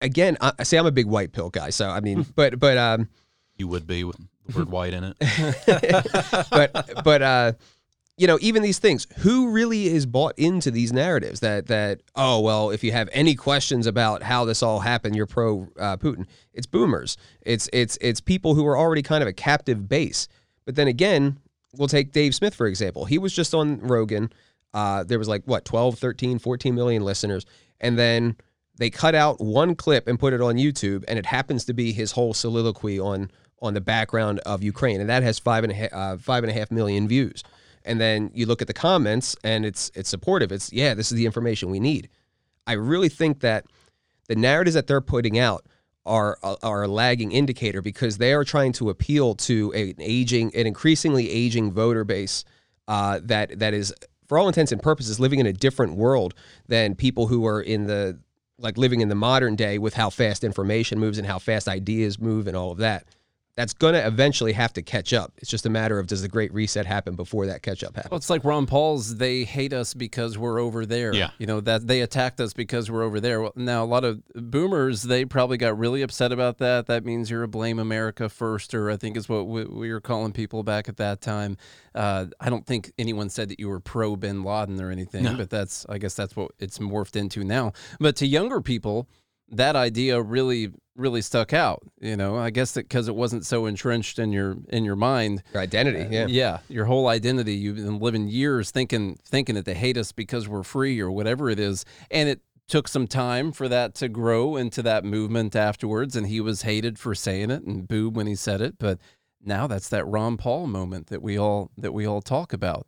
again, 0.00 0.36
I 0.40 0.52
I 0.58 0.62
say 0.62 0.78
I'm 0.78 0.86
a 0.86 0.90
big 0.90 1.06
white 1.06 1.32
pill 1.32 1.50
guy, 1.50 1.70
so 1.70 1.88
I 1.90 2.00
mean, 2.00 2.24
but 2.34 2.58
but 2.58 2.78
um, 2.78 3.08
You 3.58 3.68
would 3.68 3.86
be 3.86 4.02
with 4.04 4.16
the 4.46 4.58
word 4.58 4.70
white 4.70 4.94
in 4.94 5.04
it. 5.04 5.16
but 6.50 7.04
but 7.04 7.22
uh 7.22 7.52
you 8.18 8.26
know 8.26 8.36
even 8.40 8.62
these 8.62 8.78
things 8.78 9.06
who 9.18 9.50
really 9.50 9.86
is 9.86 10.04
bought 10.04 10.34
into 10.36 10.70
these 10.70 10.92
narratives 10.92 11.40
that 11.40 11.68
that 11.68 12.02
oh 12.16 12.40
well 12.40 12.70
if 12.70 12.82
you 12.84 12.92
have 12.92 13.08
any 13.12 13.34
questions 13.34 13.86
about 13.86 14.22
how 14.22 14.44
this 14.44 14.62
all 14.62 14.80
happened 14.80 15.16
you're 15.16 15.26
pro 15.26 15.68
uh, 15.78 15.96
putin. 15.96 16.26
It's 16.52 16.66
boomers. 16.66 17.16
It's 17.42 17.70
it's 17.72 17.96
it's 18.00 18.20
people 18.20 18.54
who 18.54 18.66
are 18.66 18.76
already 18.76 19.02
kind 19.02 19.22
of 19.22 19.28
a 19.28 19.32
captive 19.32 19.88
base. 19.88 20.28
But 20.66 20.74
then 20.74 20.88
again 20.88 21.38
we'll 21.76 21.88
take 21.88 22.12
dave 22.12 22.34
smith 22.34 22.54
for 22.54 22.66
example. 22.66 23.04
He 23.04 23.18
was 23.18 23.32
just 23.32 23.54
on 23.54 23.80
rogan. 23.80 24.32
Uh, 24.74 25.04
there 25.04 25.18
was 25.18 25.28
like 25.28 25.44
what 25.44 25.64
12 25.64 25.98
13 25.98 26.38
14 26.38 26.74
million 26.74 27.04
listeners. 27.04 27.46
And 27.80 27.96
then 27.96 28.36
they 28.76 28.90
cut 28.90 29.14
out 29.14 29.40
one 29.40 29.74
clip 29.76 30.08
and 30.08 30.18
put 30.18 30.32
it 30.32 30.40
on 30.40 30.56
youtube 30.56 31.04
and 31.06 31.18
it 31.18 31.26
happens 31.26 31.64
to 31.66 31.72
be 31.72 31.92
his 31.92 32.12
whole 32.12 32.34
soliloquy 32.34 32.98
on 32.98 33.30
on 33.60 33.74
the 33.74 33.80
background 33.80 34.38
of 34.40 34.62
Ukraine, 34.62 35.00
and 35.00 35.10
that 35.10 35.22
has 35.22 35.38
five 35.38 35.64
and 35.64 35.72
a 35.72 35.74
half, 35.74 35.92
uh, 35.92 36.16
five 36.16 36.44
and 36.44 36.50
a 36.50 36.54
half 36.54 36.70
million 36.70 37.08
views. 37.08 37.42
And 37.84 38.00
then 38.00 38.30
you 38.34 38.46
look 38.46 38.60
at 38.60 38.68
the 38.68 38.74
comments, 38.74 39.36
and 39.44 39.64
it's 39.64 39.90
it's 39.94 40.08
supportive. 40.08 40.52
It's 40.52 40.72
yeah, 40.72 40.94
this 40.94 41.10
is 41.10 41.16
the 41.16 41.26
information 41.26 41.70
we 41.70 41.80
need. 41.80 42.08
I 42.66 42.74
really 42.74 43.08
think 43.08 43.40
that 43.40 43.66
the 44.28 44.36
narratives 44.36 44.74
that 44.74 44.86
they're 44.86 45.00
putting 45.00 45.38
out 45.38 45.64
are 46.06 46.38
are 46.42 46.82
a 46.82 46.88
lagging 46.88 47.32
indicator 47.32 47.82
because 47.82 48.18
they 48.18 48.32
are 48.32 48.44
trying 48.44 48.72
to 48.72 48.90
appeal 48.90 49.34
to 49.34 49.72
an 49.72 49.94
aging, 49.98 50.54
an 50.54 50.66
increasingly 50.66 51.30
aging 51.30 51.72
voter 51.72 52.04
base 52.04 52.44
uh, 52.88 53.20
that 53.22 53.58
that 53.58 53.74
is, 53.74 53.94
for 54.26 54.38
all 54.38 54.48
intents 54.48 54.72
and 54.72 54.82
purposes, 54.82 55.20
living 55.20 55.38
in 55.38 55.46
a 55.46 55.52
different 55.52 55.96
world 55.96 56.34
than 56.66 56.94
people 56.94 57.26
who 57.26 57.46
are 57.46 57.60
in 57.60 57.86
the 57.86 58.18
like 58.58 58.76
living 58.76 59.00
in 59.00 59.08
the 59.08 59.14
modern 59.14 59.54
day 59.54 59.78
with 59.78 59.94
how 59.94 60.10
fast 60.10 60.42
information 60.42 60.98
moves 60.98 61.18
and 61.18 61.26
how 61.26 61.38
fast 61.38 61.68
ideas 61.68 62.18
move 62.18 62.46
and 62.48 62.56
all 62.56 62.72
of 62.72 62.78
that 62.78 63.04
that's 63.58 63.72
going 63.74 63.94
to 63.94 64.06
eventually 64.06 64.52
have 64.52 64.72
to 64.74 64.82
catch 64.82 65.12
up. 65.12 65.32
It's 65.38 65.50
just 65.50 65.66
a 65.66 65.68
matter 65.68 65.98
of 65.98 66.06
does 66.06 66.22
the 66.22 66.28
great 66.28 66.54
reset 66.54 66.86
happen 66.86 67.16
before 67.16 67.46
that 67.46 67.60
catch 67.62 67.82
up 67.82 67.96
happens. 67.96 68.12
Well, 68.12 68.18
it's 68.18 68.30
like 68.30 68.44
Ron 68.44 68.66
Paul's. 68.66 69.16
They 69.16 69.42
hate 69.42 69.72
us 69.72 69.94
because 69.94 70.38
we're 70.38 70.60
over 70.60 70.86
there. 70.86 71.12
Yeah. 71.12 71.30
You 71.38 71.46
know 71.46 71.60
that 71.62 71.88
they 71.88 72.00
attacked 72.02 72.40
us 72.40 72.52
because 72.52 72.88
we're 72.88 73.02
over 73.02 73.18
there. 73.18 73.40
Well, 73.42 73.52
now 73.56 73.82
a 73.82 73.86
lot 73.86 74.04
of 74.04 74.22
boomers 74.34 75.02
they 75.02 75.24
probably 75.24 75.56
got 75.56 75.76
really 75.76 76.02
upset 76.02 76.30
about 76.30 76.58
that. 76.58 76.86
That 76.86 77.04
means 77.04 77.30
you're 77.32 77.42
a 77.42 77.48
blame 77.48 77.80
America 77.80 78.24
firster. 78.24 78.92
I 78.92 78.96
think 78.96 79.16
is 79.16 79.28
what 79.28 79.48
we, 79.48 79.64
we 79.64 79.92
were 79.92 80.00
calling 80.00 80.32
people 80.32 80.62
back 80.62 80.88
at 80.88 80.96
that 80.98 81.20
time. 81.20 81.56
Uh, 81.96 82.26
I 82.40 82.50
don't 82.50 82.64
think 82.64 82.92
anyone 82.96 83.28
said 83.28 83.48
that 83.48 83.58
you 83.58 83.68
were 83.68 83.80
pro 83.80 84.14
Bin 84.14 84.44
Laden 84.44 84.80
or 84.80 84.92
anything, 84.92 85.24
No. 85.24 85.36
but 85.36 85.50
that's 85.50 85.84
I 85.88 85.98
guess 85.98 86.14
that's 86.14 86.36
what 86.36 86.52
it's 86.60 86.78
morphed 86.78 87.16
into 87.16 87.42
now. 87.42 87.72
But 87.98 88.14
to 88.16 88.26
younger 88.26 88.60
people, 88.60 89.08
that 89.50 89.76
idea 89.76 90.20
really 90.20 90.72
really 90.98 91.22
stuck 91.22 91.52
out. 91.52 91.82
You 92.00 92.16
know, 92.16 92.36
I 92.36 92.50
guess 92.50 92.72
that 92.72 92.82
because 92.82 93.08
it 93.08 93.14
wasn't 93.14 93.46
so 93.46 93.66
entrenched 93.66 94.18
in 94.18 94.32
your 94.32 94.56
in 94.68 94.84
your 94.84 94.96
mind. 94.96 95.42
Your 95.54 95.62
identity, 95.62 96.00
uh, 96.00 96.10
yeah. 96.10 96.26
Yeah, 96.26 96.58
your 96.68 96.84
whole 96.84 97.08
identity. 97.08 97.54
You've 97.54 97.76
been 97.76 98.00
living 98.00 98.28
years 98.28 98.70
thinking 98.70 99.16
thinking 99.24 99.54
that 99.54 99.64
they 99.64 99.74
hate 99.74 99.96
us 99.96 100.12
because 100.12 100.48
we're 100.48 100.64
free 100.64 101.00
or 101.00 101.10
whatever 101.10 101.48
it 101.48 101.58
is, 101.60 101.84
and 102.10 102.28
it 102.28 102.40
took 102.66 102.86
some 102.88 103.06
time 103.06 103.50
for 103.50 103.66
that 103.68 103.94
to 103.94 104.08
grow 104.08 104.56
into 104.56 104.82
that 104.82 105.04
movement 105.04 105.56
afterwards. 105.56 106.14
And 106.14 106.26
he 106.26 106.40
was 106.40 106.62
hated 106.62 106.98
for 106.98 107.14
saying 107.14 107.50
it 107.50 107.62
and 107.62 107.88
booed 107.88 108.14
when 108.14 108.26
he 108.26 108.34
said 108.34 108.60
it, 108.60 108.78
but 108.78 108.98
now 109.42 109.66
that's 109.66 109.88
that 109.88 110.04
Ron 110.06 110.36
Paul 110.36 110.66
moment 110.66 111.06
that 111.06 111.22
we 111.22 111.38
all 111.38 111.70
that 111.78 111.92
we 111.92 112.06
all 112.06 112.20
talk 112.20 112.52
about. 112.52 112.86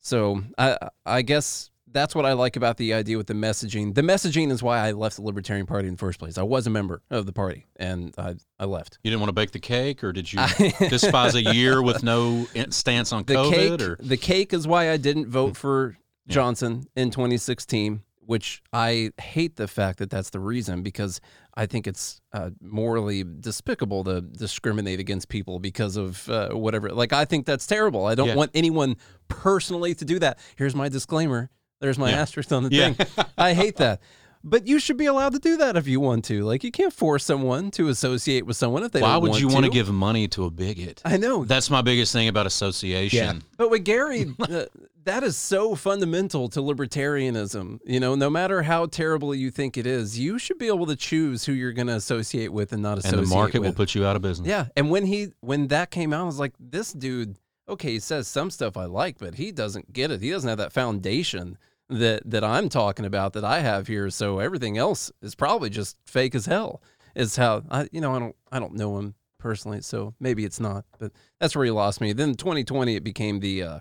So 0.00 0.42
I 0.58 0.76
I 1.06 1.22
guess 1.22 1.70
that's 1.92 2.14
what 2.14 2.26
I 2.26 2.32
like 2.34 2.56
about 2.56 2.76
the 2.76 2.92
idea 2.94 3.16
with 3.16 3.26
the 3.26 3.34
messaging. 3.34 3.94
The 3.94 4.02
messaging 4.02 4.50
is 4.50 4.62
why 4.62 4.78
I 4.78 4.92
left 4.92 5.16
the 5.16 5.22
Libertarian 5.22 5.66
Party 5.66 5.88
in 5.88 5.94
the 5.94 5.98
first 5.98 6.18
place. 6.18 6.36
I 6.36 6.42
was 6.42 6.66
a 6.66 6.70
member 6.70 7.02
of 7.10 7.26
the 7.26 7.32
party 7.32 7.66
and 7.76 8.14
I, 8.18 8.34
I 8.58 8.64
left. 8.64 8.98
You 9.02 9.10
didn't 9.10 9.20
want 9.20 9.28
to 9.30 9.34
bake 9.34 9.52
the 9.52 9.58
cake, 9.60 10.02
or 10.04 10.12
did 10.12 10.30
you 10.32 10.40
despise 10.88 11.34
a 11.34 11.42
year 11.42 11.80
with 11.82 12.02
no 12.02 12.46
stance 12.70 13.12
on 13.12 13.24
the 13.24 13.34
COVID? 13.34 13.50
cake 13.78 13.80
or 13.82 13.96
the 14.00 14.16
cake 14.16 14.52
is 14.52 14.66
why 14.66 14.90
I 14.90 14.96
didn't 14.96 15.28
vote 15.28 15.56
for 15.56 15.96
Johnson 16.28 16.86
in 16.96 17.10
2016 17.10 18.02
which 18.28 18.60
I 18.72 19.12
hate 19.20 19.54
the 19.54 19.68
fact 19.68 20.00
that 20.00 20.10
that's 20.10 20.30
the 20.30 20.40
reason 20.40 20.82
because 20.82 21.20
I 21.54 21.66
think 21.66 21.86
it's 21.86 22.20
uh, 22.32 22.50
morally 22.60 23.22
despicable 23.22 24.02
to 24.02 24.20
discriminate 24.20 24.98
against 24.98 25.28
people 25.28 25.60
because 25.60 25.96
of 25.96 26.28
uh, 26.28 26.48
whatever 26.48 26.90
like 26.90 27.12
I 27.12 27.24
think 27.24 27.46
that's 27.46 27.68
terrible 27.68 28.04
I 28.04 28.16
don't 28.16 28.26
Yeah. 28.26 28.34
want 28.34 28.50
anyone 28.52 28.96
personally 29.28 29.94
to 29.94 30.04
do 30.04 30.18
that 30.18 30.40
here's 30.56 30.74
my 30.74 30.88
disclaimer 30.88 31.50
there's 31.80 31.98
my 31.98 32.10
Yeah. 32.10 32.22
asterisk 32.22 32.52
on 32.52 32.64
the 32.64 32.70
Yeah. 32.70 32.92
thing 32.92 33.06
I 33.38 33.54
hate 33.54 33.76
that 33.76 34.00
but 34.44 34.64
you 34.68 34.78
should 34.78 34.96
be 34.96 35.06
allowed 35.06 35.32
to 35.32 35.40
do 35.40 35.56
that 35.56 35.76
if 35.76 35.88
you 35.88 35.98
want 35.98 36.24
to 36.26 36.44
like 36.44 36.62
you 36.62 36.70
can't 36.70 36.92
force 36.92 37.24
someone 37.24 37.70
to 37.72 37.88
associate 37.88 38.46
with 38.46 38.56
someone 38.56 38.84
if 38.84 38.92
they 38.92 39.00
why 39.02 39.14
don't 39.14 39.22
want 39.22 39.22
to. 39.22 39.22
Why 39.22 39.22
would 39.22 39.30
want 39.32 39.40
you 39.40 39.48
want 39.48 39.64
to 39.64 39.70
to 39.70 39.74
give 39.74 39.92
money 39.92 40.28
to 40.28 40.44
a 40.44 40.50
bigot? 40.50 41.02
I 41.04 41.16
know 41.16 41.44
That's 41.44 41.68
my 41.68 41.82
biggest 41.82 42.12
thing 42.12 42.28
about 42.28 42.46
association. 42.46 43.18
Yeah. 43.18 43.40
But 43.56 43.70
with 43.70 43.82
Gary, 43.84 44.26
uh, 44.40 44.66
that 45.02 45.24
is 45.24 45.36
so 45.36 45.74
fundamental 45.74 46.48
to 46.50 46.60
libertarianism. 46.60 47.80
You 47.86 47.98
know, 47.98 48.14
no 48.14 48.30
matter 48.30 48.62
how 48.62 48.86
terrible 48.86 49.34
you 49.34 49.50
think 49.50 49.76
it 49.76 49.86
is, 49.86 50.18
you 50.18 50.38
should 50.38 50.58
be 50.58 50.66
able 50.68 50.86
to 50.86 50.96
choose 50.96 51.44
who 51.44 51.52
you're 51.52 51.72
going 51.72 51.86
to 51.88 51.94
associate 51.96 52.52
with 52.52 52.72
and 52.72 52.82
not 52.82 52.98
associate 52.98 53.18
And 53.18 53.26
the 53.26 53.34
market 53.34 53.58
with. 53.60 53.70
will 53.70 53.74
put 53.74 53.94
you 53.94 54.04
out 54.06 54.16
of 54.16 54.22
business. 54.22 54.48
Yeah, 54.48 54.66
and 54.76 54.90
when 54.90 55.06
he 55.06 55.28
when 55.40 55.68
that 55.68 55.90
came 55.90 56.12
out, 56.12 56.22
I 56.22 56.24
was 56.24 56.38
like, 56.38 56.52
this 56.60 56.92
dude. 56.92 57.36
Okay, 57.68 57.92
he 57.94 57.98
says 57.98 58.28
some 58.28 58.50
stuff 58.52 58.76
I 58.76 58.84
like, 58.84 59.18
but 59.18 59.34
he 59.34 59.50
doesn't 59.50 59.92
get 59.92 60.12
it. 60.12 60.22
He 60.22 60.30
doesn't 60.30 60.48
have 60.48 60.58
that 60.58 60.72
foundation 60.72 61.58
that 61.88 62.22
that 62.28 62.42
I'm 62.44 62.68
talking 62.68 63.04
about 63.04 63.32
that 63.34 63.44
I 63.44 63.60
have 63.60 63.86
here. 63.86 64.10
So 64.10 64.38
everything 64.38 64.76
else 64.78 65.10
is 65.22 65.34
probably 65.34 65.70
just 65.70 65.96
fake 66.06 66.34
as 66.34 66.46
hell. 66.46 66.82
Is 67.14 67.36
how 67.36 67.62
I 67.70 67.88
you 67.92 68.00
know 68.00 68.14
I 68.14 68.18
don't 68.18 68.36
I 68.52 68.58
don't 68.58 68.74
know 68.74 68.98
him 68.98 69.14
personally, 69.38 69.80
so 69.82 70.14
maybe 70.20 70.44
it's 70.44 70.60
not. 70.60 70.84
But 70.98 71.12
that's 71.40 71.54
where 71.56 71.64
he 71.64 71.70
lost 71.70 72.00
me. 72.00 72.12
Then 72.12 72.34
2020, 72.34 72.96
it 72.96 73.04
became 73.04 73.40
the 73.40 73.62
uh, 73.62 73.78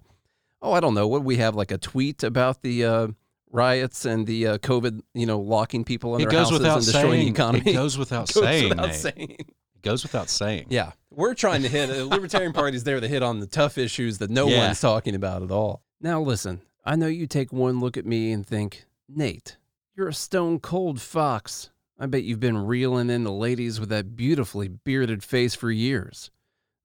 oh 0.62 0.72
I 0.74 0.80
don't 0.80 0.94
know 0.94 1.08
what 1.08 1.24
we 1.24 1.38
have 1.38 1.56
like 1.56 1.72
a 1.72 1.78
tweet 1.78 2.24
about 2.24 2.62
the. 2.62 2.86
Uh, 2.86 3.08
Riots 3.52 4.04
and 4.04 4.28
the 4.28 4.48
uh, 4.48 4.58
COVID, 4.58 5.00
you 5.14 5.26
know, 5.26 5.40
locking 5.40 5.86
people 5.86 6.16
in 6.16 6.22
It 6.22 6.24
their 6.26 6.32
goes 6.32 6.50
houses 6.50 6.60
without 6.60 6.76
and 6.78 6.86
destroying 6.86 7.10
the 7.12 7.16
saying. 7.18 7.28
economy. 7.30 7.64
It 7.72 7.74
goes 7.74 7.98
without 7.98 8.28
Goes 8.34 8.44
saying. 8.44 8.70
without 8.70 8.94
saying. 8.96 9.36
It 9.40 9.82
goes 9.82 10.04
without 10.04 10.30
saying. 10.30 10.66
Yeah, 10.70 10.92
we're 11.10 11.36
trying 11.36 11.62
to 11.62 11.70
hit 11.70 11.88
the 11.88 12.04
Libertarian 12.16 12.52
Party's 12.52 12.84
there 12.84 13.00
to 13.00 13.08
hit 13.08 13.24
on 13.24 13.40
the 13.40 13.46
tough 13.48 13.78
issues 13.78 14.18
that 14.18 14.30
no 14.30 14.48
Yeah. 14.50 14.66
one's 14.66 14.82
talking 14.82 15.16
about 15.16 15.42
at 15.42 15.52
all. 15.52 15.84
Now, 16.02 16.20
listen, 16.22 16.60
I 16.88 16.96
know 16.96 17.08
you 17.08 17.26
take 17.26 17.52
one 17.52 17.80
look 17.80 17.98
at 17.98 18.06
me 18.06 18.32
and 18.32 18.46
think, 18.46 18.86
Nate, 19.10 19.58
you're 19.96 20.10
a 20.10 20.14
stone 20.14 20.60
cold 20.60 21.02
fox. 21.02 21.72
I 21.98 22.06
bet 22.06 22.24
you've 22.24 22.40
been 22.40 22.68
reeling 22.68 23.10
in 23.10 23.24
the 23.24 23.32
ladies 23.32 23.80
with 23.80 23.90
that 23.90 24.16
beautifully 24.16 24.68
bearded 24.68 25.24
face 25.24 25.56
for 25.56 25.72
years. 25.72 26.30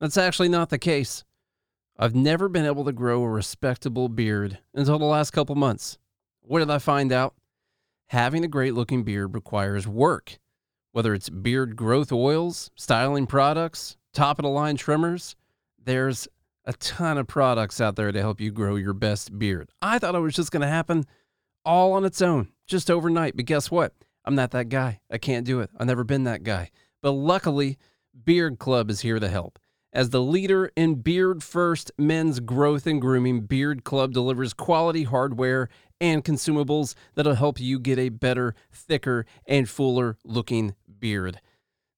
That's 0.01 0.17
actually 0.17 0.49
not 0.49 0.71
the 0.71 0.79
case. 0.79 1.25
I've 1.99 2.15
never 2.15 2.49
been 2.49 2.65
able 2.65 2.87
to 2.87 2.93
grow 2.93 3.23
a 3.23 3.29
respectable 3.29 4.09
beard 4.09 4.59
until 4.73 4.99
the 4.99 5.05
last 5.05 5.33
couple 5.33 5.55
months. 5.55 5.99
What 6.41 6.61
did 6.61 6.71
I 6.71 6.79
find 6.79 7.13
out? 7.13 7.35
Having 8.07 8.45
a 8.45 8.49
great 8.49 8.73
looking 8.73 9.03
beard 9.03 9.35
requires 9.35 9.87
work. 9.87 10.39
Whether 10.93 11.13
it's 11.13 11.29
beard 11.29 11.77
growth 11.77 12.11
oils, 12.11 12.71
styling 12.75 13.27
products, 13.27 13.99
top 14.15 14.39
of 14.39 14.45
the 14.45 14.49
line 14.49 14.77
trimmers, 14.77 15.37
there's 15.85 16.27
a 16.65 16.73
ton 16.75 17.19
of 17.19 17.27
products 17.27 17.81
out 17.81 17.97
there 17.97 18.13
to 18.13 18.21
help 18.21 18.41
you 18.41 18.51
grow 18.51 18.77
your 18.77 18.93
best 18.93 19.39
beard. 19.39 19.71
I 19.81 19.99
thought 19.99 20.15
it 20.15 20.21
was 20.21 20.35
just 20.35 20.51
going 20.51 20.63
to 20.63 20.69
happen 20.69 21.05
all 21.65 21.93
on 21.93 22.05
its 22.05 22.23
own, 22.23 22.49
just 22.67 22.91
overnight. 22.91 23.37
But 23.37 23.47
guess 23.47 23.71
what? 23.71 23.95
I'm 24.25 24.35
not 24.35 24.51
that 24.53 24.69
guy. 24.69 25.01
I 25.11 25.19
can't 25.19 25.47
do 25.47 25.61
it. 25.61 25.71
I've 25.77 25.87
never 25.87 26.05
been 26.05 26.25
that 26.25 26.43
guy. 26.43 26.71
But 27.03 27.13
luckily, 27.13 27.79
Beard 28.25 28.59
Club 28.59 28.91
is 28.91 29.01
here 29.01 29.19
to 29.19 29.29
help. 29.29 29.59
As 29.93 30.11
the 30.11 30.23
leader 30.23 30.71
in 30.77 30.97
beard 30.97 31.43
first 31.43 31.91
men's 31.99 32.39
growth 32.39 32.87
and 32.87 33.01
grooming, 33.01 33.43
Beard 33.43 33.83
Club 33.83 34.13
delivers 34.13 34.53
quality 34.53 35.03
hardware 35.03 35.69
and 36.01 36.25
consumables 36.25 36.95
that'll 37.15 37.35
help 37.35 37.59
you 37.59 37.81
get 37.81 37.99
a 37.99 38.09
better, 38.09 38.55
thicker, 38.73 39.27
and 39.47 39.69
fuller 39.69 40.17
looking 40.25 40.77
beard. 41.01 41.41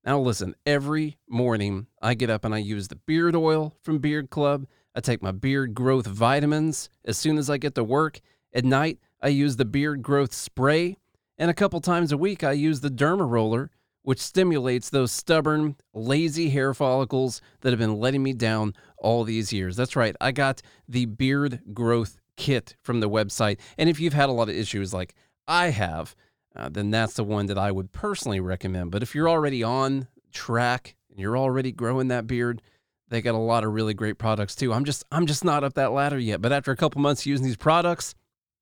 Now, 0.05 0.19
listen, 0.19 0.57
every 0.67 1.17
morning 1.29 1.87
I 2.01 2.15
get 2.15 2.29
up 2.29 2.45
and 2.45 2.53
I 2.53 2.59
use 2.59 2.89
the 2.89 2.97
beard 2.97 3.37
oil 3.37 3.77
from 3.83 3.99
Beard 3.99 4.31
Club. 4.31 4.67
I 4.97 5.01
take 5.01 5.23
my 5.23 5.31
beard 5.31 5.75
growth 5.75 6.07
vitamins 6.07 6.89
as 7.05 7.17
soon 7.17 7.39
as 7.39 7.49
I 7.49 7.57
get 7.57 7.77
to 7.77 7.85
work. 7.85 8.21
At 8.53 8.65
night, 8.65 8.99
I 9.23 9.29
use 9.29 9.57
the 9.57 9.65
beard 9.65 10.03
growth 10.03 10.35
spray. 10.35 10.97
And 11.39 11.51
a 11.51 11.55
couple 11.55 11.81
times 11.81 12.11
a 12.11 12.17
week, 12.17 12.43
I 12.43 12.51
use 12.51 12.81
the 12.81 12.91
Derma 12.91 13.31
Roller, 13.31 13.71
which 14.03 14.19
stimulates 14.19 14.91
those 14.91 15.13
stubborn, 15.13 15.77
lazy 15.95 16.51
hair 16.51 16.75
follicles 16.75 17.41
that 17.61 17.71
have 17.71 17.79
been 17.79 18.01
letting 18.01 18.25
me 18.25 18.33
down 18.33 18.75
all 18.99 19.23
these 19.23 19.53
years. 19.53 19.77
That's 19.77 19.95
right, 19.95 20.17
I 20.21 20.33
got 20.33 20.63
the 20.89 21.07
beard 21.07 21.61
growth 21.73 22.17
kit 22.37 22.75
from 22.83 22.99
the 22.99 23.09
website. 23.09 23.61
And 23.79 23.89
if 23.89 24.01
you've 24.01 24.15
had 24.15 24.29
a 24.29 24.33
lot 24.33 24.49
of 24.49 24.57
issues 24.57 24.93
like 24.93 25.15
I 25.47 25.71
have, 25.71 26.17
uh, 26.55 26.69
then 26.69 26.91
that's 26.91 27.15
the 27.15 27.25
one 27.25 27.47
that 27.47 27.59
I 27.59 27.73
would 27.73 27.93
personally 27.93 28.41
recommend. 28.41 28.91
But 28.91 29.03
if 29.03 29.15
you're 29.15 29.29
already 29.29 29.63
on 29.63 30.09
track 30.33 30.95
and 31.11 31.19
you're 31.19 31.37
already 31.39 31.73
growing 31.73 32.09
that 32.09 32.27
beard, 32.27 32.63
they 33.09 33.23
got 33.23 33.35
a 33.35 33.39
lot 33.39 33.65
of 33.65 33.73
really 33.73 33.95
great 33.95 34.19
products 34.19 34.55
too. 34.55 34.73
I'm 34.73 34.85
just 34.85 35.05
I'm 35.13 35.27
just 35.27 35.45
not 35.45 35.65
up 35.65 35.75
that 35.75 35.93
ladder 35.93 36.19
yet. 36.19 36.41
But 36.41 36.53
after 36.53 36.71
a 36.71 36.77
couple 36.77 37.01
months 37.01 37.27
using 37.27 37.45
these 37.45 37.57
products, 37.57 38.15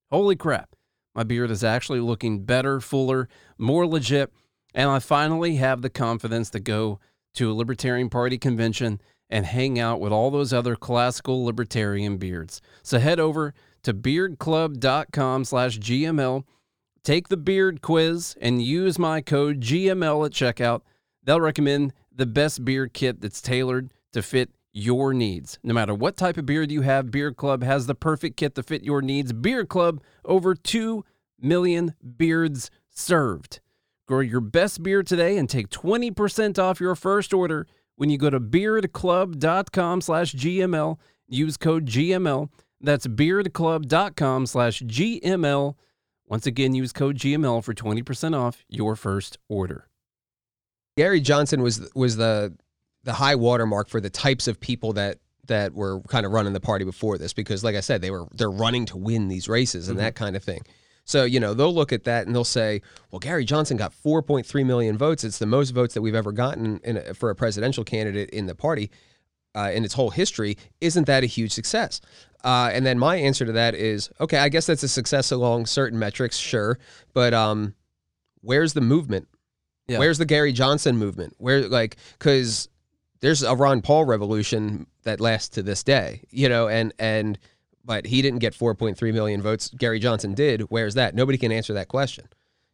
holy 0.09 0.35
crap, 0.35 0.75
my 1.15 1.23
beard 1.23 1.51
is 1.51 1.63
actually 1.63 1.99
looking 1.99 2.43
better, 2.43 2.79
fuller, 2.79 3.27
more 3.57 3.85
legit, 3.87 4.31
and 4.73 4.89
I 4.89 4.99
finally 4.99 5.55
have 5.55 5.81
the 5.81 5.89
confidence 5.89 6.49
to 6.51 6.59
go 6.59 6.99
to 7.35 7.51
a 7.51 7.53
Libertarian 7.53 8.09
Party 8.09 8.37
convention 8.37 9.01
and 9.29 9.45
hang 9.45 9.79
out 9.79 10.01
with 10.01 10.11
all 10.11 10.29
those 10.29 10.51
other 10.51 10.75
classical 10.75 11.45
libertarian 11.45 12.17
beards. 12.17 12.61
So 12.83 12.99
head 12.99 13.19
over 13.19 13.53
to 13.83 13.93
beardclub.com 13.93 15.45
slash 15.45 15.79
GML, 15.79 16.43
take 17.03 17.29
the 17.29 17.37
beard 17.37 17.81
quiz, 17.81 18.35
and 18.41 18.61
use 18.61 18.99
my 18.99 19.21
code 19.21 19.61
GML 19.61 20.25
at 20.25 20.31
checkout. 20.31 20.81
They'll 21.23 21.41
recommend 21.41 21.93
the 22.13 22.25
best 22.25 22.65
beard 22.65 22.93
kit 22.93 23.21
that's 23.21 23.41
tailored 23.41 23.93
to 24.13 24.21
fit 24.21 24.49
your 24.73 25.13
needs. 25.13 25.59
No 25.63 25.73
matter 25.73 25.93
what 25.93 26.17
type 26.17 26.37
of 26.37 26.45
beard 26.45 26.71
you 26.71 26.81
have, 26.81 27.11
Beard 27.11 27.35
Club 27.35 27.63
has 27.63 27.87
the 27.87 27.95
perfect 27.95 28.37
kit 28.37 28.55
to 28.55 28.63
fit 28.63 28.83
your 28.83 29.01
needs. 29.01 29.33
Beard 29.33 29.69
Club, 29.69 30.01
over 30.23 30.55
2 30.55 31.03
million 31.39 31.93
beards 32.17 32.71
served. 32.89 33.59
Grow 34.07 34.19
your 34.19 34.41
best 34.41 34.83
beard 34.83 35.07
today 35.07 35.37
and 35.37 35.49
take 35.49 35.69
20% 35.69 36.59
off 36.59 36.79
your 36.79 36.95
first 36.95 37.33
order 37.33 37.67
when 37.95 38.09
you 38.09 38.17
go 38.17 38.29
to 38.29 38.39
beardclub.com 38.39 40.01
slash 40.01 40.33
GML. 40.33 40.97
Use 41.27 41.57
code 41.57 41.85
GML. 41.85 42.49
That's 42.81 43.07
beardclub.com 43.07 44.45
slash 44.47 44.81
GML. 44.81 45.75
Once 46.31 46.47
again, 46.47 46.73
use 46.73 46.93
code 46.93 47.17
GML 47.17 47.61
for 47.61 47.73
20% 47.73 48.33
off 48.33 48.63
your 48.69 48.95
first 48.95 49.37
order. 49.49 49.89
Gary 50.95 51.19
Johnson 51.19 51.61
was 51.61 51.91
was 51.93 52.15
the 52.15 52.55
the 53.03 53.11
high 53.13 53.35
watermark 53.35 53.89
for 53.89 53.99
the 53.99 54.09
types 54.09 54.47
of 54.47 54.57
people 54.57 54.93
that 54.93 55.17
that 55.47 55.73
were 55.73 55.99
kind 56.03 56.25
of 56.25 56.31
running 56.31 56.53
the 56.53 56.61
party 56.61 56.85
before 56.85 57.17
this 57.17 57.33
because 57.33 57.65
like 57.65 57.75
I 57.75 57.81
said 57.81 58.01
they 58.01 58.11
were 58.11 58.27
they're 58.31 58.49
running 58.49 58.85
to 58.87 58.97
win 58.97 59.27
these 59.27 59.49
races 59.49 59.89
and 59.89 59.99
that 59.99 60.15
mm-hmm. 60.15 60.23
kind 60.23 60.35
of 60.37 60.43
thing. 60.43 60.61
So, 61.03 61.25
you 61.25 61.39
know, 61.41 61.53
they'll 61.53 61.73
look 61.73 61.91
at 61.91 62.05
that 62.05 62.27
and 62.27 62.33
they'll 62.33 62.45
say, 62.45 62.81
well, 63.09 63.19
Gary 63.19 63.43
Johnson 63.43 63.75
got 63.75 63.91
4.3 63.91 64.65
million 64.65 64.97
votes. 64.97 65.25
It's 65.25 65.39
the 65.39 65.47
most 65.47 65.71
votes 65.71 65.95
that 65.95 66.01
we've 66.01 66.15
ever 66.15 66.31
gotten 66.31 66.79
in 66.83 66.97
a, 66.97 67.13
for 67.13 67.29
a 67.29 67.35
presidential 67.35 67.83
candidate 67.83 68.29
in 68.29 68.45
the 68.45 68.55
party 68.55 68.89
uh, 69.55 69.71
in 69.73 69.83
its 69.83 69.93
whole 69.93 70.09
history. 70.09 70.57
Isn't 70.79 71.07
that 71.07 71.23
a 71.23 71.27
huge 71.27 71.51
success? 71.51 72.01
Uh, 72.43 72.69
and 72.73 72.85
then 72.85 72.97
my 72.97 73.17
answer 73.17 73.45
to 73.45 73.51
that 73.51 73.75
is, 73.75 74.09
okay, 74.19 74.37
I 74.37 74.49
guess 74.49 74.65
that's 74.65 74.83
a 74.83 74.87
success 74.87 75.31
along 75.31 75.67
certain 75.67 75.99
metrics, 75.99 76.37
sure. 76.37 76.79
But 77.13 77.33
um, 77.33 77.75
where's 78.41 78.73
the 78.73 78.81
movement? 78.81 79.27
Yeah. 79.87 79.99
Where's 79.99 80.17
the 80.17 80.25
Gary 80.25 80.53
Johnson 80.53 80.97
movement? 80.97 81.35
Where, 81.37 81.67
like, 81.67 81.97
because 82.17 82.69
there's 83.19 83.43
a 83.43 83.55
Ron 83.55 83.81
Paul 83.81 84.05
revolution 84.05 84.87
that 85.03 85.19
lasts 85.19 85.49
to 85.49 85.63
this 85.63 85.83
day, 85.83 86.23
you 86.29 86.49
know, 86.49 86.67
and, 86.67 86.93
and, 86.97 87.37
but 87.83 88.05
he 88.05 88.21
didn't 88.21 88.39
get 88.39 88.53
4.3 88.53 89.13
million 89.13 89.41
votes. 89.41 89.69
Gary 89.69 89.99
Johnson 89.99 90.33
did. 90.33 90.61
Where's 90.63 90.95
that? 90.95 91.13
Nobody 91.13 91.37
can 91.37 91.51
answer 91.51 91.73
that 91.73 91.87
question. 91.87 92.27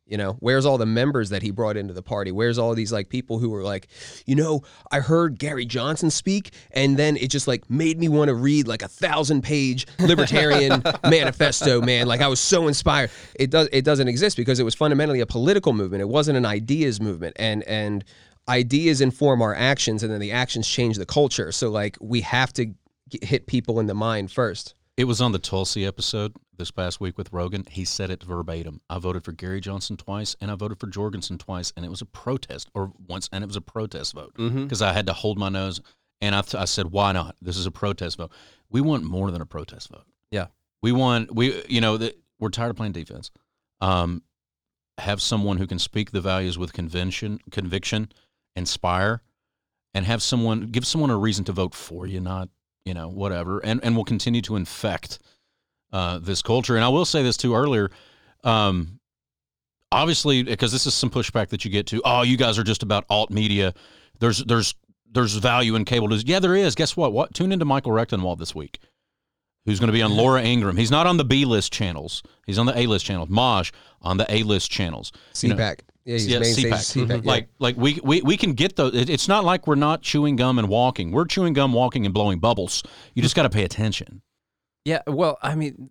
You 0.07 0.17
know, 0.17 0.37
where's 0.39 0.65
all 0.65 0.77
the 0.77 0.85
members 0.85 1.29
that 1.29 1.41
he 1.41 1.51
brought 1.51 1.75
into 1.75 1.93
the 1.93 2.01
party? 2.01 2.31
Where's 2.31 2.57
all 2.57 2.73
these 2.73 2.93
like 2.93 3.09
people 3.09 3.39
who 3.39 3.49
were 3.49 3.63
like, 3.63 3.87
you 4.25 4.35
know, 4.35 4.63
I 4.91 5.01
heard 5.01 5.37
Gary 5.37 5.65
Johnson 5.65 6.09
speak, 6.09 6.53
and 6.71 6.97
then 6.97 7.17
it 7.17 7.29
just 7.29 7.47
like 7.47 7.69
made 7.69 7.99
me 7.99 8.07
want 8.07 8.29
to 8.29 8.35
read 8.35 8.67
like 8.67 8.81
a 8.81 8.87
thousand 8.87 9.43
page 9.43 9.85
libertarian 9.99 10.81
manifesto, 11.03 11.81
man. 11.81 12.07
Like 12.07 12.21
I 12.21 12.27
was 12.27 12.39
so 12.39 12.67
inspired. 12.67 13.11
It 13.35 13.49
does 13.49 13.67
it 13.71 13.83
doesn't 13.83 14.07
exist 14.07 14.37
because 14.37 14.59
it 14.59 14.63
was 14.63 14.75
fundamentally 14.75 15.19
a 15.19 15.25
political 15.25 15.73
movement. 15.73 16.01
It 16.01 16.09
wasn't 16.09 16.37
an 16.37 16.45
ideas 16.45 17.01
movement. 17.01 17.35
And 17.37 17.63
and 17.63 18.05
ideas 18.49 19.01
inform 19.01 19.41
our 19.41 19.53
actions 19.53 20.03
and 20.03 20.11
then 20.11 20.21
the 20.21 20.31
actions 20.31 20.67
change 20.67 20.97
the 20.97 21.05
culture. 21.05 21.51
So 21.51 21.69
like 21.69 21.97
we 21.99 22.21
have 22.21 22.53
to 22.53 22.73
get, 23.09 23.23
hit 23.23 23.47
people 23.47 23.79
in 23.79 23.87
the 23.87 23.93
mind 23.93 24.31
first. 24.31 24.73
It 24.95 25.03
was 25.03 25.21
on 25.21 25.31
the 25.31 25.39
Tulsi 25.39 25.85
episode 25.85 26.33
this 26.57 26.71
past 26.71 26.99
week 26.99 27.17
with 27.17 27.31
Rogan. 27.31 27.65
He 27.69 27.85
said 27.85 28.09
it 28.09 28.23
verbatim. 28.23 28.81
I 28.89 28.99
voted 28.99 29.23
for 29.23 29.31
Gary 29.31 29.61
Johnson 29.61 29.97
twice, 29.97 30.35
and 30.41 30.51
I 30.51 30.55
voted 30.55 30.79
for 30.79 30.87
Jorgensen 30.87 31.37
twice, 31.37 31.71
and 31.75 31.85
it 31.85 31.89
was 31.89 32.01
a 32.01 32.05
protest, 32.05 32.69
or 32.73 32.91
once, 33.07 33.29
and 33.31 33.43
it 33.43 33.47
was 33.47 33.55
a 33.55 33.61
protest 33.61 34.13
vote 34.13 34.33
because 34.35 34.81
I 34.81 34.93
had 34.93 35.07
to 35.07 35.13
hold 35.13 35.37
my 35.37 35.49
nose. 35.49 35.81
And 36.19 36.33
I, 36.33 36.43
I 36.57 36.65
said, 36.65 36.91
why 36.91 37.11
not? 37.11 37.35
This 37.41 37.57
is 37.57 37.67
a 37.67 37.71
protest 37.71 38.17
vote. 38.17 38.31
We 38.69 38.81
want 38.81 39.03
more 39.03 39.29
than 39.31 39.41
a 39.41 39.45
protest 39.45 39.89
vote. 39.89 40.05
Yeah. 40.31 40.47
We 40.81 40.91
want 40.91 41.33
we 41.33 41.63
you 41.67 41.81
know 41.81 41.97
that 41.97 42.17
we're 42.39 42.49
tired 42.49 42.71
of 42.71 42.75
playing 42.75 42.93
defense. 42.93 43.31
Um, 43.81 44.23
have 44.97 45.21
someone 45.21 45.57
who 45.57 45.67
can 45.67 45.79
speak 45.79 46.11
the 46.11 46.21
values 46.21 46.57
with 46.57 46.73
convention, 46.73 47.39
conviction, 47.51 48.09
inspire, 48.55 49.21
and 49.93 50.05
have 50.05 50.21
someone 50.21 50.71
give 50.71 50.85
someone 50.85 51.09
a 51.09 51.17
reason 51.17 51.45
to 51.45 51.51
vote 51.51 51.73
for 51.73 52.07
you, 52.07 52.19
not 52.19 52.49
you 52.85 52.93
know 52.93 53.09
whatever, 53.09 53.59
and 53.59 53.79
and 53.83 53.95
will 53.95 54.03
continue 54.03 54.41
to 54.41 54.55
infect 54.55 55.19
uh, 55.91 56.19
this 56.19 56.41
culture. 56.41 56.75
And 56.75 56.83
I 56.83 56.89
will 56.89 57.05
say 57.05 57.23
this 57.23 57.38
too 57.38 57.55
earlier. 57.55 57.89
Um, 58.43 58.99
obviously, 59.91 60.43
because 60.43 60.71
this 60.71 60.85
is 60.85 60.93
some 60.93 61.09
pushback 61.09 61.49
that 61.49 61.65
you 61.65 61.71
get 61.71 61.88
to. 61.88 62.01
Oh, 62.03 62.21
you 62.21 62.38
guys 62.38 62.57
are 62.59 62.63
just 62.63 62.83
about 62.83 63.05
alt 63.09 63.31
media. 63.31 63.73
There's 64.19 64.43
there's 64.43 64.75
there's 65.11 65.35
value 65.35 65.75
in 65.75 65.85
cable 65.85 66.07
news. 66.07 66.23
Yeah, 66.25 66.39
there 66.39 66.55
is. 66.55 66.75
Guess 66.75 66.97
what? 66.97 67.13
What 67.13 67.33
tune 67.33 67.51
into 67.51 67.65
Michael 67.65 67.91
Rectenwald 67.91 68.39
this 68.39 68.53
week? 68.53 68.79
Who's 69.65 69.81
going 69.81 69.88
to 69.88 69.93
be 69.93 70.01
on 70.01 70.15
Laura 70.15 70.41
Ingraham? 70.41 70.77
He's 70.77 70.91
not 70.91 71.07
on 71.07 71.17
the 71.17 71.25
B 71.25 71.43
list 71.43 71.73
channels. 71.73 72.23
He's 72.45 72.57
on 72.57 72.65
the 72.65 72.77
A 72.79 72.88
list 72.88 73.05
channels. 73.05 73.27
Maj 73.27 73.73
on 74.01 74.15
the 74.15 74.25
A 74.33 74.43
list 74.43 74.71
channels. 74.71 75.11
You 75.41 75.49
know, 75.49 75.55
CPAC. 75.55 75.79
yeah, 76.05 76.13
he's 76.13 76.27
yeah, 76.27 76.39
CPAC. 76.39 77.05
CPAC. 77.05 77.09
yeah. 77.09 77.29
Like 77.29 77.49
like 77.59 77.75
we, 77.75 77.99
we 78.01 78.21
we 78.21 78.38
can 78.38 78.53
get 78.53 78.77
those. 78.77 78.95
It, 78.95 79.09
it's 79.09 79.27
not 79.27 79.43
like 79.43 79.67
we're 79.67 79.75
not 79.75 80.01
chewing 80.01 80.38
gum 80.38 80.57
and 80.57 80.69
walking. 80.69 81.11
We're 81.11 81.25
chewing 81.25 81.51
gum, 81.51 81.73
walking, 81.73 82.05
and 82.05 82.13
blowing 82.13 82.39
bubbles. 82.39 82.81
You 83.13 83.21
just 83.21 83.35
got 83.35 83.43
to 83.43 83.49
pay 83.49 83.65
attention. 83.65 84.21
Yeah, 84.88 85.01
well, 85.05 85.38
I 85.41 85.55
mean, 85.55 85.89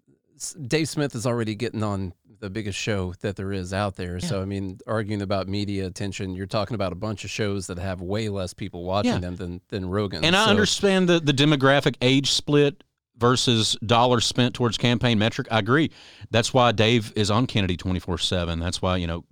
Dave 0.66 0.88
Smith 0.88 1.14
is 1.14 1.26
already 1.26 1.55
getting 1.55 1.82
on 1.82 2.14
the 2.40 2.49
biggest 2.49 2.78
show 2.78 3.12
that 3.20 3.36
there 3.36 3.53
is 3.53 3.74
out 3.74 3.97
there. 3.97 4.20
So, 4.20 4.40
I 4.40 4.47
mean, 4.47 4.78
arguing 4.86 5.20
about 5.20 5.49
media 5.49 5.86
attention, 5.86 6.34
you're 6.34 6.47
talking 6.47 6.74
about 6.74 6.92
a 6.92 6.97
bunch 6.97 7.22
of 7.22 7.30
shows 7.30 7.66
that 7.66 7.78
have 7.78 8.01
way 8.01 8.30
less 8.30 8.55
people 8.55 8.84
watching 8.84 9.12
Yeah. 9.12 9.18
them 9.20 9.36
than 9.36 9.61
than 9.68 9.90
Rogan. 9.90 10.24
And 10.24 10.34
I 10.34 10.49
understand 10.49 11.11
the, 11.11 11.20
the 11.20 11.32
demographic 11.32 11.97
age 12.01 12.30
split 12.30 12.84
versus 13.18 13.76
dollars 13.84 14.24
spent 14.24 14.55
towards 14.55 14.78
campaign 14.78 15.18
metric. 15.18 15.47
I 15.51 15.59
agree. 15.59 15.90
That's 16.30 16.55
why 16.55 16.72
Dave 16.72 17.12
is 17.16 17.30
on 17.30 17.47
Kennedy 17.47 17.76
24 17.76 18.16
7. 18.16 18.59
That's 18.61 18.80
why, 18.80 18.97
you 18.97 19.07
know, 19.07 19.24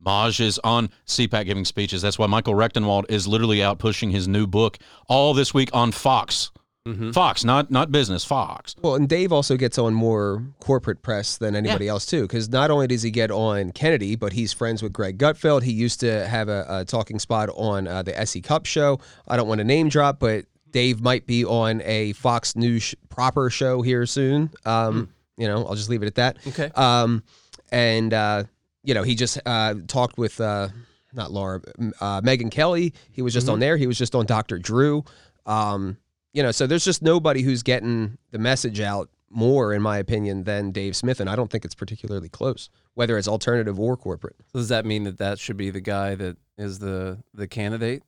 Maj 0.00 0.40
is 0.40 0.58
on 0.64 0.90
CPAC 1.06 1.44
giving 1.46 1.64
speeches. 1.64 2.02
That's 2.02 2.18
why 2.18 2.26
Michael 2.26 2.54
Rectenwald 2.54 3.04
is 3.08 3.28
literally 3.28 3.62
out 3.62 3.78
pushing 3.78 4.10
his 4.10 4.26
new 4.26 4.48
book 4.48 4.78
all 5.08 5.34
this 5.34 5.54
week 5.54 5.70
on 5.72 5.92
Fox. 5.92 6.50
Mhm. 6.86 7.14
Fox, 7.14 7.44
not 7.44 7.70
not 7.70 7.92
business, 7.92 8.24
Fox. 8.24 8.74
Well, 8.82 8.96
and 8.96 9.08
Dave 9.08 9.32
also 9.32 9.56
gets 9.56 9.78
on 9.78 9.94
more 9.94 10.42
corporate 10.58 11.00
press 11.02 11.36
than 11.38 11.54
anybody 11.54 11.86
else 11.86 12.04
too, 12.06 12.22
because 12.22 12.48
not 12.48 12.72
only 12.72 12.88
does 12.88 13.02
he 13.02 13.10
get 13.12 13.30
on 13.30 13.70
Kennedy, 13.70 14.16
but 14.16 14.32
he's 14.32 14.52
friends 14.52 14.82
with 14.82 14.92
Greg 14.92 15.16
Gutfeld. 15.16 15.62
He 15.62 15.72
used 15.72 16.00
to 16.00 16.26
have 16.26 16.48
a, 16.48 16.66
a 16.68 16.84
talking 16.84 17.20
spot 17.20 17.50
on 17.54 17.86
uh, 17.86 18.02
the 18.02 18.18
S.E. 18.18 18.40
Cupp 18.40 18.66
show. 18.66 18.98
I 19.28 19.36
don't 19.36 19.46
want 19.46 19.58
to 19.60 19.64
name 19.64 19.88
drop, 19.90 20.18
but 20.18 20.46
Dave 20.72 21.00
might 21.00 21.24
be 21.24 21.44
on 21.44 21.82
a 21.84 22.14
Fox 22.14 22.56
News 22.56 22.82
sh- 22.82 22.94
proper 23.08 23.48
show 23.48 23.82
here 23.82 24.04
soon. 24.06 24.50
Um, 24.64 25.08
You 25.36 25.46
know, 25.48 25.64
I'll 25.64 25.74
just 25.76 25.88
leave 25.88 26.02
it 26.02 26.06
at 26.06 26.14
that. 26.16 26.36
Okay. 26.48 26.68
Um, 26.74 27.22
and 27.70 28.12
uh, 28.12 28.44
you 28.82 28.94
know, 28.94 29.02
he 29.04 29.14
just 29.14 29.38
uh, 29.46 29.74
talked 29.86 30.18
with 30.18 30.40
uh, 30.40 30.68
not 31.12 31.30
Laura, 31.30 31.60
uh, 32.00 32.20
Megyn 32.22 32.50
Kelly. 32.50 32.92
He 33.12 33.22
was 33.22 33.32
just 33.32 33.48
on 33.48 33.60
there. 33.60 33.76
He 33.76 33.86
was 33.86 33.96
just 33.98 34.14
on 34.16 34.26
Dr. 34.26 34.58
Drew. 34.58 35.04
Um, 35.46 35.96
you 36.32 36.42
know, 36.42 36.50
so 36.50 36.66
there's 36.66 36.84
just 36.84 37.02
nobody 37.02 37.42
who's 37.42 37.62
getting 37.62 38.18
the 38.30 38.38
message 38.38 38.80
out 38.80 39.10
more, 39.30 39.72
in 39.72 39.82
my 39.82 39.98
opinion, 39.98 40.44
than 40.44 40.72
Dave 40.72 40.94
Smith, 40.94 41.20
and 41.20 41.28
I 41.28 41.36
don't 41.36 41.50
think 41.50 41.64
it's 41.64 41.74
particularly 41.74 42.28
close, 42.28 42.68
whether 42.94 43.16
it's 43.18 43.28
alternative 43.28 43.78
or 43.80 43.96
corporate. 43.96 44.36
So 44.52 44.58
does 44.58 44.68
that 44.68 44.84
mean 44.84 45.04
that 45.04 45.18
that 45.18 45.38
should 45.38 45.56
be 45.56 45.70
the 45.70 45.80
guy 45.80 46.14
that 46.14 46.36
is 46.58 46.78
the 46.78 47.18
the 47.34 47.46
candidate? 47.46 48.02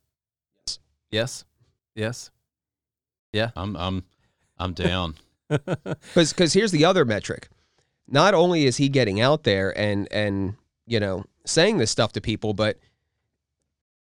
Yes. 0.67 0.79
Yes. 1.11 1.45
Yes. 1.95 2.31
Yeah. 3.33 3.51
I'm 3.57 3.77
I'm 3.77 4.05
I'm 4.59 4.73
down. 4.73 5.15
Because 5.49 6.33
because 6.33 6.53
here's 6.55 6.73
the 6.73 6.85
other 6.87 7.05
metric. 7.05 7.49
Not 8.09 8.35
only 8.35 8.65
is 8.65 8.79
he 8.79 8.89
getting 8.89 9.21
out 9.21 9.45
there 9.45 9.77
and 9.79 10.09
and 10.11 10.55
you 10.87 10.99
know 10.99 11.25
saying 11.45 11.79
this 11.79 11.91
stuff 11.91 12.13
to 12.13 12.21
people, 12.21 12.55
but 12.55 12.79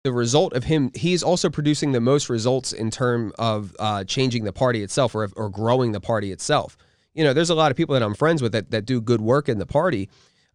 the 0.03 0.11
result 0.11 0.53
of 0.53 0.65
him, 0.65 0.91
he's 0.93 1.23
also 1.23 1.49
producing 1.49 1.93
the 1.93 2.01
most 2.01 2.29
results 2.29 2.73
in 2.73 2.91
term 2.91 3.31
of 3.39 3.75
uh, 3.79 4.03
changing 4.03 4.43
the 4.43 4.53
party 4.53 4.83
itself 4.83 5.15
or 5.15 5.29
or 5.35 5.49
growing 5.49 5.93
the 5.93 6.01
party 6.01 6.31
itself. 6.31 6.77
You 7.13 7.23
know, 7.23 7.33
there's 7.33 7.49
a 7.49 7.55
lot 7.55 7.71
of 7.71 7.77
people 7.77 7.93
that 7.93 8.03
I'm 8.03 8.13
friends 8.13 8.41
with 8.41 8.51
that 8.51 8.71
that 8.71 8.85
do 8.85 8.99
good 8.99 9.21
work 9.21 9.47
in 9.47 9.59
the 9.59 9.65
party, 9.65 10.09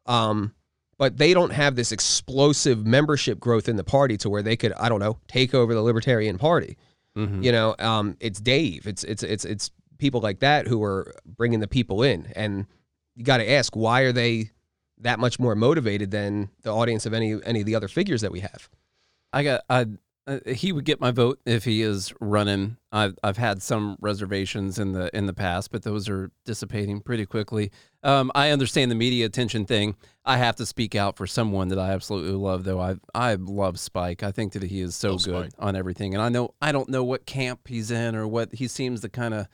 um, 0.07 0.55
but 0.99 1.17
they 1.17 1.33
don't 1.33 1.53
have 1.53 1.77
this 1.77 1.93
explosive 1.93 2.87
membership 2.87 3.41
growth 3.41 3.69
in 3.69 3.77
the 3.77 3.85
party 3.85 4.17
to 4.19 4.29
where 4.29 4.43
they 4.43 4.57
could 4.57 4.73
I 4.75 4.89
don't 4.89 5.01
know 5.01 5.19
take 5.29 5.55
over 5.55 5.73
the 5.73 5.83
Libertarian 5.83 6.37
Party. 6.37 6.77
Mhm. 7.17 7.43
You 7.43 7.53
know, 7.53 7.75
um, 7.79 8.17
it's 8.21 8.41
Dave. 8.41 8.87
It's 8.87 9.03
it's 9.05 9.23
it's 9.23 9.45
it's 9.47 9.71
people 9.97 10.21
like 10.21 10.41
that 10.41 10.67
who 10.67 10.83
are 10.83 11.15
bringing 11.25 11.61
the 11.61 11.69
people 11.69 12.03
in, 12.03 12.31
and 12.37 12.67
you 13.17 13.25
got 13.25 13.39
to 13.39 13.51
ask 13.51 13.75
why 13.75 14.03
are 14.03 14.13
they 14.13 14.51
that 15.01 15.19
much 15.19 15.39
more 15.39 15.55
motivated 15.55 16.11
than 16.11 16.51
the 16.63 16.75
audience 16.75 17.07
of 17.07 17.15
any 17.15 17.41
any 17.45 17.61
of 17.61 17.67
the 17.67 17.75
other 17.77 17.89
figures 17.89 18.21
that 18.21 18.31
we 18.31 18.41
have. 18.41 18.69
I 19.33 19.43
got 19.43 19.63
I 19.69 19.87
uh, 20.27 20.41
he 20.47 20.73
would 20.73 20.85
get 20.85 21.01
my 21.01 21.11
vote 21.11 21.41
if 21.47 21.65
he 21.65 21.81
is 21.81 22.13
running. 22.21 22.77
I've 22.93 23.17
I've 23.23 23.39
had 23.39 23.63
some 23.63 23.97
reservations 24.01 24.79
in 24.79 24.93
the 24.93 25.15
in 25.17 25.25
the 25.27 25.33
past, 25.33 25.71
but 25.71 25.83
those 25.83 26.09
are 26.09 26.31
dissipating 26.45 27.01
pretty 27.01 27.25
quickly. 27.25 27.71
Um, 28.03 28.31
I 28.35 28.51
understand 28.51 28.91
the 28.91 28.95
media 28.95 29.25
attention 29.25 29.65
thing. 29.65 29.97
I 30.27 30.37
have 30.37 30.57
to 30.57 30.67
speak 30.67 30.95
out 30.95 31.17
for 31.17 31.27
someone 31.27 31.69
that 31.69 31.79
I 31.79 31.93
absolutely 31.93 32.33
love, 32.33 32.65
though. 32.65 32.79
I 32.81 32.97
I 33.15 33.35
love 33.35 33.79
Spike. 33.81 34.23
I 34.23 34.31
think 34.31 34.53
that 34.53 34.65
he 34.65 34.83
is 34.83 34.95
so 34.95 35.13
Love 35.13 35.25
good 35.25 35.53
Spike. 35.53 35.65
on 35.67 35.77
everything, 35.77 36.15
and 36.15 36.23
I 36.23 36.29
know 36.29 36.55
I 36.61 36.73
don't 36.73 36.91
know 36.91 37.05
what 37.05 37.25
camp 37.25 37.67
he's 37.67 37.91
in 37.91 38.15
or 38.15 38.29
what 38.29 38.55
he 38.55 38.69
seems 38.69 39.01
to 39.01 39.09
kind 39.09 39.33
of 39.33 39.49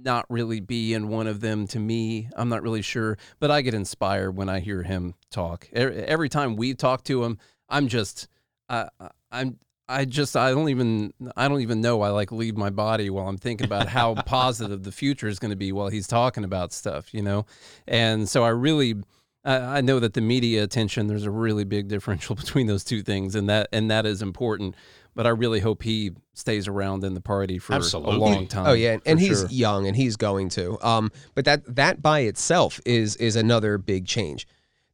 not 0.00 0.26
really 0.28 0.60
be 0.60 0.94
in 0.94 1.08
one 1.08 1.26
of 1.26 1.40
them 1.40 1.66
to 1.68 1.78
me. 1.78 2.28
I'm 2.36 2.48
not 2.48 2.62
really 2.62 2.82
sure, 2.82 3.18
but 3.38 3.50
I 3.50 3.62
get 3.62 3.74
inspired 3.74 4.36
when 4.36 4.48
I 4.48 4.60
hear 4.60 4.82
him 4.82 5.14
talk. 5.30 5.68
Every 5.72 6.28
time 6.28 6.56
we 6.56 6.74
talk 6.74 7.02
to 7.04 7.24
him, 7.24 7.38
I'm 7.68 7.88
just, 7.88 8.28
I, 8.68 8.88
I'm, 9.30 9.58
I 9.88 10.04
just, 10.04 10.36
I 10.36 10.50
don't 10.50 10.68
even, 10.68 11.14
I 11.36 11.48
don't 11.48 11.62
even 11.62 11.80
know. 11.80 12.02
I 12.02 12.10
like 12.10 12.30
leave 12.30 12.56
my 12.56 12.70
body 12.70 13.08
while 13.08 13.26
I'm 13.26 13.38
thinking 13.38 13.64
about 13.64 13.88
how 13.88 14.14
positive 14.26 14.82
the 14.82 14.92
future 14.92 15.28
is 15.28 15.38
going 15.38 15.50
to 15.50 15.56
be 15.56 15.72
while 15.72 15.88
he's 15.88 16.06
talking 16.06 16.44
about 16.44 16.72
stuff, 16.72 17.14
you 17.14 17.22
know? 17.22 17.46
And 17.86 18.28
so 18.28 18.44
I 18.44 18.50
really, 18.50 18.96
I 19.44 19.78
I 19.78 19.80
know 19.80 19.98
that 20.00 20.14
the 20.14 20.20
media 20.20 20.62
attention, 20.62 21.06
there's 21.06 21.24
a 21.24 21.30
really 21.30 21.64
big 21.64 21.88
differential 21.88 22.34
between 22.36 22.66
those 22.66 22.84
two 22.84 23.02
things, 23.02 23.34
and 23.34 23.48
that, 23.48 23.68
and 23.72 23.90
that 23.90 24.06
is 24.06 24.22
important. 24.22 24.74
But 25.14 25.26
I 25.26 25.30
really 25.30 25.58
hope 25.58 25.82
he 25.82 26.12
stays 26.34 26.68
around 26.68 27.02
in 27.02 27.14
the 27.14 27.20
party 27.20 27.58
for 27.58 27.72
Absolutely. 27.72 28.14
a 28.14 28.18
long 28.18 28.46
time. 28.46 28.66
Oh 28.66 28.72
yeah, 28.74 28.92
and, 28.92 29.02
and 29.04 29.18
he's 29.18 29.40
sure. 29.40 29.48
young 29.50 29.86
and 29.88 29.96
he's 29.96 30.16
going 30.16 30.48
to. 30.50 30.78
Um, 30.86 31.10
but 31.34 31.44
that 31.44 31.74
that 31.74 32.00
by 32.00 32.20
itself 32.20 32.80
is 32.84 33.16
is 33.16 33.34
another 33.34 33.78
big 33.78 34.06
change. 34.06 34.46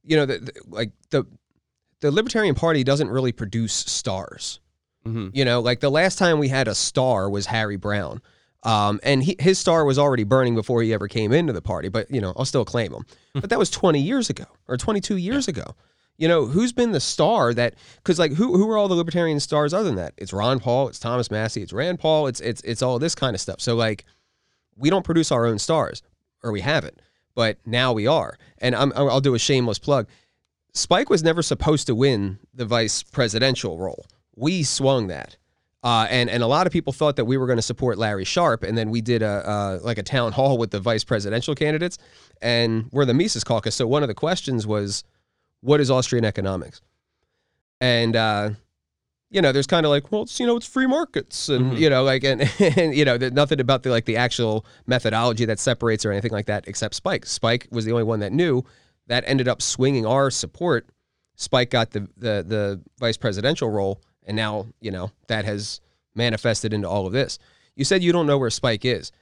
You 0.02 0.16
know, 0.16 0.26
the, 0.26 0.38
the, 0.38 0.52
like 0.66 0.92
the 1.10 1.26
the 2.04 2.10
Libertarian 2.10 2.54
Party 2.54 2.84
doesn't 2.84 3.08
really 3.08 3.32
produce 3.32 3.72
stars. 3.72 4.60
Mhm. 5.06 5.30
You 5.34 5.44
know, 5.44 5.60
like 5.60 5.80
the 5.80 5.90
last 5.90 6.18
time 6.18 6.38
we 6.38 6.48
had 6.48 6.68
a 6.68 6.74
star 6.74 7.30
was 7.30 7.46
Harry 7.46 7.76
Browne. 7.76 8.20
Um, 8.62 9.00
and 9.02 9.22
he, 9.22 9.36
his 9.38 9.58
star 9.58 9.84
was 9.84 9.98
already 9.98 10.24
burning 10.24 10.54
before 10.54 10.82
he 10.82 10.92
ever 10.94 11.08
came 11.08 11.32
into 11.32 11.52
the 11.52 11.60
party, 11.62 11.88
but 11.88 12.10
you 12.10 12.20
know, 12.20 12.32
I'll 12.36 12.44
still 12.44 12.64
claim 12.64 12.92
him. 12.92 13.04
but 13.34 13.48
that 13.50 13.58
was 13.58 13.70
20 13.70 14.00
years 14.00 14.28
ago 14.30 14.44
or 14.68 14.76
22 14.76 15.16
years 15.16 15.48
ago. 15.48 15.64
You 16.16 16.28
know, 16.28 16.46
who's 16.46 16.72
been 16.72 16.92
the 16.92 17.00
star 17.00 17.52
that 17.54 17.74
cuz 18.04 18.18
like 18.18 18.32
who 18.34 18.56
who 18.56 18.70
are 18.70 18.76
all 18.76 18.88
the 18.88 18.94
libertarian 18.94 19.40
stars 19.40 19.74
other 19.74 19.84
than 19.84 19.96
that? 19.96 20.12
It's 20.16 20.32
Ron 20.32 20.60
Paul, 20.60 20.88
it's 20.88 20.98
Thomas 20.98 21.30
Massie, 21.30 21.62
it's 21.62 21.72
Rand 21.72 21.98
Paul, 22.00 22.26
it's 22.26 22.40
it's 22.40 22.60
it's 22.62 22.82
all 22.82 22.98
this 22.98 23.14
kind 23.14 23.34
of 23.34 23.40
stuff. 23.40 23.60
So 23.60 23.74
like 23.74 24.04
we 24.76 24.90
don't 24.90 25.04
produce 25.04 25.32
our 25.32 25.44
own 25.46 25.58
stars 25.58 26.02
or 26.42 26.52
we 26.52 26.60
haven't, 26.60 27.00
but 27.34 27.58
now 27.66 27.92
we 27.92 28.06
are. 28.06 28.38
And 28.58 28.74
I'm 28.76 28.92
I'll 28.96 29.20
do 29.20 29.34
a 29.34 29.38
shameless 29.38 29.78
plug. 29.78 30.06
Spike 30.74 31.08
was 31.08 31.22
never 31.22 31.42
supposed 31.42 31.86
to 31.86 31.94
win 31.94 32.38
the 32.52 32.64
vice 32.64 33.02
presidential 33.02 33.78
role. 33.78 34.06
We 34.36 34.62
swung 34.64 35.06
that. 35.08 35.36
Uh, 35.84 36.06
and 36.08 36.30
and 36.30 36.42
a 36.42 36.46
lot 36.46 36.66
of 36.66 36.72
people 36.72 36.92
thought 36.94 37.16
that 37.16 37.26
we 37.26 37.36
were 37.36 37.46
going 37.46 37.58
to 37.58 37.62
support 37.62 37.98
Larry 37.98 38.24
Sharpe, 38.24 38.62
and 38.62 38.76
then 38.76 38.88
we 38.90 39.02
did 39.02 39.20
a 39.22 39.48
uh, 39.48 39.78
like 39.82 39.98
a 39.98 40.02
town 40.02 40.32
hall 40.32 40.56
with 40.56 40.70
the 40.70 40.80
vice 40.80 41.04
presidential 41.04 41.54
candidates, 41.54 41.98
and 42.40 42.88
we're 42.90 43.04
the 43.04 43.12
Mises 43.12 43.44
Caucus. 43.44 43.74
So 43.74 43.86
one 43.86 44.02
of 44.02 44.08
the 44.08 44.14
questions 44.14 44.66
was, 44.66 45.04
"What 45.60 45.80
is 45.82 45.90
Austrian 45.90 46.24
economics?" 46.24 46.80
And 47.82 48.16
uh, 48.16 48.50
you 49.30 49.42
know, 49.42 49.52
there's 49.52 49.66
kind 49.66 49.84
of 49.84 49.90
like, 49.90 50.10
well, 50.10 50.22
it's 50.22 50.40
you 50.40 50.46
know, 50.46 50.56
it's 50.56 50.66
free 50.66 50.86
markets, 50.86 51.50
and 51.50 51.72
Mhm. 51.72 51.78
you 51.78 51.90
know, 51.90 52.02
like, 52.02 52.24
and, 52.24 52.50
and 52.78 52.94
you 52.94 53.04
know, 53.04 53.18
there's 53.18 53.32
nothing 53.32 53.60
about 53.60 53.82
the 53.82 53.90
like 53.90 54.06
the 54.06 54.16
actual 54.16 54.64
methodology 54.86 55.44
that 55.44 55.58
separates 55.58 56.06
or 56.06 56.12
anything 56.12 56.32
like 56.32 56.46
that, 56.46 56.64
except 56.66 56.94
Spike. 56.94 57.26
Spike 57.26 57.68
was 57.70 57.84
the 57.84 57.92
only 57.92 58.04
one 58.04 58.20
that 58.20 58.32
knew. 58.32 58.64
That 59.06 59.24
ended 59.26 59.48
up 59.48 59.60
swinging 59.60 60.06
our 60.06 60.30
support. 60.30 60.86
Spike 61.36 61.70
got 61.70 61.90
the 61.90 62.00
the 62.16 62.44
the 62.46 62.80
vice 62.98 63.16
presidential 63.16 63.70
role, 63.70 64.00
and 64.24 64.36
now 64.36 64.66
you 64.80 64.90
know 64.90 65.10
that 65.28 65.44
has 65.44 65.80
manifested 66.14 66.72
into 66.72 66.88
all 66.88 67.06
of 67.06 67.12
this. 67.12 67.38
You 67.76 67.84
said 67.84 68.02
you 68.02 68.12
don't 68.12 68.26
know 68.26 68.38
where 68.38 68.50
Spike 68.50 68.84
is. 68.84 69.12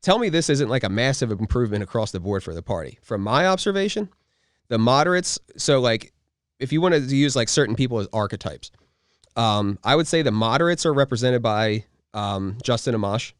Tell 0.00 0.18
me 0.18 0.28
this 0.28 0.50
isn't 0.50 0.68
like 0.68 0.82
a 0.82 0.88
massive 0.88 1.30
improvement 1.30 1.82
across 1.82 2.10
the 2.10 2.20
board 2.20 2.42
for 2.42 2.54
the 2.54 2.62
party. 2.62 2.98
From 3.02 3.20
my 3.20 3.46
observation, 3.46 4.08
the 4.68 4.78
moderates. 4.78 5.38
So 5.56 5.80
like, 5.80 6.12
if 6.58 6.72
you 6.72 6.80
wanted 6.80 7.08
to 7.08 7.16
use 7.16 7.36
like 7.36 7.48
certain 7.48 7.76
people 7.76 8.00
as 8.00 8.08
archetypes, 8.12 8.72
um, 9.36 9.78
I 9.84 9.94
would 9.94 10.06
say 10.06 10.22
the 10.22 10.32
moderates 10.32 10.84
are 10.86 10.92
represented 10.92 11.42
by 11.42 11.84
um, 12.14 12.58
Justin 12.62 12.94
Amash. 12.94 13.32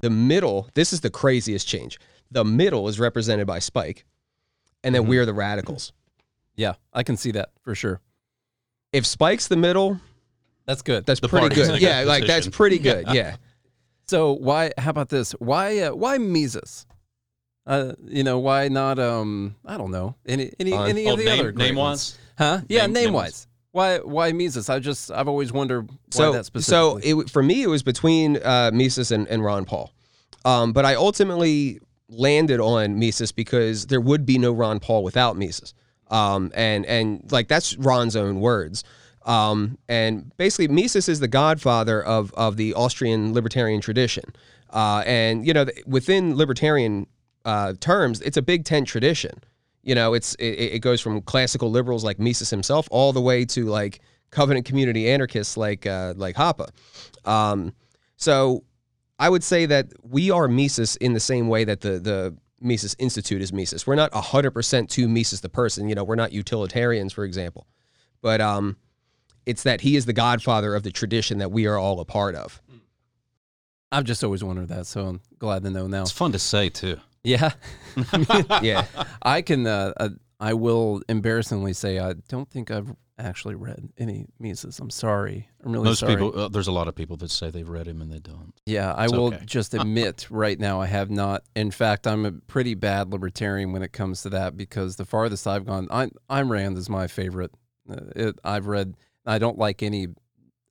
The 0.00 0.10
middle, 0.10 0.68
this 0.74 0.92
is 0.92 1.00
the 1.00 1.10
craziest 1.10 1.66
change. 1.66 1.98
The 2.30 2.44
middle 2.44 2.88
is 2.88 2.98
represented 2.98 3.46
by 3.46 3.58
Spike, 3.60 4.04
and 4.86 4.94
then 4.94 5.04
Mhm. 5.04 5.08
we're 5.08 5.26
the 5.26 5.34
radicals. 5.34 5.92
Yeah, 6.54 6.74
I 6.94 7.02
can 7.02 7.16
see 7.16 7.32
that 7.32 7.50
for 7.62 7.74
sure. 7.74 8.00
If 8.92 9.04
Spike's 9.04 9.48
the 9.48 9.56
middle, 9.56 10.00
That's 10.64 10.80
good. 10.82 11.04
that's 11.04 11.20
The 11.20 11.28
pretty 11.28 11.48
party's 11.48 11.68
good. 11.68 11.80
Yeah, 11.82 12.02
good 12.02 12.08
like 12.08 12.26
that's 12.26 12.48
pretty 12.48 12.78
good. 12.78 13.06
Yeah. 13.12 13.36
So 14.06 14.32
why? 14.32 14.72
How 14.78 14.90
about 14.90 15.08
this? 15.08 15.32
Why? 15.32 15.80
Uh, 15.80 15.94
why 15.94 16.16
Mises? 16.18 16.86
Uh, 17.66 17.94
you 18.06 18.22
know, 18.22 18.38
why 18.38 18.68
not? 18.68 18.98
Um, 19.00 19.56
I 19.64 19.76
don't 19.76 19.90
know. 19.90 20.14
Any 20.24 20.52
any 20.60 20.72
Uh, 20.72 20.84
any 20.84 21.08
Oh, 21.08 21.14
of 21.14 21.18
the 21.18 21.24
name- 21.24 21.40
other 21.40 21.50
great 21.52 21.66
name 21.66 21.74
ones? 21.76 22.16
wise? 22.16 22.18
Huh? 22.38 22.60
Yeah, 22.68 22.82
Name- 22.82 22.92
name, 22.92 23.04
name 23.06 23.12
wise. 23.14 23.48
Why? 23.72 23.98
Why 23.98 24.30
Mises? 24.32 24.70
I 24.70 24.78
just 24.78 25.10
I've 25.10 25.26
always 25.28 25.52
wondered 25.52 25.90
why 25.90 25.96
so 26.10 26.32
that 26.32 26.62
so 26.62 26.98
it, 27.02 27.28
for 27.28 27.42
me 27.42 27.62
it 27.62 27.66
was 27.68 27.82
between 27.82 28.36
uh, 28.38 28.70
Mises 28.72 29.10
and, 29.10 29.26
and 29.28 29.44
Ron 29.44 29.64
Paul, 29.64 29.92
um, 30.44 30.72
but 30.72 30.84
I 30.86 30.94
ultimately 30.94 31.80
landed 32.08 32.60
on 32.60 32.98
Mises 32.98 33.32
because 33.32 33.86
there 33.86 34.00
would 34.00 34.24
be 34.26 34.38
no 34.38 34.52
Ron 34.52 34.80
Paul 34.80 35.02
without 35.02 35.36
Mises, 35.36 35.74
um, 36.10 36.52
and 36.54 36.86
and 36.86 37.30
like 37.30 37.48
that's 37.48 37.76
Ron's 37.76 38.16
own 38.16 38.40
words. 38.40 38.84
Um, 39.24 39.76
and 39.88 40.36
basically, 40.36 40.68
Mises 40.68 41.08
is 41.08 41.20
the 41.20 41.28
godfather 41.28 42.02
of 42.02 42.32
of 42.34 42.56
the 42.56 42.74
Austrian 42.74 43.32
libertarian 43.34 43.80
tradition, 43.80 44.24
uh, 44.70 45.02
and 45.06 45.46
you 45.46 45.52
know 45.52 45.66
within 45.86 46.36
libertarian 46.36 47.06
uh, 47.46 47.74
terms, 47.80 48.20
it's 48.22 48.36
a 48.36 48.42
Big 48.42 48.64
Tent 48.64 48.88
tradition. 48.88 49.42
You 49.82 49.94
know, 49.94 50.14
it's 50.14 50.34
it, 50.34 50.74
it 50.74 50.78
goes 50.80 51.00
from 51.00 51.22
classical 51.22 51.70
liberals 51.70 52.04
like 52.04 52.18
Mises 52.18 52.50
himself 52.50 52.88
all 52.90 53.12
the 53.12 53.20
way 53.20 53.44
to 53.46 53.66
like 53.66 54.00
covenant 54.30 54.66
community 54.66 55.08
anarchists 55.08 55.56
like 55.56 55.86
uh, 55.86 56.14
like 56.16 56.34
Hoppe. 56.36 56.68
Um, 57.24 57.72
so 58.16 58.64
I 59.18 59.28
would 59.28 59.42
say 59.42 59.66
that 59.66 59.86
we 60.02 60.30
are 60.30 60.48
Mises 60.48 60.96
in 60.96 61.12
the 61.14 61.20
same 61.20 61.48
way 61.48 61.64
that 61.64 61.80
the 61.80 61.98
the 61.98 62.36
Mises 62.60 62.96
Institute 62.98 63.42
is 63.42 63.52
Mises. 63.52 63.86
We're 63.86 63.94
not 63.94 64.12
hundred 64.14 64.52
percent 64.52 64.90
to 64.90 65.08
Mises 65.08 65.40
the 65.40 65.48
person. 65.48 65.88
You 65.88 65.94
know, 65.94 66.04
we're 66.04 66.14
not 66.16 66.32
utilitarians, 66.32 67.12
for 67.12 67.24
example, 67.24 67.66
but 68.22 68.40
um, 68.40 68.76
it's 69.44 69.62
that 69.62 69.82
he 69.82 69.96
is 69.96 70.06
the 70.06 70.12
godfather 70.12 70.74
of 70.74 70.82
the 70.82 70.90
tradition 70.90 71.38
that 71.38 71.50
we 71.50 71.66
are 71.66 71.78
all 71.78 72.00
a 72.00 72.04
part 72.04 72.34
of. 72.34 72.60
I've 73.92 74.04
just 74.04 74.24
always 74.24 74.42
wondered 74.42 74.68
that, 74.68 74.86
so 74.86 75.06
I'm 75.06 75.20
glad 75.38 75.62
to 75.62 75.70
know 75.70 75.86
now. 75.86 76.02
It's 76.02 76.10
fun 76.10 76.32
to 76.32 76.38
say 76.38 76.68
too. 76.68 76.98
Yeah, 77.22 77.52
Yeah. 78.62 78.86
I 79.22 79.42
can. 79.42 79.66
Uh, 79.66 79.92
uh, 79.96 80.08
I 80.38 80.52
will 80.54 81.02
embarrassingly 81.08 81.72
say 81.72 81.98
I 81.98 82.12
don't 82.28 82.48
think 82.50 82.70
I've 82.70 82.94
actually 83.18 83.54
read 83.54 83.88
any 83.98 84.26
Mises. 84.38 84.78
I'm 84.78 84.90
sorry. 84.90 85.48
I'm 85.64 85.72
really 85.72 85.84
Most 85.84 86.00
sorry. 86.00 86.14
people, 86.16 86.38
uh, 86.38 86.48
there's 86.48 86.66
a 86.68 86.72
lot 86.72 86.86
of 86.88 86.94
people 86.94 87.16
that 87.18 87.30
say 87.30 87.50
they've 87.50 87.68
read 87.68 87.86
him 87.88 88.00
and 88.02 88.12
they 88.12 88.18
don't. 88.18 88.52
Yeah, 88.66 88.92
I 88.92 89.04
It's 89.04 89.12
will 89.12 89.28
okay. 89.34 89.42
just 89.46 89.72
admit 89.74 90.26
right 90.30 90.58
now 90.58 90.80
I 90.80 90.86
have 90.86 91.10
not. 91.10 91.42
In 91.54 91.70
fact, 91.70 92.06
I'm 92.06 92.26
a 92.26 92.32
pretty 92.32 92.74
bad 92.74 93.10
libertarian 93.12 93.72
when 93.72 93.82
it 93.82 93.92
comes 93.92 94.22
to 94.22 94.28
that 94.30 94.56
because 94.56 94.96
the 94.96 95.04
farthest 95.04 95.46
I've 95.46 95.64
gone, 95.66 95.88
I, 95.90 96.10
Ayn 96.30 96.50
Rand 96.50 96.76
is 96.76 96.88
my 96.90 97.06
favorite. 97.06 97.52
Uh, 97.90 97.96
it, 98.14 98.38
I've 98.44 98.66
read. 98.66 98.94
I 99.24 99.38
don't 99.38 99.58
like 99.58 99.82
any. 99.82 100.08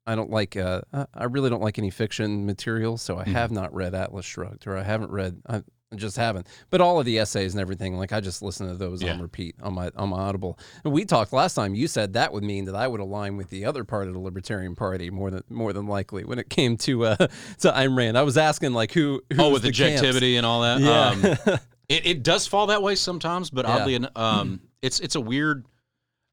I 0.07 0.13
don't 0.15 0.29
like. 0.29 0.55
Uh, 0.55 0.81
I- 1.13 1.23
really 1.23 1.49
don't 1.49 1.63
like 1.63 1.79
any 1.79 1.89
fiction 1.89 2.45
material, 2.45 2.97
so 2.97 3.17
I 3.17 3.23
Mhm. 3.23 3.31
have 3.33 3.51
not 3.51 3.73
read 3.73 3.95
Atlas 3.95 4.25
Shrugged, 4.25 4.67
or 4.67 4.77
I 4.77 4.83
haven't 4.83 5.09
read. 5.11 5.41
I, 5.47 5.63
I 5.95 5.99
just 5.99 6.17
haven't. 6.17 6.47
But 6.69 6.81
all 6.81 6.99
of 6.99 7.05
the 7.05 7.17
essays 7.19 7.53
and 7.53 7.61
everything, 7.61 7.97
like 7.97 8.11
I 8.13 8.19
just 8.19 8.41
listen 8.41 8.67
to 8.67 8.75
those 8.75 9.03
on 9.03 9.21
repeat 9.21 9.55
on 9.61 9.73
my 9.73 9.91
on 9.95 10.09
my 10.09 10.17
Audible. 10.19 10.59
And 10.83 10.93
we 10.93 11.05
talked 11.05 11.33
last 11.33 11.53
time. 11.55 11.73
You 11.75 11.87
said 11.87 12.13
that 12.13 12.33
would 12.33 12.43
mean 12.43 12.65
that 12.65 12.75
I 12.75 12.87
would 12.87 12.99
align 13.01 13.37
with 13.37 13.49
the 13.49 13.65
other 13.65 13.83
part 13.83 14.07
of 14.07 14.13
the 14.13 14.19
Libertarian 14.19 14.75
Party 14.75 15.09
more 15.09 15.31
than 15.31 15.43
more 15.49 15.73
than 15.73 15.87
likely 15.87 16.23
when 16.23 16.39
it 16.39 16.49
came 16.49 16.77
to 16.77 17.05
uh 17.05 17.15
to 17.59 17.71
Ayn 17.71 17.97
Rand. 17.97 18.17
I 18.17 18.23
was 18.23 18.37
asking 18.37 18.73
like 18.73 18.91
who, 18.91 19.21
who 19.33 19.43
oh, 19.43 19.49
with 19.51 19.61
the 19.63 19.71
camps? 19.71 19.99
objectivity 20.01 20.37
and 20.37 20.45
all 20.45 20.61
that. 20.61 20.79
Yeah. 20.79 21.51
Um, 21.53 21.59
it, 21.87 22.05
it 22.05 22.23
does 22.23 22.47
fall 22.47 22.67
that 22.67 22.81
way 22.81 22.95
sometimes, 22.95 23.49
but 23.49 23.65
Yeah. 23.65 23.75
oddly, 23.75 23.95
en- 23.95 24.09
um, 24.15 24.61
it's 24.81 24.99
it's 24.99 25.15
a 25.15 25.21
weird. 25.21 25.65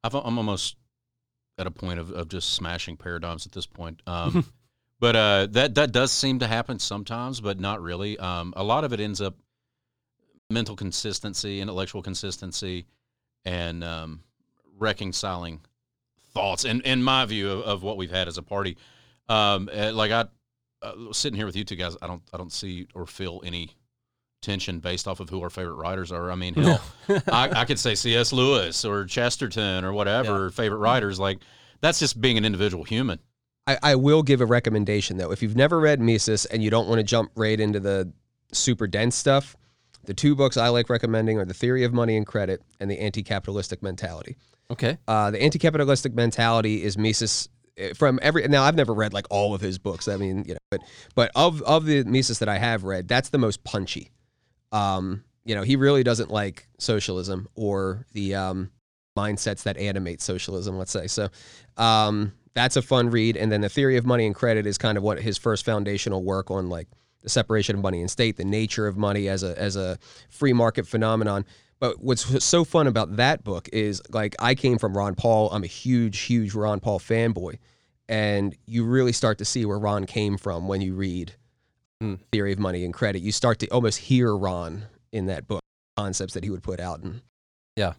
I've, 0.05 0.15
I'm 0.15 0.39
almost 0.39 0.77
at 1.59 1.67
a 1.67 1.71
point 1.71 2.01
of, 2.01 2.11
of 2.11 2.29
just 2.29 2.55
smashing 2.55 2.97
paradigms 2.97 3.47
at 3.47 3.53
this 3.53 3.67
point. 3.67 4.01
Um, 4.07 4.45
but 5.01 5.15
uh, 5.15 5.47
that 5.51 5.75
that 5.75 5.93
does 5.93 6.11
seem 6.11 6.39
to 6.39 6.47
happen 6.47 6.79
sometimes, 6.79 7.41
but 7.41 7.61
not 7.61 7.83
really. 7.83 8.19
Um, 8.19 8.55
a 8.57 8.65
lot 8.65 8.85
of 8.85 8.93
it 8.93 9.01
ends 9.01 9.21
up 9.21 9.37
mental 10.53 10.77
consistency, 10.77 11.61
intellectual 11.61 12.03
consistency, 12.03 12.87
and 13.45 13.83
um, 13.83 14.23
reconciling 14.79 15.61
thoughts. 16.33 16.65
And 16.65 16.81
in 16.83 17.03
my 17.03 17.25
view 17.27 17.51
of, 17.51 17.61
of 17.63 17.83
what 17.83 17.97
we've 17.97 18.11
had 18.11 18.29
as 18.29 18.39
a 18.39 18.43
party, 18.43 18.77
um, 19.29 19.69
uh, 19.73 19.93
like 19.93 20.11
I 20.11 20.27
uh, 20.83 21.13
sitting 21.13 21.37
here 21.37 21.47
with 21.47 21.57
you 21.57 21.65
two 21.65 21.77
guys, 21.77 21.97
I 22.03 22.07
don't 22.07 22.23
I 22.33 22.37
don't 22.37 22.53
see 22.53 22.87
or 22.95 23.07
feel 23.07 23.41
any 23.45 23.71
tension 24.41 24.81
based 24.81 25.07
off 25.07 25.21
of 25.21 25.31
who 25.31 25.41
our 25.43 25.51
favorite 25.51 25.75
writers 25.75 26.11
are. 26.11 26.31
I 26.31 26.35
mean, 26.35 26.55
hell, 26.55 26.83
I, 27.29 27.51
I 27.61 27.65
could 27.65 27.79
say 27.79 27.95
C.S. 27.95 28.33
Lewis 28.33 28.85
or 28.85 29.05
Chesterton 29.05 29.85
or 29.85 29.93
whatever 29.93 30.51
favorite 30.51 30.79
writers. 30.79 31.19
Like 31.19 31.39
that's 31.81 31.99
just 31.99 32.21
being 32.21 32.37
an 32.37 32.45
individual 32.45 32.85
human. 32.85 33.21
I, 33.67 33.79
I 33.83 33.95
will 33.95 34.23
give 34.23 34.41
a 34.41 34.47
recommendation 34.47 35.17
though. 35.17 35.31
If 35.31 35.43
you've 35.43 35.57
never 35.57 35.79
read 35.79 36.01
Mises 36.01 36.45
and 36.47 36.63
you 36.63 36.71
don't 36.71 36.89
want 36.89 36.99
to 36.99 37.05
jump 37.05 37.31
right 37.37 37.59
into 37.59 37.79
the 37.79 38.13
super 38.53 38.87
dense 38.87 39.15
stuff, 39.15 39.57
the 40.05 40.15
two 40.15 40.35
books 40.35 40.57
I 40.57 40.69
like 40.69 40.91
recommending 40.91 41.39
are 41.39 41.45
The 41.45 41.55
Theory 41.55 41.85
of 41.85 41.93
Money 41.93 42.17
and 42.17 42.27
Credit 42.27 42.63
and 42.81 42.91
The 42.91 42.99
Anti-Capitalistic 42.99 43.83
Mentality. 43.83 44.37
Okay. 44.71 44.99
Uh, 45.07 45.31
the 45.31 45.43
anti-capitalistic 45.43 46.15
mentality 46.15 46.83
is 46.83 46.97
Mises 46.97 47.49
eh, 47.77 47.93
from 47.93 48.19
every 48.23 48.47
now 48.49 48.63
I've 48.63 48.75
never 48.75 48.95
read 48.95 49.13
like 49.13 49.27
all 49.31 49.55
of 49.55 49.61
his 49.61 49.79
books. 49.79 50.09
I 50.09 50.17
mean, 50.17 50.45
you 50.47 50.55
know, 50.55 50.61
but 50.71 50.81
but 51.15 51.31
of 51.35 51.61
of 51.63 51.85
the 51.85 52.05
Mises 52.05 52.39
that 52.39 52.49
I 52.49 52.59
have 52.59 52.85
read, 52.85 53.07
that's 53.07 53.29
the 53.29 53.39
most 53.39 53.65
punchy. 53.65 54.11
Um, 54.73 55.25
you 55.45 55.55
know, 55.55 55.63
he 55.63 55.77
really 55.77 56.03
doesn't 56.03 56.31
like 56.31 56.69
socialism 56.79 57.49
or 57.55 58.07
the 58.13 58.35
um, 58.35 58.71
mindsets 59.17 59.65
that 59.65 59.77
animate 59.77 60.23
socialism, 60.23 60.79
let's 60.79 60.93
say. 60.93 61.07
So 61.07 61.29
um, 61.77 62.33
that's 62.55 62.77
a 62.77 62.83
fun 62.83 63.11
read. 63.11 63.37
And 63.37 63.51
then 63.51 63.61
the 63.61 63.69
theory 63.69 63.97
of 63.97 64.07
money 64.07 64.27
and 64.27 64.35
credit 64.35 64.67
is 64.67 64.79
kind 64.79 64.97
of 64.97 65.05
what 65.05 65.21
his 65.21 65.39
first 65.39 65.65
foundational 65.65 66.23
work 66.23 66.51
on 66.51 66.69
like 66.69 66.89
the 67.23 67.29
separation 67.29 67.77
of 67.77 67.83
money 67.83 68.01
and 68.01 68.11
state, 68.11 68.37
the 68.37 68.45
nature 68.45 68.87
of 68.87 68.97
money 68.97 69.29
as 69.29 69.43
a 69.43 69.59
as 69.59 69.77
a 69.77 69.99
free 70.29 70.53
market 70.53 70.87
phenomenon. 70.87 71.45
But 71.81 72.01
what's 72.03 72.45
so 72.45 72.65
fun 72.65 72.87
about 72.87 73.17
that 73.17 73.43
book 73.43 73.69
is 73.73 74.01
like 74.11 74.37
I 74.39 74.55
came 74.55 74.79
from 74.79 74.97
Ron 74.97 75.15
Paul. 75.15 75.51
I'm 75.51 75.65
a 75.65 75.69
huge, 75.69 76.21
huge 76.21 76.55
Ron 76.55 76.79
Paul 76.81 77.01
fanboy. 77.01 77.59
And 78.09 78.55
you 78.67 78.85
really 78.85 79.13
start 79.13 79.39
to 79.39 79.45
see 79.45 79.65
where 79.65 79.79
Ron 79.79 80.07
came 80.07 80.37
from 80.37 80.69
when 80.69 80.81
you 80.81 80.95
read 80.95 81.35
Hmm. 82.01 82.15
Theory 82.33 82.53
of 82.53 82.59
Money 82.59 82.85
and 82.85 82.93
Credit. 82.93 83.23
You 83.23 83.31
start 83.31 83.61
to 83.61 83.69
almost 83.69 83.99
hear 83.99 84.37
Ron 84.37 84.87
in 85.13 85.27
that 85.27 85.47
book, 85.47 85.63
concepts 85.97 86.35
that 86.35 86.43
he 86.43 86.51
would 86.51 86.63
put 86.63 86.81
out. 86.81 87.01
And 87.01 87.23
yeah, 87.77 87.93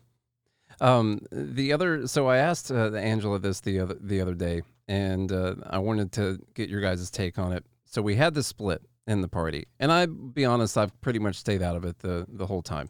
Um, 0.81 1.21
the 1.31 1.71
other, 1.71 2.05
so 2.07 2.27
I 2.27 2.37
asked 2.37 2.69
uh, 2.69 2.93
Angela 2.93 3.39
this 3.39 3.61
the 3.61 3.79
other 3.79 3.97
the 3.99 4.19
other 4.19 4.33
day, 4.33 4.63
and 4.89 5.31
uh, 5.31 5.55
I 5.69 5.79
wanted 5.79 6.11
to 6.13 6.39
get 6.53 6.69
your 6.69 6.81
guys' 6.81 7.09
take 7.09 7.39
on 7.39 7.53
it. 7.53 7.65
So 7.85 8.01
we 8.01 8.15
had 8.15 8.33
the 8.33 8.43
split 8.43 8.81
in 9.07 9.21
the 9.21 9.27
party, 9.27 9.65
and 9.79 9.91
I 9.91 10.05
be 10.05 10.45
honest, 10.45 10.77
I've 10.77 10.99
pretty 11.01 11.19
much 11.19 11.35
stayed 11.35 11.61
out 11.61 11.75
of 11.75 11.85
it 11.85 11.99
the 11.99 12.25
the 12.27 12.45
whole 12.47 12.61
time. 12.61 12.89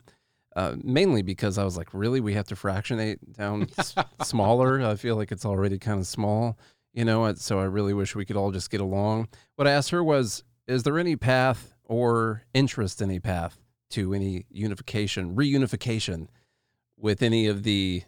Uh, 0.56 0.76
mainly 0.84 1.24
because 1.24 1.58
I 1.58 1.64
was 1.64 1.76
like, 1.78 1.90
really, 1.94 2.20
we 2.22 2.36
have 2.36 2.46
to 2.50 2.56
fractionate 2.56 3.34
down 3.34 3.68
s- 3.80 3.96
smaller. 4.22 4.82
I 4.84 4.96
feel 4.96 5.16
like 5.16 5.32
it's 5.32 5.46
already 5.46 5.80
kind 5.80 6.00
of 6.00 6.06
small, 6.06 6.60
you 6.94 7.04
know. 7.04 7.34
So 7.34 7.60
I 7.60 7.64
really 7.64 7.94
wish 7.96 8.16
we 8.16 8.24
could 8.26 8.38
all 8.38 8.52
just 8.52 8.70
get 8.70 8.80
along. 8.80 9.30
What 9.56 9.68
I 9.68 9.72
asked 9.72 9.90
her 9.90 10.04
was, 10.04 10.44
is 10.68 10.84
there 10.84 11.00
any 11.00 11.16
path 11.16 11.74
or 11.84 12.44
interest 12.54 13.02
in 13.02 13.10
a 13.10 13.20
path 13.20 13.58
to 13.92 14.14
any 14.14 14.46
unification, 14.50 15.36
reunification? 15.36 16.28
with 16.96 17.22
any 17.22 17.48
of 17.48 17.64
the 17.64 18.02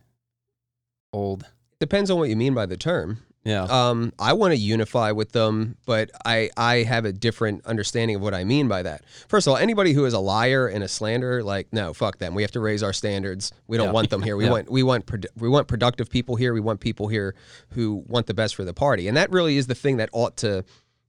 old 1.12 1.46
depends 1.80 2.10
on 2.10 2.18
what 2.18 2.30
you 2.30 2.36
mean 2.36 2.54
by 2.54 2.66
the 2.66 2.78
term. 2.78 3.25
Yeah 3.46 3.64
Um, 3.64 4.12
I 4.20 4.34
want 4.34 4.54
to 4.54 4.58
unify 4.60 5.12
with 5.12 5.32
them, 5.32 5.78
but 5.86 6.10
I, 6.26 6.50
I 6.58 6.78
have 6.84 7.06
a 7.06 7.14
different 7.14 7.66
understanding 7.66 8.18
of 8.18 8.22
what 8.24 8.34
I 8.34 8.44
mean 8.44 8.68
by 8.68 8.82
that. 8.84 9.04
First 9.28 9.48
of 9.48 9.52
all, 9.52 9.58
anybody 9.58 9.94
who 9.94 10.04
is 10.06 10.14
a 10.14 10.20
liar 10.20 10.68
and 10.68 10.84
a 10.84 10.88
slanderer, 10.88 11.44
like 11.44 11.72
no, 11.72 11.94
fuck 11.94 12.18
them. 12.18 12.34
We 12.36 12.42
have 12.42 12.52
to 12.52 12.60
raise 12.60 12.82
our 12.84 12.92
standards. 12.94 13.54
We 13.68 13.78
don't 13.78 13.88
Yeah. 13.88 13.94
want 13.94 14.10
them 14.10 14.24
here. 14.24 14.36
We 14.36 14.46
Yeah. 14.46 14.52
want 14.52 14.72
we 14.72 14.84
want 14.84 15.06
produ- 15.06 15.34
we 15.38 15.48
want 15.48 15.68
productive 15.68 16.10
people 16.10 16.36
here. 16.36 16.54
We 16.54 16.60
want 16.60 16.80
people 16.80 17.08
here 17.08 17.36
who 17.70 18.04
want 18.08 18.26
the 18.28 18.34
best 18.34 18.56
for 18.56 18.66
the 18.66 18.74
party, 18.74 19.08
and 19.08 19.16
that 19.16 19.32
really 19.32 19.58
is 19.58 19.68
the 19.68 19.76
thing 19.76 19.98
that 19.98 20.10
ought 20.12 20.36
to 20.38 20.64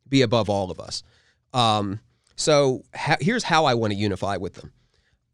be 0.08 0.22
above 0.22 0.48
all 0.50 0.70
of 0.70 0.78
us. 0.78 1.02
Um, 1.54 2.00
so 2.36 2.82
ha- 2.94 3.16
here's 3.20 3.44
how 3.44 3.64
I 3.64 3.74
want 3.74 3.92
to 3.92 3.98
unify 3.98 4.36
with 4.36 4.54
them. 4.54 4.72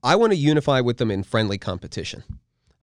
I 0.04 0.16
want 0.16 0.32
to 0.32 0.36
unify 0.38 0.80
with 0.80 0.96
them 0.98 1.10
in 1.10 1.22
friendly 1.24 1.58
competition. 1.58 2.22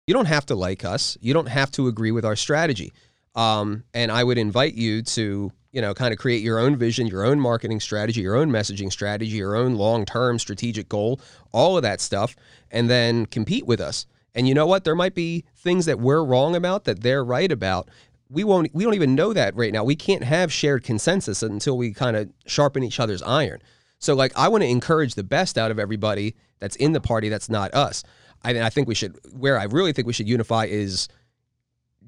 You 0.08 0.14
don't 0.14 0.26
have 0.26 0.46
to 0.48 0.56
like 0.56 0.86
us. 0.86 1.18
You 1.22 1.34
don't 1.34 1.50
have 1.50 1.70
to 1.72 1.88
agree 1.88 2.12
with 2.12 2.24
our 2.26 2.36
strategy. 2.38 2.94
Um, 3.38 3.84
and 3.94 4.12
I 4.12 4.24
would 4.24 4.40
invite 4.40 4.74
you 4.74 5.04
to, 5.04 5.52
you 5.72 5.82
know, 5.82 5.94
kind 5.94 6.12
of 6.12 6.18
create 6.18 6.42
your 6.42 6.58
own 6.58 6.76
vision, 6.76 7.06
your 7.06 7.24
own 7.24 7.40
marketing 7.40 7.80
strategy, 7.80 8.22
your 8.22 8.36
own 8.36 8.50
messaging 8.50 8.92
strategy, 8.92 9.38
your 9.38 9.56
own 9.56 9.76
long-term 9.76 10.40
strategic 10.40 10.90
goal, 10.90 11.22
all 11.52 11.78
of 11.78 11.84
that 11.84 12.02
stuff, 12.02 12.36
and 12.72 12.90
then 12.90 13.28
compete 13.28 13.68
with 13.68 13.80
us. 13.80 14.08
And 14.34 14.48
you 14.48 14.56
know 14.56 14.66
what? 14.66 14.84
There 14.84 14.96
might 14.96 15.14
be 15.14 15.46
things 15.56 15.86
that 15.86 16.00
we're 16.00 16.24
wrong 16.24 16.56
about 16.56 16.86
that 16.86 17.02
they're 17.04 17.24
right 17.24 17.52
about. 17.52 17.90
We 18.30 18.44
won't. 18.44 18.74
We 18.74 18.84
don't 18.84 18.96
even 18.96 19.16
know 19.16 19.34
that 19.34 19.56
right 19.56 19.72
now. 19.72 19.84
We 19.84 19.96
can't 19.96 20.24
have 20.24 20.52
shared 20.52 20.84
consensus 20.84 21.44
until 21.44 21.78
we 21.78 21.94
kind 21.94 22.18
of 22.18 22.30
sharpen 22.46 22.84
each 22.84 23.00
other's 23.00 23.22
iron. 23.22 23.62
So, 24.00 24.16
like, 24.16 24.32
I 24.36 24.48
want 24.48 24.64
to 24.64 24.68
encourage 24.68 25.16
the 25.16 25.24
best 25.24 25.58
out 25.58 25.72
of 25.72 25.80
everybody 25.80 26.36
that's 26.60 26.76
in 26.76 26.92
the 26.92 27.02
party 27.02 27.30
that's 27.30 27.50
not 27.50 27.74
us. 27.74 28.04
I, 28.44 28.62
I 28.62 28.70
think 28.70 28.88
we 28.88 28.96
should. 28.96 29.18
Where 29.32 29.60
I 29.60 29.64
really 29.64 29.94
think 29.94 30.08
we 30.08 30.14
should 30.14 30.28
unify 30.28 30.66
is 30.66 31.08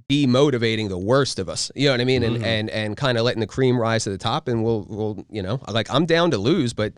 demotivating 0.09 0.89
the 0.89 0.97
worst 0.97 1.39
of 1.39 1.47
us. 1.47 1.71
You 1.75 1.87
know 1.87 1.93
what 1.93 2.01
I 2.01 2.05
mean? 2.05 2.23
And 2.23 2.37
mm-hmm. 2.37 2.45
and 2.45 2.69
and 2.71 2.97
kind 2.97 3.17
of 3.17 3.23
letting 3.23 3.41
the 3.41 3.47
cream 3.47 3.79
rise 3.79 4.03
to 4.05 4.09
the 4.09 4.17
top. 4.17 4.47
And 4.47 4.63
we'll 4.63 4.85
we'll 4.89 5.25
you 5.29 5.41
know 5.41 5.61
like 5.67 5.91
I'm 5.93 6.05
down 6.05 6.31
to 6.31 6.37
lose, 6.37 6.73
but 6.73 6.93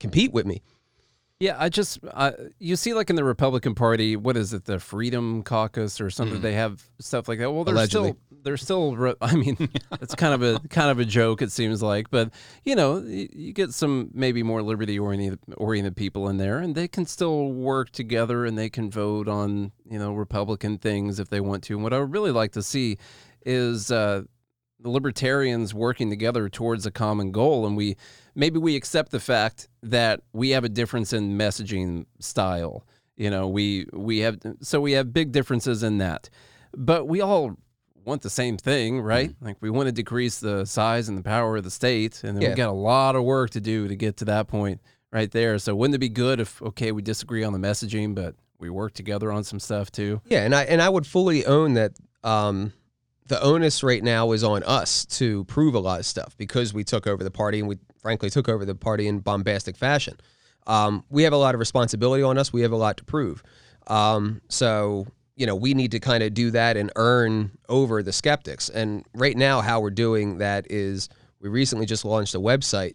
compete 0.00 0.32
with 0.32 0.46
me. 0.46 0.62
Yeah 1.40 1.56
i 1.58 1.68
just 1.68 1.98
uh, 2.12 2.32
you 2.58 2.76
see 2.76 2.94
like 2.94 3.10
in 3.10 3.16
the 3.16 3.24
republican 3.24 3.74
party 3.74 4.16
what 4.16 4.36
is 4.36 4.52
it 4.54 4.64
the 4.64 4.78
freedom 4.78 5.42
caucus 5.42 6.00
or 6.00 6.08
something? 6.10 6.40
They 6.40 6.54
have 6.54 6.82
stuff 6.98 7.28
like 7.28 7.38
that. 7.40 7.50
Well 7.50 7.64
they're 7.64 7.74
Allegedly. 7.74 8.10
still 8.10 8.40
they're 8.42 8.56
still 8.56 8.96
re- 8.96 9.14
i 9.20 9.34
mean 9.34 9.56
it's 10.00 10.14
kind 10.14 10.32
of 10.34 10.42
a 10.42 10.60
kind 10.68 10.90
of 10.90 10.98
a 10.98 11.04
joke 11.04 11.42
it 11.42 11.52
seems 11.52 11.82
like. 11.82 12.10
But 12.10 12.30
you 12.64 12.74
know 12.74 13.00
y- 13.00 13.28
you 13.32 13.52
get 13.52 13.72
some 13.74 14.10
maybe 14.14 14.42
more 14.42 14.62
liberty 14.62 14.98
oriented 14.98 15.38
oriented 15.56 15.96
people 15.96 16.28
in 16.28 16.38
there 16.38 16.58
and 16.58 16.74
they 16.74 16.88
can 16.88 17.04
still 17.06 17.52
work 17.52 17.90
together 17.90 18.44
and 18.46 18.56
they 18.56 18.70
can 18.70 18.90
vote 18.90 19.28
on 19.28 19.72
you 19.90 19.98
know 19.98 20.12
republican 20.14 20.78
things 20.78 21.18
if 21.20 21.28
they 21.28 21.40
want 21.40 21.62
to. 21.64 21.74
And 21.74 21.82
what 21.82 21.92
i 21.92 21.98
would 21.98 22.12
really 22.12 22.32
like 22.32 22.52
to 22.52 22.62
see 22.62 22.96
is 23.44 23.90
uh 23.90 24.22
the 24.80 24.90
libertarians 24.90 25.72
working 25.72 26.10
together 26.10 26.50
towards 26.50 26.84
a 26.84 26.90
common 26.90 27.32
goal. 27.32 27.66
And 27.66 27.76
we 27.78 27.96
maybe 28.36 28.58
we 28.60 28.76
accept 28.76 29.10
the 29.10 29.18
fact 29.18 29.68
that 29.82 30.20
we 30.32 30.50
have 30.50 30.62
a 30.62 30.68
difference 30.68 31.12
in 31.12 31.36
messaging 31.36 32.06
style 32.20 32.86
you 33.16 33.30
know 33.30 33.48
we 33.48 33.86
we 33.92 34.18
have 34.18 34.38
so 34.60 34.80
we 34.80 34.92
have 34.92 35.12
big 35.12 35.32
differences 35.32 35.82
in 35.82 35.98
that 35.98 36.28
but 36.76 37.08
we 37.08 37.20
all 37.20 37.56
want 38.04 38.22
the 38.22 38.30
same 38.30 38.56
thing 38.56 39.00
right 39.00 39.34
like 39.40 39.56
we 39.60 39.70
want 39.70 39.86
to 39.86 39.92
decrease 39.92 40.38
the 40.38 40.64
size 40.64 41.08
and 41.08 41.18
the 41.18 41.22
power 41.22 41.56
of 41.56 41.64
the 41.64 41.70
state 41.70 42.22
and 42.22 42.40
Yeah. 42.40 42.50
we 42.50 42.54
got 42.54 42.68
a 42.68 42.72
lot 42.72 43.16
of 43.16 43.24
work 43.24 43.50
to 43.50 43.60
do 43.60 43.88
to 43.88 43.96
get 43.96 44.18
to 44.18 44.24
that 44.26 44.46
point 44.46 44.80
right 45.10 45.30
there 45.30 45.58
so 45.58 45.74
wouldn't 45.74 45.94
it 45.96 45.98
be 45.98 46.08
good 46.10 46.38
if 46.38 46.60
okay 46.62 46.92
we 46.92 47.02
disagree 47.02 47.42
on 47.42 47.52
the 47.52 47.58
messaging 47.58 48.14
but 48.14 48.34
we 48.58 48.70
work 48.70 48.92
together 48.94 49.32
on 49.32 49.44
some 49.44 49.58
stuff 49.60 49.90
too 49.90 50.20
Yeah, 50.26 50.44
and 50.44 50.54
I 50.54 50.62
and 50.64 50.80
I 50.80 50.88
would 50.88 51.06
fully 51.06 51.44
own 51.46 51.74
that. 51.74 51.92
Um, 52.24 52.72
the 53.28 53.42
onus 53.42 53.82
right 53.82 54.02
now 54.04 54.32
is 54.32 54.42
on 54.44 54.62
us 54.62 55.04
to 55.18 55.44
prove 55.44 55.74
a 55.74 55.78
lot 55.80 55.98
of 56.00 56.06
stuff 56.06 56.36
because 56.38 56.72
we 56.72 56.84
took 56.84 57.06
over 57.08 57.22
the 57.24 57.30
party 57.30 57.58
and 57.58 57.68
we 57.68 57.76
frankly 58.06 58.30
took 58.30 58.48
over 58.48 58.64
the 58.64 58.76
party 58.76 59.08
in 59.08 59.18
bombastic 59.18 59.76
fashion. 59.76 60.16
Um, 60.68 61.02
we 61.10 61.24
have 61.24 61.32
a 61.32 61.36
lot 61.36 61.56
of 61.56 61.58
responsibility 61.58 62.22
on 62.22 62.38
us. 62.38 62.52
We 62.52 62.62
have 62.62 62.70
a 62.70 62.76
lot 62.76 62.98
to 62.98 63.04
prove. 63.04 63.42
Um, 63.88 64.42
so 64.48 65.08
you 65.34 65.44
know 65.44 65.56
we 65.56 65.74
need 65.74 65.90
to 65.90 65.98
kind 65.98 66.22
of 66.22 66.32
do 66.32 66.52
that 66.52 66.76
and 66.76 66.92
earn 66.94 67.50
over 67.68 68.04
the 68.04 68.12
skeptics. 68.12 68.68
And 68.68 69.04
right 69.12 69.36
now, 69.36 69.60
how 69.60 69.80
we're 69.80 69.90
doing 69.90 70.38
that 70.38 70.70
is 70.70 71.08
we 71.40 71.48
recently 71.48 71.84
just 71.84 72.04
launched 72.04 72.36
a 72.36 72.38
website 72.38 72.94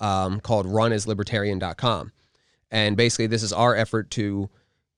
um, 0.00 0.38
called 0.38 0.66
runaslibertarian.com. 0.66 2.12
And 2.70 2.94
basically, 2.94 3.28
this 3.28 3.42
is 3.42 3.54
our 3.54 3.74
effort 3.74 4.10
to 4.10 4.50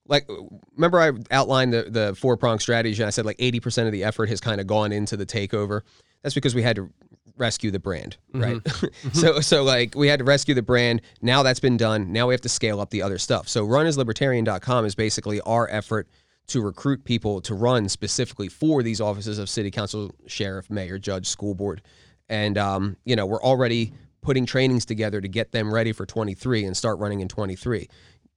like 0.09 0.29
remember 0.75 1.01
I 1.01 1.13
outlined 1.31 1.73
the 1.73 1.83
the 1.85 2.17
four 2.17 2.37
prong 2.37 2.59
strategy 2.59 3.01
and 3.01 3.07
I 3.07 3.11
said 3.11 3.25
like 3.25 3.39
80% 3.39 3.87
of 3.87 3.93
the 3.93 4.03
effort 4.03 4.29
has 4.31 4.41
kind 4.41 4.61
of 4.61 4.67
gone 4.67 4.91
into 4.91 5.17
the 5.17 5.27
takeover. 5.27 5.83
That's 6.23 6.35
because 6.35 6.57
we 6.57 6.63
had 6.63 6.75
to 6.75 6.91
rescue 7.37 7.71
the 7.71 7.79
brand, 7.79 8.17
right? 8.33 8.61
so 9.13 9.41
so 9.41 9.63
like 9.63 9.95
we 9.95 10.09
had 10.09 10.19
to 10.19 10.25
rescue 10.25 10.55
the 10.55 10.63
brand. 10.63 11.03
Now 11.23 11.43
that's 11.43 11.61
been 11.61 11.77
done. 11.77 12.13
Now 12.13 12.27
we 12.29 12.35
have 12.35 12.41
to 12.43 12.49
scale 12.49 12.81
up 12.81 12.91
the 12.91 13.03
other 13.03 13.19
stuff. 13.19 13.49
So 13.49 13.67
runaslibertarian.com 13.67 14.85
is 14.85 14.95
basically 14.95 15.41
our 15.43 15.69
effort 15.71 16.09
to 16.49 16.61
recruit 16.61 17.05
people 17.05 17.41
to 17.41 17.55
run 17.55 17.89
specifically 17.89 18.49
for 18.49 18.83
these 18.83 19.01
offices 19.01 19.39
of 19.39 19.49
city 19.49 19.71
council, 19.71 20.15
sheriff, 20.27 20.71
mayor, 20.71 20.99
judge, 20.99 21.27
school 21.27 21.55
board. 21.55 21.83
And 22.29 22.59
um, 22.59 22.97
you 23.05 23.17
know, 23.17 23.27
we're 23.27 23.43
already 23.43 23.93
putting 24.21 24.47
trainings 24.47 24.85
together 24.85 25.21
to 25.21 25.29
get 25.29 25.53
them 25.53 25.73
ready 25.73 25.93
for 25.93 26.07
23 26.07 26.65
and 26.65 26.77
start 26.77 26.99
running 26.99 27.21
in 27.21 27.29
23 27.29 27.89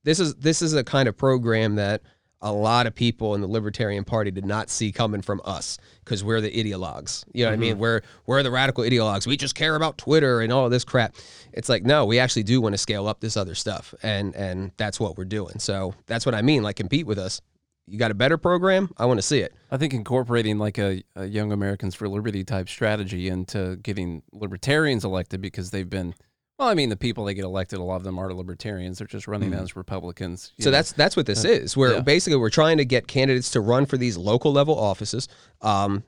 this 0.07 0.21
is 0.21 0.35
this 0.35 0.61
is 0.61 0.73
a 0.73 0.85
kind 0.85 1.09
of 1.09 1.17
program 1.17 1.75
that 1.75 2.01
a 2.41 2.51
lot 2.51 2.85
of 2.85 2.93
people 2.93 3.33
in 3.35 3.41
the 3.41 3.47
Libertarian 3.47 4.03
Party 4.03 4.29
did 4.29 4.45
not 4.45 4.69
see 4.69 4.91
coming 4.91 5.21
from 5.21 5.41
us 5.43 5.77
because 6.03 6.23
we're 6.23 6.41
the 6.41 6.51
ideologues. 6.51 7.25
You 7.33 7.43
know 7.43 7.49
what 7.49 7.53
I 7.53 7.57
mean? 7.57 7.73
Mm-hmm. 7.73 7.81
We're 7.81 8.01
we're 8.25 8.43
the 8.43 8.51
radical 8.51 8.83
ideologues. 8.83 9.25
We 9.25 9.38
just 9.38 9.55
care 9.55 9.75
about 9.75 9.97
Twitter 9.97 10.41
and 10.41 10.51
all 10.51 10.69
this 10.69 10.83
crap. 10.83 11.15
It's 11.53 11.69
like 11.69 11.83
no, 11.83 12.05
we 12.05 12.19
actually 12.19 12.43
do 12.43 12.61
want 12.61 12.73
to 12.73 12.77
scale 12.77 13.07
up 13.07 13.19
this 13.21 13.38
other 13.38 13.55
stuff, 13.55 13.93
and 14.03 14.35
and 14.35 14.71
that's 14.77 14.99
what 14.99 15.17
we're 15.17 15.25
doing. 15.25 15.59
So 15.59 15.95
that's 16.05 16.25
what 16.25 16.35
I 16.35 16.41
mean. 16.41 16.63
Like 16.63 16.75
compete 16.75 17.07
with 17.07 17.17
us. 17.17 17.41
You 17.89 17.97
got 17.97 18.11
a 18.11 18.15
better 18.15 18.38
program? 18.38 18.91
I 18.97 19.05
want 19.05 19.17
to 19.17 19.25
see 19.25 19.39
it. 19.39 19.53
I 19.71 19.77
think 19.77 19.93
incorporating 19.93 20.59
like 20.59 20.77
a, 20.77 21.03
a 21.15 21.25
Young 21.25 21.53
Americans 21.53 21.95
for 21.95 22.09
Liberty 22.09 22.43
type 22.43 22.67
strategy 22.67 23.29
into 23.29 23.77
getting 23.77 24.23
libertarians 24.33 25.05
elected 25.05 25.39
because 25.39 25.71
they've 25.71 25.89
been 25.89 26.13
Well, 26.58 26.70
I 26.70 26.74
mean, 26.74 26.89
the 26.89 26.97
people 26.97 27.26
that 27.26 27.36
get 27.36 27.45
elected, 27.45 27.78
a 27.78 27.84
lot 27.84 27.97
of 27.97 28.03
them 28.03 28.18
are 28.18 28.34
libertarians. 28.34 28.97
They're 28.97 29.08
just 29.08 29.28
running 29.28 29.53
as 29.53 29.76
Republicans. 29.76 30.53
So 30.60 30.70
know. 30.70 30.72
that's 30.72 30.91
that's 30.91 31.16
what 31.16 31.28
this 31.28 31.45
is. 31.45 31.78
We're 31.78 31.95
yeah. 31.95 32.01
basically 32.01 32.38
we're 32.38 32.49
trying 32.49 32.78
to 32.78 32.86
get 32.86 33.08
candidates 33.08 33.51
to 33.51 33.62
run 33.62 33.86
for 33.86 33.95
these 33.95 34.18
local 34.18 34.51
level 34.51 34.78
offices, 34.78 35.28
um, 35.62 36.03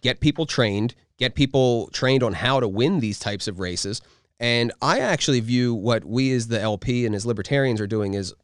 get 0.00 0.20
people 0.20 0.46
trained, 0.46 0.94
get 1.18 1.34
people 1.34 1.88
trained 1.92 2.22
on 2.22 2.32
how 2.32 2.58
to 2.58 2.66
win 2.66 3.00
these 3.00 3.18
types 3.18 3.48
of 3.48 3.60
races. 3.60 4.00
And 4.40 4.72
I 4.80 5.00
actually 5.00 5.40
view 5.40 5.74
what 5.74 6.04
we 6.04 6.32
as 6.32 6.48
the 6.48 6.60
LP 6.60 7.04
and 7.04 7.14
as 7.14 7.26
libertarians 7.26 7.80
are 7.80 7.86
doing 7.86 8.14
is 8.14 8.34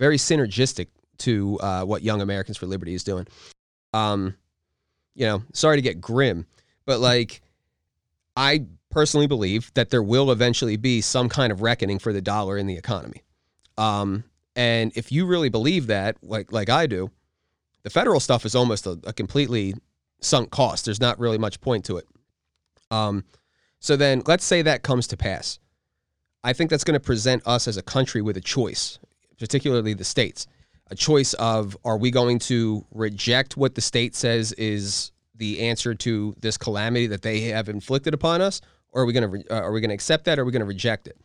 very 0.00 0.16
synergistic 0.16 0.88
to 1.18 1.58
uh, 1.60 1.84
what 1.84 2.02
Young 2.02 2.20
Americans 2.20 2.56
for 2.56 2.66
Liberty 2.66 2.94
is 2.94 3.04
doing. 3.04 3.26
Um, 3.92 4.34
you 5.14 5.26
know, 5.26 5.42
sorry 5.52 5.76
to 5.76 5.82
get 5.82 6.00
grim, 6.00 6.46
but 6.86 6.98
like 6.98 7.40
I 8.36 8.66
personally 8.92 9.26
believe 9.26 9.72
that 9.74 9.90
there 9.90 10.02
will 10.02 10.30
eventually 10.30 10.76
be 10.76 11.00
some 11.00 11.28
kind 11.28 11.50
of 11.50 11.62
reckoning 11.62 11.98
for 11.98 12.12
the 12.12 12.20
dollar 12.22 12.56
in 12.56 12.66
the 12.66 12.76
economy. 12.76 13.22
Um, 13.76 14.24
and 14.54 14.92
if 14.94 15.10
you 15.10 15.26
really 15.26 15.48
believe 15.48 15.88
that, 15.88 16.16
like 16.22 16.52
like 16.52 16.70
I 16.70 16.86
do, 16.86 17.10
the 17.82 17.90
federal 17.90 18.20
stuff 18.20 18.44
is 18.44 18.54
almost 18.54 18.86
a, 18.86 18.98
a 19.04 19.12
completely 19.12 19.74
sunk 20.20 20.50
cost. 20.50 20.84
There's 20.84 21.00
not 21.00 21.18
really 21.18 21.38
much 21.38 21.60
point 21.60 21.84
to 21.86 21.96
it. 21.96 22.06
Um, 22.90 23.24
so 23.80 23.96
then 23.96 24.22
let's 24.26 24.44
say 24.44 24.62
that 24.62 24.82
comes 24.82 25.08
to 25.08 25.16
pass. 25.16 25.58
I 26.44 26.52
think 26.52 26.70
that's 26.70 26.84
going 26.84 26.94
to 26.94 27.00
present 27.00 27.42
us 27.46 27.66
as 27.66 27.76
a 27.76 27.82
country 27.82 28.20
with 28.20 28.36
a 28.36 28.40
choice, 28.40 28.98
particularly 29.38 29.94
the 29.94 30.04
states, 30.04 30.46
a 30.90 30.94
choice 30.94 31.34
of 31.34 31.76
are 31.84 31.96
we 31.96 32.10
going 32.10 32.38
to 32.40 32.84
reject 32.90 33.56
what 33.56 33.74
the 33.74 33.80
state 33.80 34.14
says 34.14 34.52
is 34.52 35.12
the 35.36 35.60
answer 35.60 35.94
to 35.94 36.34
this 36.40 36.58
calamity 36.58 37.06
that 37.06 37.22
they 37.22 37.40
have 37.42 37.68
inflicted 37.68 38.12
upon 38.12 38.40
us, 38.40 38.60
or 38.92 39.02
are 39.02 39.06
we 39.06 39.12
going 39.12 39.22
to 39.22 39.28
re- 39.28 39.44
uh, 39.50 39.54
are 39.62 39.72
we 39.72 39.80
going 39.80 39.90
to 39.90 39.94
accept 39.94 40.24
that, 40.26 40.38
or 40.38 40.42
are 40.42 40.44
we 40.44 40.52
going 40.52 40.60
to 40.60 40.66
reject 40.66 41.06
it? 41.06 41.16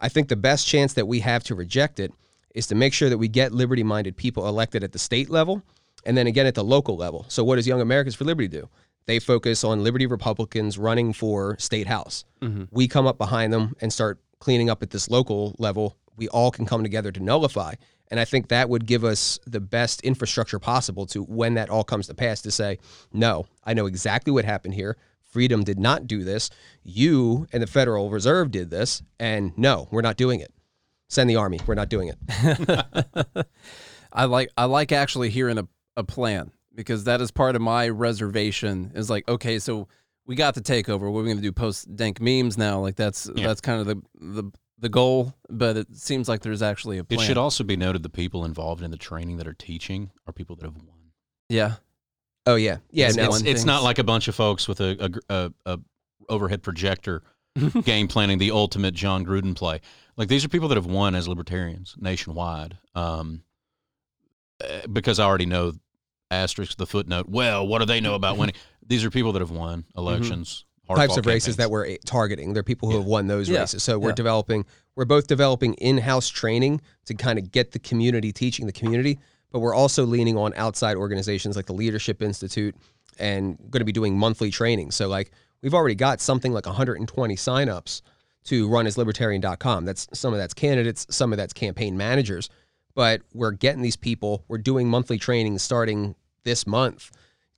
I 0.00 0.08
think 0.08 0.28
the 0.28 0.36
best 0.36 0.66
chance 0.66 0.92
that 0.94 1.06
we 1.06 1.20
have 1.20 1.42
to 1.44 1.54
reject 1.54 1.98
it 1.98 2.12
is 2.54 2.66
to 2.68 2.74
make 2.74 2.92
sure 2.92 3.08
that 3.08 3.18
we 3.18 3.28
get 3.28 3.52
liberty 3.52 3.82
minded 3.82 4.16
people 4.16 4.46
elected 4.46 4.84
at 4.84 4.92
the 4.92 4.98
state 4.98 5.28
level 5.30 5.62
and 6.04 6.16
then 6.16 6.26
again 6.26 6.46
at 6.46 6.54
the 6.54 6.64
local 6.64 6.96
level. 6.96 7.24
So, 7.28 7.44
what 7.44 7.56
does 7.56 7.66
Young 7.66 7.80
Americans 7.80 8.14
for 8.14 8.24
Liberty 8.24 8.48
do? 8.48 8.68
They 9.06 9.18
focus 9.18 9.64
on 9.64 9.82
Liberty 9.82 10.06
Republicans 10.06 10.78
running 10.78 11.12
for 11.12 11.56
state 11.58 11.86
house. 11.86 12.24
We 12.70 12.88
come 12.88 13.06
up 13.06 13.16
behind 13.18 13.52
them 13.52 13.74
and 13.80 13.92
start 13.92 14.18
cleaning 14.38 14.68
up 14.70 14.82
at 14.82 14.90
this 14.90 15.08
local 15.08 15.56
level. 15.58 15.96
We 16.16 16.28
all 16.28 16.50
can 16.50 16.66
come 16.66 16.82
together 16.82 17.10
to 17.12 17.20
nullify. 17.20 17.74
And 18.10 18.18
I 18.20 18.24
think 18.24 18.48
that 18.48 18.68
would 18.68 18.86
give 18.86 19.04
us 19.04 19.38
the 19.46 19.60
best 19.60 20.00
infrastructure 20.02 20.58
possible 20.58 21.06
to 21.06 21.22
when 21.22 21.54
that 21.54 21.70
all 21.70 21.84
comes 21.84 22.06
to 22.08 22.14
pass 22.14 22.42
to 22.42 22.50
say, 22.50 22.78
no, 23.12 23.46
I 23.64 23.74
know 23.74 23.86
exactly 23.86 24.32
what 24.32 24.44
happened 24.44 24.74
here. 24.74 24.96
Freedom 25.38 25.62
did 25.62 25.78
not 25.78 26.08
do 26.08 26.24
this. 26.24 26.50
You 26.82 27.46
and 27.52 27.62
the 27.62 27.68
Federal 27.68 28.10
Reserve 28.10 28.50
did 28.50 28.70
this. 28.70 29.02
And 29.20 29.52
no, 29.56 29.86
we're 29.92 30.02
not 30.02 30.16
doing 30.16 30.40
it. 30.40 30.52
Send 31.08 31.30
the 31.30 31.36
army. 31.36 31.60
We're 31.64 31.76
not 31.76 31.88
doing 31.88 32.08
it. 32.12 33.46
I 34.12 34.24
like 34.24 34.50
I 34.56 34.64
like 34.64 34.90
actually 34.90 35.30
hearing 35.30 35.58
a, 35.58 35.68
a 35.96 36.02
plan 36.02 36.50
because 36.74 37.04
that 37.04 37.20
is 37.20 37.30
part 37.30 37.54
of 37.54 37.62
my 37.62 37.88
reservation. 37.88 38.90
Is 38.96 39.08
like 39.10 39.28
okay, 39.28 39.60
so 39.60 39.86
we 40.26 40.34
got 40.34 40.54
the 40.56 40.60
takeover. 40.60 41.02
What 41.10 41.20
are 41.20 41.22
we 41.22 41.28
going 41.28 41.36
to 41.36 41.42
do? 41.42 41.52
Post 41.52 41.94
dank 41.94 42.20
memes 42.20 42.58
now? 42.58 42.80
Like 42.80 42.96
that's 42.96 43.30
Yeah. 43.36 43.46
that's 43.46 43.60
kind 43.60 43.80
of 43.80 43.86
the 43.86 44.02
the 44.20 44.50
the 44.78 44.88
goal. 44.88 45.34
But 45.48 45.76
it 45.76 45.96
seems 45.96 46.28
like 46.28 46.40
there's 46.42 46.62
actually 46.62 46.98
a 46.98 47.04
It 47.08 47.20
should 47.20 47.38
also 47.38 47.62
be 47.62 47.76
noted 47.76 48.02
the 48.02 48.08
people 48.10 48.44
involved 48.44 48.82
in 48.82 48.90
the 48.90 48.96
training 48.98 49.36
that 49.36 49.46
are 49.46 49.54
teaching 49.54 50.10
are 50.26 50.32
people 50.32 50.56
that 50.56 50.64
have 50.64 50.76
won. 50.76 51.12
yeah. 51.48 51.74
Oh, 52.48 52.56
yeah. 52.56 52.78
Yeah. 52.90 53.10
It's- 53.10 53.28
one 53.28 53.40
it's, 53.40 53.48
it's 53.48 53.64
not 53.64 53.82
like 53.82 53.98
a 53.98 54.04
bunch 54.04 54.26
of 54.28 54.34
folks 54.34 54.66
with 54.68 54.80
a, 54.80 55.20
a 55.28 55.34
a, 55.34 55.52
a 55.74 55.78
overhead 56.28 56.62
projector 56.62 57.22
game 57.84 58.08
planning 58.08 58.38
the 58.38 58.50
ultimate 58.50 58.94
Jon 58.94 59.24
Gruden 59.24 59.54
play. 59.54 59.80
Like 60.16 60.28
these 60.28 60.44
are 60.44 60.48
people 60.48 60.68
that 60.68 60.76
have 60.76 60.86
won 60.86 61.14
as 61.14 61.28
libertarians 61.28 61.94
nationwide. 61.98 62.78
Um, 62.94 63.42
eh, 64.62 64.82
because 64.92 65.18
I 65.18 65.24
already 65.24 65.46
know 65.46 65.72
asterisk 66.30 66.76
the 66.76 66.86
footnote. 66.86 67.26
Well, 67.28 67.66
what 67.66 67.78
do 67.80 67.84
they 67.86 68.00
know 68.00 68.14
about 68.14 68.36
winning? 68.38 68.54
These 68.86 69.04
are 69.04 69.10
people 69.10 69.32
that 69.32 69.40
have 69.40 69.50
won 69.50 69.84
elections. 69.96 70.64
Mm-hmm. 70.88 70.96
types 70.96 71.16
of 71.18 71.26
races 71.26 71.56
that 71.56 71.70
we're 71.70 71.96
targeting. 72.06 72.54
They're 72.54 72.62
people 72.62 72.88
who 72.88 72.94
Yeah. 72.94 73.00
have 73.00 73.06
won 73.06 73.26
those 73.26 73.48
Yeah. 73.48 73.60
races. 73.60 73.82
So 73.82 73.98
we're 73.98 74.08
Yeah. 74.10 74.14
developing, 74.14 74.64
we're 74.96 75.04
both 75.04 75.26
developing 75.26 75.74
in-house 75.74 76.28
training 76.30 76.80
to 77.04 77.14
kind 77.14 77.38
of 77.38 77.50
get 77.52 77.72
the 77.72 77.78
community 77.78 78.32
teaching 78.32 78.64
the 78.64 78.72
community, 78.72 79.18
but 79.50 79.60
we're 79.60 79.74
also 79.74 80.04
leaning 80.04 80.36
on 80.36 80.52
outside 80.54 80.96
organizations 80.96 81.56
like 81.56 81.66
the 81.66 81.72
Leadership 81.72 82.22
Institute 82.22 82.74
and 83.18 83.58
going 83.70 83.80
to 83.80 83.84
be 83.84 83.92
doing 83.92 84.16
monthly 84.16 84.50
training. 84.50 84.90
So 84.90 85.08
like 85.08 85.32
we've 85.62 85.74
already 85.74 85.94
got 85.94 86.20
something 86.20 86.52
like 86.52 86.66
120 86.66 87.36
signups 87.36 88.02
to 88.44 88.68
run 88.68 88.86
as 88.86 88.96
libertarian.com. 88.96 89.84
That's 89.84 90.08
some 90.12 90.32
of 90.32 90.38
that's 90.38 90.54
candidates, 90.54 91.06
some 91.10 91.32
of 91.32 91.36
that's 91.36 91.52
campaign 91.52 91.96
managers, 91.96 92.48
but 92.94 93.22
we're 93.34 93.52
getting 93.52 93.82
these 93.82 93.96
people, 93.96 94.44
we're 94.48 94.58
doing 94.58 94.88
monthly 94.88 95.18
training 95.18 95.58
starting 95.58 96.14
this 96.44 96.66
month 96.66 97.10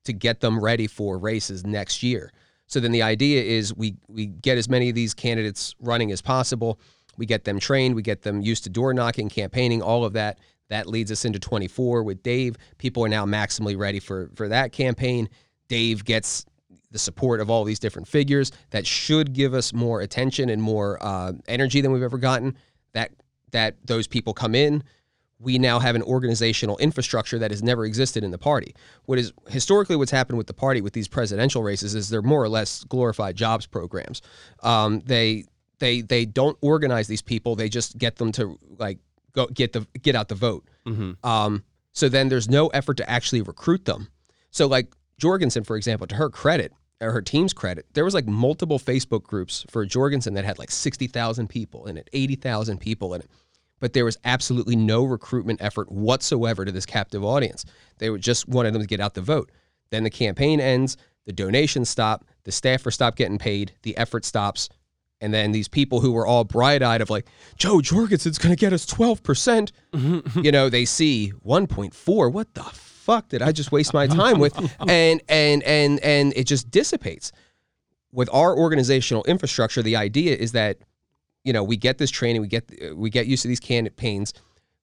to 0.05 0.12
get 0.12 0.41
them 0.41 0.62
ready 0.62 0.86
for 0.86 1.18
races 1.18 1.64
next 1.64 2.03
year. 2.03 2.32
So 2.66 2.80
then 2.80 2.93
the 2.93 3.03
idea 3.03 3.43
is 3.43 3.74
we 3.74 3.97
we 4.09 4.26
get 4.26 4.57
as 4.57 4.68
many 4.68 4.88
of 4.88 4.95
these 4.95 5.12
candidates 5.12 5.74
running 5.80 6.12
as 6.12 6.22
possible. 6.22 6.78
We 7.16 7.26
get 7.26 7.45
them 7.45 7.59
trained, 7.59 7.95
we 7.95 8.03
get 8.03 8.22
them 8.22 8.41
used 8.41 8.64
to 8.64 8.70
door 8.70 8.95
knocking, 8.95 9.28
campaigning, 9.28 9.82
all 9.82 10.05
of 10.05 10.12
that. 10.14 10.38
That 10.70 10.86
leads 10.86 11.12
us 11.12 11.24
into 11.24 11.38
24 11.38 12.02
with 12.02 12.22
Dave. 12.22 12.56
People 12.78 13.04
are 13.04 13.08
now 13.08 13.26
maximally 13.26 13.76
ready 13.76 14.00
for 14.00 14.30
for 14.34 14.48
that 14.48 14.72
campaign. 14.72 15.28
Dave 15.68 16.04
gets 16.04 16.46
the 16.90 16.98
support 16.98 17.40
of 17.40 17.50
all 17.50 17.64
these 17.64 17.78
different 17.78 18.08
figures 18.08 18.50
that 18.70 18.86
should 18.86 19.32
give 19.32 19.54
us 19.54 19.72
more 19.72 20.00
attention 20.00 20.48
and 20.48 20.60
more 20.60 20.98
uh, 21.00 21.32
energy 21.46 21.80
than 21.80 21.92
we've 21.92 22.02
ever 22.02 22.18
gotten. 22.18 22.56
That 22.92 23.10
that 23.52 23.76
those 23.84 24.06
people 24.06 24.32
come 24.32 24.54
in, 24.54 24.82
we 25.40 25.58
now 25.58 25.78
have 25.78 25.96
an 25.96 26.02
organizational 26.02 26.78
infrastructure 26.78 27.38
that 27.38 27.50
has 27.50 27.62
never 27.62 27.84
existed 27.84 28.22
in 28.22 28.30
the 28.30 28.38
party. 28.38 28.74
What 29.06 29.18
is 29.18 29.32
historically 29.48 29.96
what's 29.96 30.10
happened 30.10 30.38
with 30.38 30.46
the 30.46 30.54
party 30.54 30.80
with 30.80 30.92
these 30.92 31.08
presidential 31.08 31.62
races 31.62 31.94
is 31.94 32.08
they're 32.08 32.22
more 32.22 32.42
or 32.42 32.48
less 32.48 32.84
glorified 32.84 33.36
jobs 33.36 33.66
programs. 33.66 34.22
Um, 34.62 35.00
they 35.00 35.44
they 35.78 36.02
they 36.02 36.26
don't 36.26 36.56
organize 36.60 37.08
these 37.08 37.22
people. 37.22 37.56
They 37.56 37.68
just 37.68 37.98
get 37.98 38.16
them 38.16 38.32
to 38.32 38.58
like 38.78 38.98
go 39.32 39.46
get 39.46 39.72
the 39.72 39.86
get 40.02 40.14
out 40.14 40.28
the 40.28 40.34
vote. 40.34 40.68
Um, 41.24 41.64
so 41.92 42.08
then 42.08 42.28
there's 42.28 42.48
no 42.48 42.68
effort 42.68 42.96
to 42.98 43.10
actually 43.10 43.42
recruit 43.42 43.84
them. 43.84 44.08
So 44.50 44.66
like 44.66 44.92
Jorgensen, 45.18 45.64
for 45.64 45.76
example, 45.76 46.06
to 46.06 46.14
her 46.14 46.30
credit 46.30 46.72
or 47.00 47.12
her 47.12 47.22
team's 47.22 47.52
credit, 47.52 47.86
there 47.94 48.04
was 48.04 48.14
like 48.14 48.26
multiple 48.26 48.78
Facebook 48.78 49.22
groups 49.22 49.64
for 49.68 49.84
Jorgensen 49.86 50.34
that 50.34 50.44
had 50.44 50.58
like 50.58 50.70
sixty 50.70 51.06
thousand 51.06 51.48
people 51.48 51.86
in 51.86 51.96
it, 51.96 52.08
eighty 52.12 52.36
thousand 52.36 52.78
people 52.78 53.14
in 53.14 53.20
it 53.20 53.30
but 53.80 53.94
there 53.94 54.04
was 54.04 54.18
absolutely 54.24 54.76
no 54.76 55.02
recruitment 55.04 55.60
effort 55.62 55.90
whatsoever 55.90 56.64
to 56.64 56.70
this 56.70 56.86
captive 56.86 57.24
audience. 57.24 57.64
They 57.98 58.10
would 58.10 58.20
just 58.20 58.46
wanted 58.46 58.74
them 58.74 58.82
to 58.82 58.86
get 58.86 59.00
out 59.00 59.14
the 59.14 59.22
vote. 59.22 59.50
Then 59.90 60.04
the 60.04 60.10
campaign 60.10 60.60
ends, 60.60 60.96
the 61.26 61.32
donations 61.32 61.88
stop, 61.88 62.24
the 62.44 62.50
staffers 62.50 62.92
stop 62.92 63.16
getting 63.16 63.38
paid, 63.38 63.72
the 63.82 63.96
effort 63.96 64.24
stops, 64.24 64.68
and 65.20 65.34
then 65.34 65.52
these 65.52 65.68
people 65.68 66.00
who 66.00 66.12
were 66.12 66.26
all 66.26 66.44
bright-eyed 66.44 67.00
of 67.00 67.10
like, 67.10 67.26
Jo 67.56 67.80
Jorgensen's 67.80 68.38
going 68.38 68.54
to 68.54 68.58
get 68.60 68.72
us 68.72 68.86
12%, 68.86 69.72
you 70.44 70.52
know, 70.52 70.68
they 70.68 70.84
see 70.84 71.32
1.4. 71.46 72.32
What 72.32 72.54
the 72.54 72.62
fuck 72.62 73.28
did 73.28 73.42
I 73.42 73.52
just 73.52 73.72
waste 73.72 73.92
my 73.92 74.06
time 74.06 74.38
with? 74.38 74.56
And 74.86 75.22
and 75.28 75.62
and 75.64 76.00
and 76.00 76.32
it 76.36 76.44
just 76.44 76.70
dissipates. 76.70 77.32
With 78.12 78.28
our 78.32 78.56
organizational 78.56 79.24
infrastructure, 79.24 79.82
the 79.82 79.96
idea 79.96 80.34
is 80.36 80.52
that 80.52 80.78
you 81.44 81.52
know, 81.52 81.64
we 81.64 81.76
get 81.76 81.98
this 81.98 82.10
training, 82.10 82.42
we 82.42 82.48
get 82.48 82.70
we 82.94 83.10
get 83.10 83.26
used 83.26 83.42
to 83.42 83.48
these 83.48 83.60
campaigns. 83.60 84.32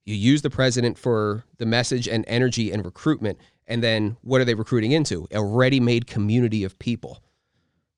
You 0.06 0.16
use 0.16 0.42
the 0.42 0.50
president 0.50 0.98
for 0.98 1.44
the 1.58 1.66
message 1.66 2.08
and 2.08 2.24
energy 2.28 2.72
and 2.72 2.84
recruitment, 2.84 3.38
and 3.68 3.84
then 3.84 4.18
what 4.22 4.42
are 4.42 4.46
they 4.46 4.56
recruiting 4.56 4.92
into? 4.94 5.28
A 5.32 5.44
ready-made 5.44 6.08
community 6.08 6.64
of 6.64 6.80
people, 6.80 7.22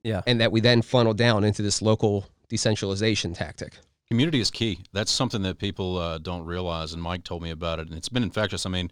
Yeah. 0.04 0.22
and 0.28 0.40
that 0.42 0.52
we 0.52 0.62
then 0.62 0.82
funnel 0.82 1.14
down 1.14 1.44
into 1.44 1.62
this 1.62 1.82
local 1.82 2.26
decentralization 2.48 3.34
tactic. 3.34 3.74
Community 4.10 4.40
is 4.40 4.50
key. 4.50 4.80
That's 4.92 5.12
something 5.12 5.42
that 5.44 5.60
people 5.60 5.98
uh, 5.98 6.18
don't 6.18 6.46
realize, 6.46 6.94
and 6.94 7.02
Mike 7.02 7.24
told 7.24 7.44
me 7.44 7.52
about 7.52 7.80
it, 7.80 7.88
and 7.90 7.96
it's 7.98 8.10
been 8.10 8.24
infectious. 8.24 8.66
I 8.66 8.70
mean, 8.70 8.90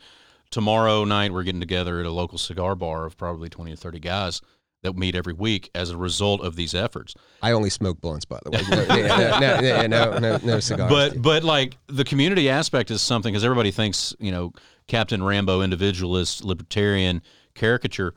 tomorrow 0.52 1.04
night 1.06 1.34
we're 1.34 1.44
getting 1.44 1.60
together 1.60 2.00
at 2.00 2.06
a 2.06 2.12
local 2.12 2.38
cigar 2.38 2.76
bar 2.76 3.06
of 3.06 3.18
probably 3.18 3.50
twenty 3.50 3.72
to 3.72 3.78
thirty 3.78 4.00
guys 4.00 4.42
that 4.84 4.96
meet 4.96 5.16
every 5.16 5.34
week 5.34 5.72
as 5.74 5.90
a 5.90 5.98
result 5.98 6.42
of 6.42 6.56
these 6.56 6.76
efforts. 6.76 7.16
I 7.42 7.52
only 7.52 7.72
smoke 7.72 8.00
blunts, 8.00 8.26
by 8.26 8.40
the 8.44 8.52
way. 8.52 8.62
No, 8.70 8.96
yeah, 8.96 9.88
no, 9.88 9.88
no, 9.88 10.12
no, 10.12 10.20
no, 10.20 10.40
no 10.44 10.60
cigars. 10.60 10.90
But 10.92 11.20
but 11.22 11.44
like 11.44 11.78
the 11.88 12.04
community 12.04 12.48
aspect 12.50 12.92
is 12.92 13.02
something 13.02 13.34
because 13.34 13.44
everybody 13.44 13.72
thinks 13.72 14.16
you 14.20 14.32
know 14.32 14.54
Captain 14.88 15.24
Rambo 15.24 15.62
individualist 15.62 16.44
libertarian 16.44 17.22
caricature. 17.56 18.14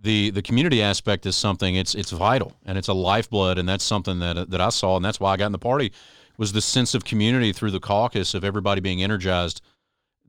The 0.00 0.30
the 0.30 0.42
community 0.42 0.80
aspect 0.82 1.26
is 1.26 1.36
something 1.36 1.74
it's 1.74 1.94
it's 1.94 2.10
vital 2.12 2.52
and 2.64 2.78
it's 2.78 2.88
a 2.88 2.92
lifeblood 2.94 3.58
and 3.58 3.68
that's 3.68 3.84
something 3.84 4.20
that 4.20 4.50
that 4.50 4.60
I 4.60 4.68
saw 4.68 4.96
and 4.96 5.04
that's 5.04 5.18
why 5.20 5.32
I 5.32 5.36
got 5.36 5.46
in 5.46 5.52
the 5.52 5.58
party 5.58 5.92
was 6.36 6.52
the 6.52 6.60
sense 6.60 6.94
of 6.94 7.04
community 7.04 7.52
through 7.52 7.72
the 7.72 7.80
caucus 7.80 8.32
of 8.34 8.44
everybody 8.44 8.80
being 8.80 9.02
energized 9.02 9.60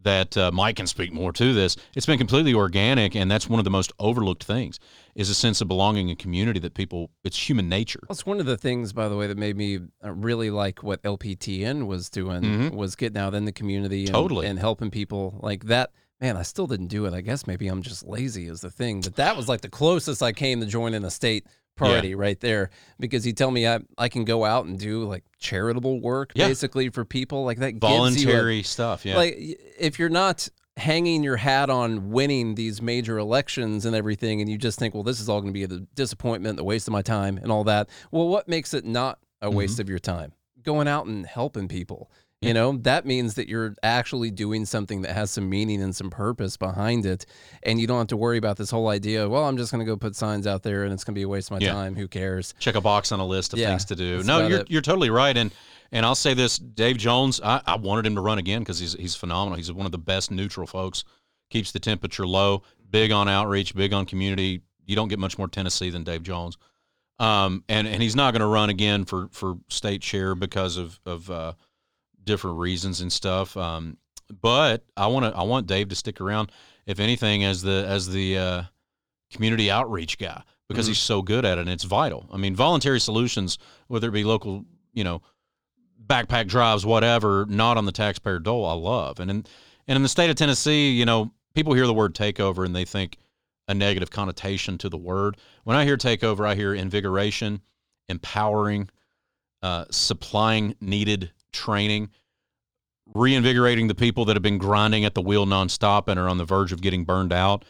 that 0.02 0.36
uh, 0.38 0.50
Mike 0.52 0.78
can 0.78 0.88
speak 0.88 1.12
more 1.12 1.34
to 1.34 1.54
this. 1.54 1.76
It's 1.94 2.06
been 2.06 2.18
completely 2.18 2.54
organic, 2.54 3.16
and 3.18 3.30
that's 3.30 3.50
one 3.50 3.60
of 3.60 3.66
the 3.66 3.70
most 3.70 3.92
overlooked 4.00 4.46
things 4.46 4.80
is 5.14 5.30
a 5.30 5.36
sense 5.36 5.60
of 5.60 5.68
belonging 5.68 6.10
and 6.10 6.18
community 6.18 6.58
that 6.62 6.74
people. 6.74 7.10
It's 7.26 7.50
human 7.50 7.68
nature. 7.68 8.00
That's 8.08 8.26
one 8.26 8.40
of 8.40 8.46
the 8.46 8.56
things, 8.56 8.94
by 8.94 9.10
the 9.10 9.18
way, 9.18 9.28
that 9.28 9.38
made 9.38 9.58
me 9.58 9.80
uh, 10.04 10.12
really 10.14 10.52
like 10.52 10.82
what 10.84 11.04
LPTN 11.04 11.86
was 11.86 12.10
doing 12.10 12.44
Mhm. 12.44 12.72
was 12.76 12.96
getting 12.96 13.18
out 13.18 13.36
in 13.36 13.44
the 13.44 13.52
community 13.52 14.06
and, 14.06 14.14
Totally. 14.14 14.48
and 14.48 14.58
helping 14.58 14.90
people 14.90 15.38
like 15.44 15.66
that. 15.66 15.92
Man, 16.22 16.36
I 16.36 16.42
still 16.42 16.68
didn't 16.68 16.88
do 16.88 17.06
it. 17.06 17.14
I 17.14 17.22
guess 17.22 17.48
maybe 17.48 17.68
I'm 17.68 17.82
just 17.82 18.06
lazy 18.06 18.48
is 18.48 18.62
the 18.62 18.70
thing. 18.70 19.02
But 19.02 19.16
that 19.16 19.38
was 19.38 19.48
like 19.48 19.62
the 19.62 19.70
closest 19.70 20.22
I 20.22 20.34
came 20.34 20.60
to 20.60 20.66
joining 20.66 21.06
a 21.06 21.12
state 21.12 21.46
party 21.80 22.14
right 22.14 22.40
there 22.42 22.70
because 23.00 23.26
you 23.26 23.34
tell 23.34 23.52
me 23.52 23.66
I, 23.66 23.80
I 23.98 24.10
can 24.10 24.26
go 24.26 24.44
out 24.44 24.66
and 24.66 24.78
do 24.78 25.06
like 25.06 25.24
charitable 25.38 26.02
work 26.02 26.34
Yeah. 26.36 26.48
basically 26.48 26.90
for 26.90 27.06
people 27.06 27.46
like 27.46 27.60
that 27.60 27.80
gives 27.80 28.22
you 28.22 28.30
a- 28.30 28.34
Voluntary 28.34 28.64
stuff. 28.64 29.06
Yeah. 29.06 29.16
like 29.16 29.36
if 29.80 29.98
you're 29.98 30.10
not 30.10 30.50
hanging 30.78 31.24
your 31.24 31.38
hat 31.38 31.70
on 31.70 32.10
winning 32.12 32.56
these 32.56 32.82
major 32.82 33.18
elections 33.18 33.86
and 33.86 33.96
everything 33.96 34.40
and 34.40 34.50
you 34.50 34.58
just 34.58 34.80
think 34.80 34.94
well 34.94 35.04
this 35.04 35.20
is 35.20 35.28
all 35.28 35.42
going 35.42 35.54
to 35.54 35.58
be 35.58 35.64
a 35.64 35.80
disappointment 35.96 36.56
the 36.56 36.64
waste 36.64 36.88
of 36.88 36.92
my 36.94 37.02
time 37.02 37.38
and 37.38 37.52
all 37.52 37.66
that 37.66 37.90
well 38.12 38.30
what 38.30 38.48
makes 38.48 38.74
it 38.74 38.86
not 38.86 39.20
a 39.42 39.48
mm-hmm. 39.48 39.58
waste 39.58 39.80
of 39.80 39.90
your 39.90 40.00
time 40.00 40.32
going 40.64 40.88
out 40.88 41.06
and 41.06 41.26
helping 41.26 41.68
people 41.68 42.10
you 42.42 42.54
know 42.54 42.78
that 42.84 43.06
means 43.06 43.34
that 43.36 43.50
you're 43.50 43.76
actually 43.84 44.32
doing 44.32 44.66
something 44.66 45.02
that 45.02 45.12
has 45.12 45.30
some 45.30 45.50
meaning 45.50 45.82
and 45.82 45.94
some 45.96 46.10
purpose 46.10 46.56
behind 46.56 47.06
it 47.06 47.26
and 47.64 47.82
you 47.82 47.86
don't 47.88 47.98
have 47.98 48.08
to 48.08 48.16
worry 48.18 48.38
about 48.38 48.56
this 48.56 48.72
whole 48.72 48.88
idea 48.88 49.28
well 49.28 49.44
i'm 49.44 49.58
just 49.58 49.72
going 49.74 49.80
to 49.80 49.86
go 49.86 49.98
put 49.98 50.16
signs 50.16 50.48
out 50.48 50.64
there 50.64 50.84
and 50.86 50.94
it's 50.94 51.04
going 51.04 51.14
to 51.14 51.20
be 51.20 51.24
a 51.24 51.28
waste 51.28 51.52
of 51.52 51.60
my 51.60 51.66
Yeah. 51.66 51.74
time 51.74 51.96
who 51.96 52.08
cares 52.08 52.54
check 52.60 52.76
a 52.76 52.82
box 52.82 53.12
on 53.12 53.20
a 53.20 53.26
list 53.26 53.52
of 53.54 53.60
Yeah, 53.60 53.70
things 53.70 53.84
to 53.86 53.96
do. 53.96 54.24
No, 54.24 54.48
you're 54.48 54.60
it. 54.62 54.72
you're 54.72 54.82
totally 54.82 55.10
right. 55.10 55.36
And 55.36 55.52
and 55.92 56.06
I'll 56.06 56.14
say 56.16 56.36
this, 56.36 56.60
Dave 56.60 56.98
Jones, 56.98 57.42
I, 57.44 57.62
I 57.66 57.76
wanted 57.76 58.06
him 58.06 58.14
to 58.16 58.22
run 58.22 58.38
again 58.38 58.60
because 58.62 58.78
he's 58.80 58.94
he's 58.94 59.16
phenomenal. 59.16 59.58
He's 59.58 59.72
one 59.74 59.86
of 59.88 59.92
the 59.92 59.98
best 59.98 60.30
neutral 60.32 60.68
folks. 60.68 61.04
Keeps 61.50 61.72
the 61.72 61.80
temperature 61.80 62.28
low, 62.28 62.62
big 62.92 63.12
on 63.12 63.28
outreach, 63.28 63.74
big 63.76 63.92
on 63.92 64.06
community. 64.06 64.62
You 64.86 64.96
don't 64.96 65.08
get 65.08 65.18
much 65.20 65.38
more 65.40 65.48
Tennessee 65.48 65.90
than 65.90 66.04
Dave 66.04 66.22
Jones. 66.24 66.58
Um, 67.20 67.64
and 67.68 67.88
and 67.88 68.02
he's 68.04 68.16
not 68.16 68.32
going 68.34 68.42
to 68.42 68.48
run 68.48 68.70
again 68.70 69.04
for 69.04 69.28
for 69.32 69.58
state 69.68 70.02
chair 70.04 70.36
because 70.36 70.78
of 70.78 71.00
of 71.08 71.30
uh, 71.32 71.54
different 72.30 72.58
reasons 72.60 73.02
and 73.02 73.12
stuff. 73.12 73.58
Um, 73.58 73.98
but 74.42 74.86
I 74.96 75.08
want 75.08 75.26
to 75.26 75.38
I 75.38 75.44
want 75.44 75.68
Dave 75.68 75.90
to 75.90 75.96
stick 75.96 76.22
around, 76.22 76.52
if 76.86 77.00
anything, 77.00 77.44
as 77.44 77.62
the 77.64 77.84
as 77.88 78.08
the 78.08 78.38
uh, 78.38 78.64
community 79.34 79.70
outreach 79.72 80.18
guy 80.18 80.42
because 80.68 80.86
Mhm. 80.86 80.90
he's 80.90 81.00
so 81.00 81.22
good 81.24 81.46
at 81.46 81.58
it 81.58 81.62
and 81.62 81.70
it's 81.70 81.84
vital. 81.84 82.30
I 82.32 82.38
mean, 82.38 82.56
voluntary 82.56 83.00
solutions, 83.00 83.58
whether 83.88 84.08
it 84.10 84.12
be 84.12 84.24
local, 84.24 84.66
you 84.94 85.04
know, 85.04 85.22
backpack 86.06 86.48
drives, 86.48 86.86
whatever, 86.86 87.46
not 87.48 87.78
on 87.78 87.86
the 87.86 87.92
taxpayer 87.92 88.38
dole, 88.40 88.66
I 88.68 88.74
love. 88.74 89.20
And 89.20 89.30
in 89.32 89.46
and 89.88 89.96
in 89.96 90.04
the 90.04 90.10
state 90.10 90.30
of 90.30 90.36
Tennessee, 90.36 90.92
you 90.92 91.06
know, 91.06 91.32
people 91.56 91.74
hear 91.74 91.88
the 91.88 91.94
word 91.94 92.14
takeover 92.14 92.64
and 92.66 92.76
they 92.76 92.86
think 92.86 93.18
a 93.68 93.74
negative 93.74 94.12
connotation 94.12 94.78
to 94.78 94.90
the 94.90 94.98
word. 94.98 95.38
When 95.64 95.76
I 95.76 95.86
hear 95.86 95.98
takeover, 95.98 96.48
I 96.48 96.54
hear 96.56 96.74
invigoration, 96.76 97.62
empowering, 98.08 98.90
uh, 99.64 99.86
supplying 99.92 100.76
needed 100.82 101.32
training, 101.52 102.10
reinvigorating 103.14 103.88
the 103.88 103.95
people 103.95 104.26
that 104.26 104.36
have 104.36 104.43
been 104.43 104.58
grinding 104.58 105.06
at 105.06 105.16
the 105.16 105.22
wheel 105.22 105.45
nonstop 105.45 106.08
and 106.08 106.20
are 106.20 106.30
on 106.30 106.38
the 106.38 106.45
verge 106.45 106.72
of 106.72 106.82
getting 106.82 107.04
burned 107.04 107.34
out. 107.34 107.66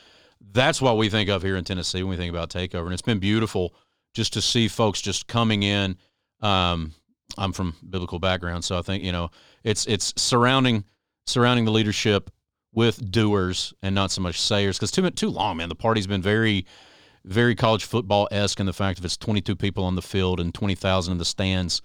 That's 0.51 0.81
what 0.81 0.97
we 0.97 1.09
think 1.09 1.29
of 1.29 1.43
here 1.43 1.55
in 1.55 1.63
Tennessee 1.63 2.03
when 2.03 2.11
we 2.11 2.17
think 2.17 2.29
about 2.29 2.49
takeover. 2.49 2.85
And 2.85 2.93
it's 2.93 3.01
been 3.01 3.19
beautiful 3.19 3.73
just 4.13 4.33
to 4.33 4.41
see 4.41 4.67
folks 4.67 5.01
just 5.01 5.27
coming 5.27 5.63
in. 5.63 5.97
Um, 6.41 6.93
I'm 7.37 7.53
from 7.53 7.75
biblical 7.87 8.19
background, 8.19 8.63
so 8.63 8.77
I 8.77 8.81
think 8.81 9.03
you 9.03 9.11
know 9.11 9.29
it's 9.63 9.85
it's 9.85 10.13
surrounding 10.17 10.83
surrounding 11.27 11.65
the 11.65 11.71
leadership 11.71 12.31
with 12.73 13.11
doers 13.11 13.73
and 13.83 13.93
not 13.93 14.11
so 14.11 14.21
much 14.21 14.39
sayers. 14.39 14.77
Because 14.77 14.91
too 14.91 15.07
too 15.11 15.29
long, 15.29 15.57
man, 15.57 15.69
the 15.69 15.75
party's 15.75 16.07
been 16.07 16.21
very 16.21 16.65
very 17.25 17.53
college 17.53 17.83
football 17.83 18.27
esque 18.31 18.59
in 18.59 18.65
the 18.65 18.73
fact 18.73 18.99
that 18.99 19.05
it's 19.05 19.17
22 19.17 19.55
people 19.55 19.83
on 19.83 19.95
the 19.95 20.01
field 20.01 20.39
and 20.39 20.53
20,000 20.53 21.11
in 21.11 21.17
the 21.17 21.25
stands 21.25 21.81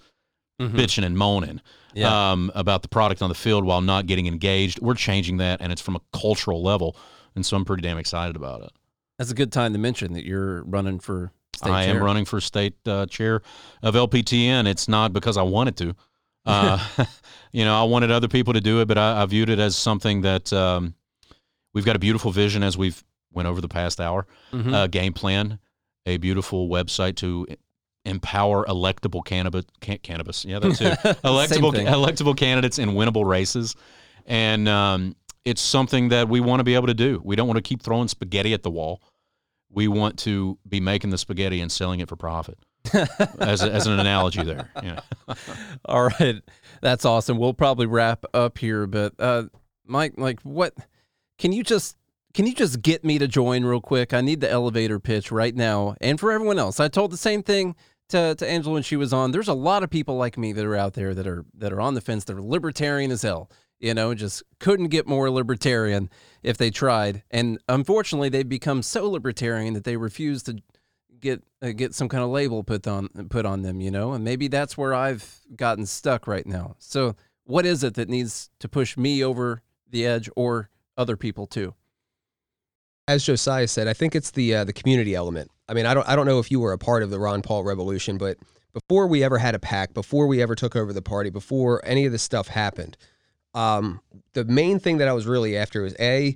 Mhm. 0.61 0.71
bitching 0.71 1.03
and 1.05 1.17
moaning 1.17 1.61
Yeah. 1.93 2.31
um, 2.31 2.51
about 2.55 2.81
the 2.81 2.87
product 2.87 3.21
on 3.21 3.29
the 3.29 3.35
field 3.35 3.65
while 3.65 3.81
not 3.81 4.05
getting 4.07 4.27
engaged. 4.27 4.79
We're 4.79 4.93
changing 4.95 5.37
that, 5.37 5.59
and 5.61 5.71
it's 5.71 5.81
from 5.81 5.95
a 5.95 6.01
cultural 6.17 6.61
level, 6.63 6.95
and 7.35 7.45
so 7.45 7.57
I'm 7.57 7.65
pretty 7.65 7.81
damn 7.81 7.97
excited 7.97 8.35
about 8.35 8.61
it. 8.63 8.71
that's 9.17 9.31
a 9.31 9.35
good 9.35 9.51
time 9.51 9.71
to 9.73 9.79
mention 9.79 10.11
that 10.13 10.25
you're 10.25 10.63
running 10.65 10.99
for 10.99 11.31
state 11.55 11.71
I 11.71 11.83
am 11.83 11.95
chair. 11.95 12.03
running 12.03 12.25
for 12.25 12.41
state 12.41 12.73
uh, 12.85 13.05
chair 13.05 13.41
of 13.81 13.95
LPTN. 13.95 14.65
It's 14.67 14.87
not 14.89 15.13
because 15.13 15.37
I 15.37 15.41
wanted 15.43 15.77
to. 15.77 15.95
Uh, 16.47 16.77
you 17.53 17.65
know, 17.65 17.73
I 17.75 17.83
wanted 17.85 18.11
other 18.11 18.27
people 18.27 18.53
to 18.53 18.61
do 18.61 18.79
it, 18.79 18.87
but 18.87 18.99
I, 18.99 19.23
I 19.23 19.25
viewed 19.25 19.49
it 19.49 19.57
as 19.57 19.75
something 19.75 20.21
that 20.21 20.53
um, 20.53 20.93
we've 21.73 21.83
got 21.85 21.95
a 21.95 21.99
beautiful 21.99 22.29
vision 22.31 22.61
as 22.61 22.77
we've 22.77 23.03
went 23.33 23.47
over 23.47 23.61
the 23.61 23.67
past 23.67 23.99
hour. 23.99 24.27
Mhm. 24.53 24.71
Uh, 24.71 24.85
game 24.85 25.11
plan, 25.13 25.57
a 26.05 26.17
beautiful 26.17 26.69
website 26.69 27.15
to 27.15 27.47
empower 28.05 28.65
electable 28.65 29.23
cannabis. 29.23 29.65
Can, 29.81 29.97
cannabis, 29.99 30.45
yeah, 30.45 30.59
that 30.59 30.75
too. 30.75 30.85
electable 31.23 31.73
electable 31.73 32.37
candidates 32.37 32.79
in 32.79 32.91
winnable 32.91 33.25
races, 33.25 33.75
and 34.25 34.67
um, 34.69 35.15
it's 35.43 35.61
something 35.61 36.09
that 36.09 36.29
we 36.29 36.39
want 36.39 36.59
to 36.59 36.63
be 36.63 36.75
able 36.75 36.87
to 36.87 36.93
do. 36.93 37.21
We 37.23 37.35
don't 37.35 37.47
want 37.47 37.57
to 37.57 37.61
keep 37.61 37.81
throwing 37.81 38.07
spaghetti 38.07 38.53
at 38.53 38.63
the 38.63 38.71
wall. 38.71 39.01
We 39.69 39.87
want 39.87 40.17
to 40.19 40.57
be 40.67 40.79
making 40.79 41.09
the 41.09 41.17
spaghetti 41.17 41.59
and 41.61 41.71
selling 41.71 41.99
it 41.99 42.09
for 42.09 42.15
profit. 42.15 42.57
as, 43.39 43.63
a, 43.63 43.71
as 43.71 43.87
an 43.87 43.99
analogy, 43.99 44.43
there. 44.43 44.69
Yeah. 44.83 44.99
All 45.85 46.09
right, 46.19 46.41
that's 46.81 47.03
awesome. 47.03 47.37
We'll 47.37 47.53
probably 47.53 47.87
wrap 47.87 48.25
up 48.33 48.57
here, 48.57 48.85
but 48.85 49.13
uh, 49.19 49.43
Mike, 49.85 50.13
like, 50.17 50.39
what 50.41 50.73
can 51.37 51.51
you 51.51 51.63
just 51.63 51.97
can 52.33 52.45
you 52.45 52.53
just 52.53 52.81
get 52.81 53.03
me 53.03 53.17
to 53.17 53.27
join 53.27 53.63
real 53.63 53.81
quick? 53.81 54.13
I 54.13 54.21
need 54.21 54.41
the 54.41 54.51
elevator 54.51 54.99
pitch 54.99 55.31
right 55.31 55.55
now, 55.55 55.95
and 56.01 56.19
for 56.19 56.31
everyone 56.31 56.59
else, 56.59 56.79
I 56.79 56.87
told 56.87 57.11
the 57.11 57.17
same 57.17 57.41
thing 57.43 57.75
to 58.09 58.35
to 58.35 58.47
Angela 58.47 58.73
when 58.73 58.83
she 58.83 58.95
was 58.95 59.13
on. 59.13 59.31
There's 59.31 59.47
a 59.47 59.53
lot 59.53 59.83
of 59.83 59.89
people 59.89 60.17
like 60.17 60.37
me 60.37 60.53
that 60.53 60.65
are 60.65 60.75
out 60.75 60.93
there 60.93 61.13
that 61.13 61.27
are 61.27 61.45
that 61.57 61.73
are 61.73 61.81
on 61.81 61.93
the 61.93 62.01
fence. 62.01 62.23
They're 62.23 62.41
libertarian 62.41 63.11
as 63.11 63.21
hell. 63.21 63.49
You 63.79 63.93
know, 63.93 64.13
just 64.13 64.43
couldn't 64.59 64.87
get 64.87 65.05
more 65.05 65.29
libertarian 65.29 66.09
if 66.41 66.57
they 66.57 66.71
tried, 66.71 67.23
and 67.29 67.59
unfortunately, 67.67 68.29
they've 68.29 68.47
become 68.47 68.81
so 68.81 69.09
libertarian 69.09 69.73
that 69.73 69.83
they 69.83 69.97
refuse 69.97 70.43
to 70.43 70.61
get 71.19 71.43
uh, 71.61 71.71
get 71.71 71.93
some 71.93 72.07
kind 72.07 72.23
of 72.23 72.29
label 72.29 72.63
put 72.63 72.87
on 72.87 73.09
put 73.29 73.45
on 73.45 73.63
them, 73.63 73.81
you 73.81 73.91
know, 73.91 74.13
and 74.13 74.23
maybe 74.23 74.47
that's 74.47 74.77
where 74.77 74.93
I've 74.93 75.41
gotten 75.55 75.85
stuck 75.85 76.25
right 76.25 76.45
now. 76.45 76.75
So, 76.79 77.15
what 77.43 77.65
is 77.65 77.83
it 77.83 77.95
that 77.95 78.07
needs 78.07 78.49
to 78.59 78.69
push 78.69 78.95
me 78.95 79.23
over 79.23 79.61
the 79.89 80.05
edge, 80.05 80.29
or 80.35 80.69
other 80.97 81.17
people 81.17 81.45
too? 81.45 81.73
as 83.07 83.23
Josiah 83.23 83.67
said, 83.67 83.87
I 83.87 83.93
think 83.93 84.15
it's 84.15 84.31
the 84.31 84.55
uh, 84.55 84.63
the 84.63 84.73
community 84.73 85.15
element. 85.15 85.51
I 85.67 85.73
mean, 85.73 85.85
I 85.85 85.93
don't 85.93 86.07
I 86.07 86.15
don't 86.15 86.25
know 86.25 86.39
if 86.39 86.51
you 86.51 86.59
were 86.59 86.73
a 86.73 86.77
part 86.77 87.03
of 87.03 87.09
the 87.09 87.19
Ron 87.19 87.41
Paul 87.41 87.63
revolution, 87.63 88.17
but 88.17 88.37
before 88.73 89.07
we 89.07 89.23
ever 89.23 89.37
had 89.37 89.55
a 89.55 89.59
PAC, 89.59 89.93
before 89.93 90.27
we 90.27 90.41
ever 90.41 90.55
took 90.55 90.75
over 90.75 90.91
the 90.93 91.01
party, 91.01 91.29
before 91.29 91.81
any 91.85 92.05
of 92.05 92.11
this 92.11 92.23
stuff 92.23 92.47
happened, 92.47 92.97
um, 93.53 94.01
the 94.33 94.43
main 94.45 94.79
thing 94.79 94.97
that 94.97 95.07
I 95.07 95.13
was 95.13 95.25
really 95.25 95.57
after 95.57 95.81
was 95.81 95.95
a, 95.99 96.35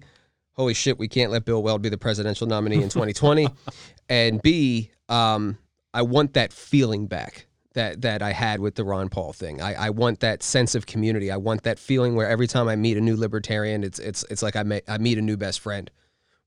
holy 0.53 0.73
shit, 0.73 0.97
we 0.97 1.09
can't 1.09 1.31
let 1.31 1.43
Bill 1.43 1.61
Weld 1.61 1.81
be 1.81 1.89
the 1.89 1.97
presidential 1.97 2.47
nominee 2.47 2.81
in 2.81 2.89
2020, 2.89 3.49
and 4.09 4.41
b, 4.41 4.91
um, 5.09 5.57
I 5.93 6.01
want 6.01 6.33
that 6.33 6.53
feeling 6.53 7.07
back 7.07 7.47
that 7.73 8.01
that 8.01 8.21
I 8.21 8.31
had 8.31 8.61
with 8.61 8.75
the 8.75 8.83
Ron 8.83 9.09
Paul 9.09 9.33
thing. 9.33 9.61
I, 9.61 9.87
I 9.87 9.89
want 9.89 10.21
that 10.21 10.41
sense 10.41 10.75
of 10.75 10.85
community. 10.85 11.29
I 11.29 11.37
want 11.37 11.63
that 11.63 11.77
feeling 11.77 12.15
where 12.15 12.27
every 12.27 12.47
time 12.47 12.67
I 12.67 12.75
meet 12.75 12.97
a 12.97 13.01
new 13.01 13.15
libertarian, 13.15 13.83
it's 13.83 13.99
it's 13.99 14.23
it's 14.29 14.41
like 14.41 14.55
I 14.55 14.63
may, 14.63 14.81
I 14.87 14.97
meet 14.97 15.17
a 15.17 15.21
new 15.21 15.37
best 15.37 15.59
friend 15.59 15.91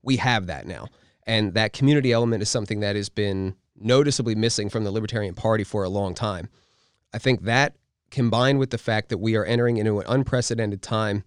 we 0.03 0.17
have 0.17 0.47
that 0.47 0.67
now. 0.67 0.87
And 1.25 1.53
that 1.53 1.73
community 1.73 2.11
element 2.11 2.41
is 2.41 2.49
something 2.49 2.81
that 2.81 2.95
has 2.95 3.09
been 3.09 3.55
noticeably 3.75 4.35
missing 4.35 4.69
from 4.69 4.83
the 4.83 4.91
Libertarian 4.91 5.33
Party 5.33 5.63
for 5.63 5.83
a 5.83 5.89
long 5.89 6.13
time. 6.13 6.49
I 7.13 7.17
think 7.17 7.43
that 7.43 7.75
combined 8.11 8.59
with 8.59 8.69
the 8.69 8.77
fact 8.77 9.09
that 9.09 9.17
we 9.17 9.35
are 9.35 9.43
entering 9.45 9.77
into 9.77 9.99
an 9.99 10.05
unprecedented 10.07 10.81
time, 10.81 11.23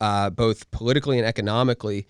uh, 0.00 0.30
both 0.30 0.70
politically 0.70 1.18
and 1.18 1.26
economically, 1.26 2.06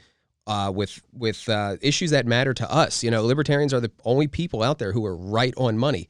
uh, 0.46 0.70
with 0.74 1.02
with 1.12 1.48
uh, 1.48 1.76
issues 1.80 2.10
that 2.10 2.26
matter 2.26 2.54
to 2.54 2.70
us. 2.72 3.04
You 3.04 3.10
know, 3.10 3.24
libertarians 3.24 3.74
are 3.74 3.80
the 3.80 3.92
only 4.04 4.26
people 4.26 4.62
out 4.62 4.78
there 4.78 4.92
who 4.92 5.04
are 5.04 5.16
right 5.16 5.54
on 5.56 5.78
money. 5.78 6.08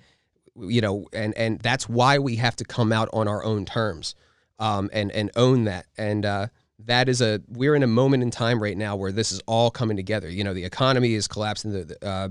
You 0.56 0.80
know, 0.80 1.06
and 1.12 1.36
and 1.36 1.60
that's 1.60 1.88
why 1.88 2.18
we 2.18 2.36
have 2.36 2.56
to 2.56 2.64
come 2.64 2.92
out 2.92 3.08
on 3.12 3.28
our 3.28 3.42
own 3.44 3.64
terms, 3.64 4.14
um, 4.58 4.90
and 4.92 5.10
and 5.12 5.30
own 5.36 5.64
that. 5.64 5.86
And 5.96 6.26
uh, 6.26 6.46
that 6.86 7.08
is 7.08 7.20
a 7.20 7.40
we're 7.48 7.74
in 7.74 7.82
a 7.82 7.88
moment 7.88 8.22
in 8.22 8.30
time 8.30 8.62
right 8.62 8.76
now 8.76 8.96
where 8.96 9.12
this 9.12 9.32
is 9.32 9.40
all 9.46 9.70
coming 9.70 9.96
together. 9.96 10.28
You 10.28 10.44
know, 10.44 10.54
the 10.54 10.64
economy 10.64 11.14
is 11.14 11.28
collapsing, 11.28 11.72
the 11.72 11.84
the, 11.84 12.06
uh, 12.06 12.28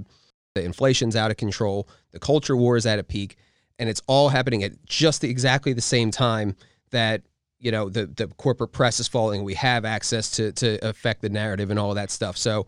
the 0.56 0.64
inflation's 0.64 1.16
out 1.16 1.32
of 1.32 1.38
control, 1.38 1.88
the 2.12 2.20
culture 2.20 2.56
war 2.56 2.78
is 2.78 2.86
at 2.86 3.00
a 3.00 3.04
peak, 3.04 3.38
and 3.78 3.90
it's 3.90 4.02
all 4.08 4.30
happening 4.30 4.64
at 4.64 4.84
just 4.86 5.22
the, 5.22 5.30
exactly 5.30 5.74
the 5.74 5.82
same 5.82 6.12
time 6.12 6.56
that 6.92 7.22
you 7.60 7.72
know 7.72 7.90
the 7.90 8.08
the 8.08 8.28
corporate 8.38 8.72
press 8.72 9.00
is 9.00 9.08
falling. 9.08 9.44
We 9.44 9.54
have 9.56 9.86
access 9.86 10.32
to 10.32 10.52
to 10.54 10.88
affect 10.88 11.22
the 11.22 11.30
narrative 11.30 11.70
and 11.70 11.80
all 11.80 11.94
that 11.96 12.12
stuff. 12.12 12.38
So. 12.38 12.68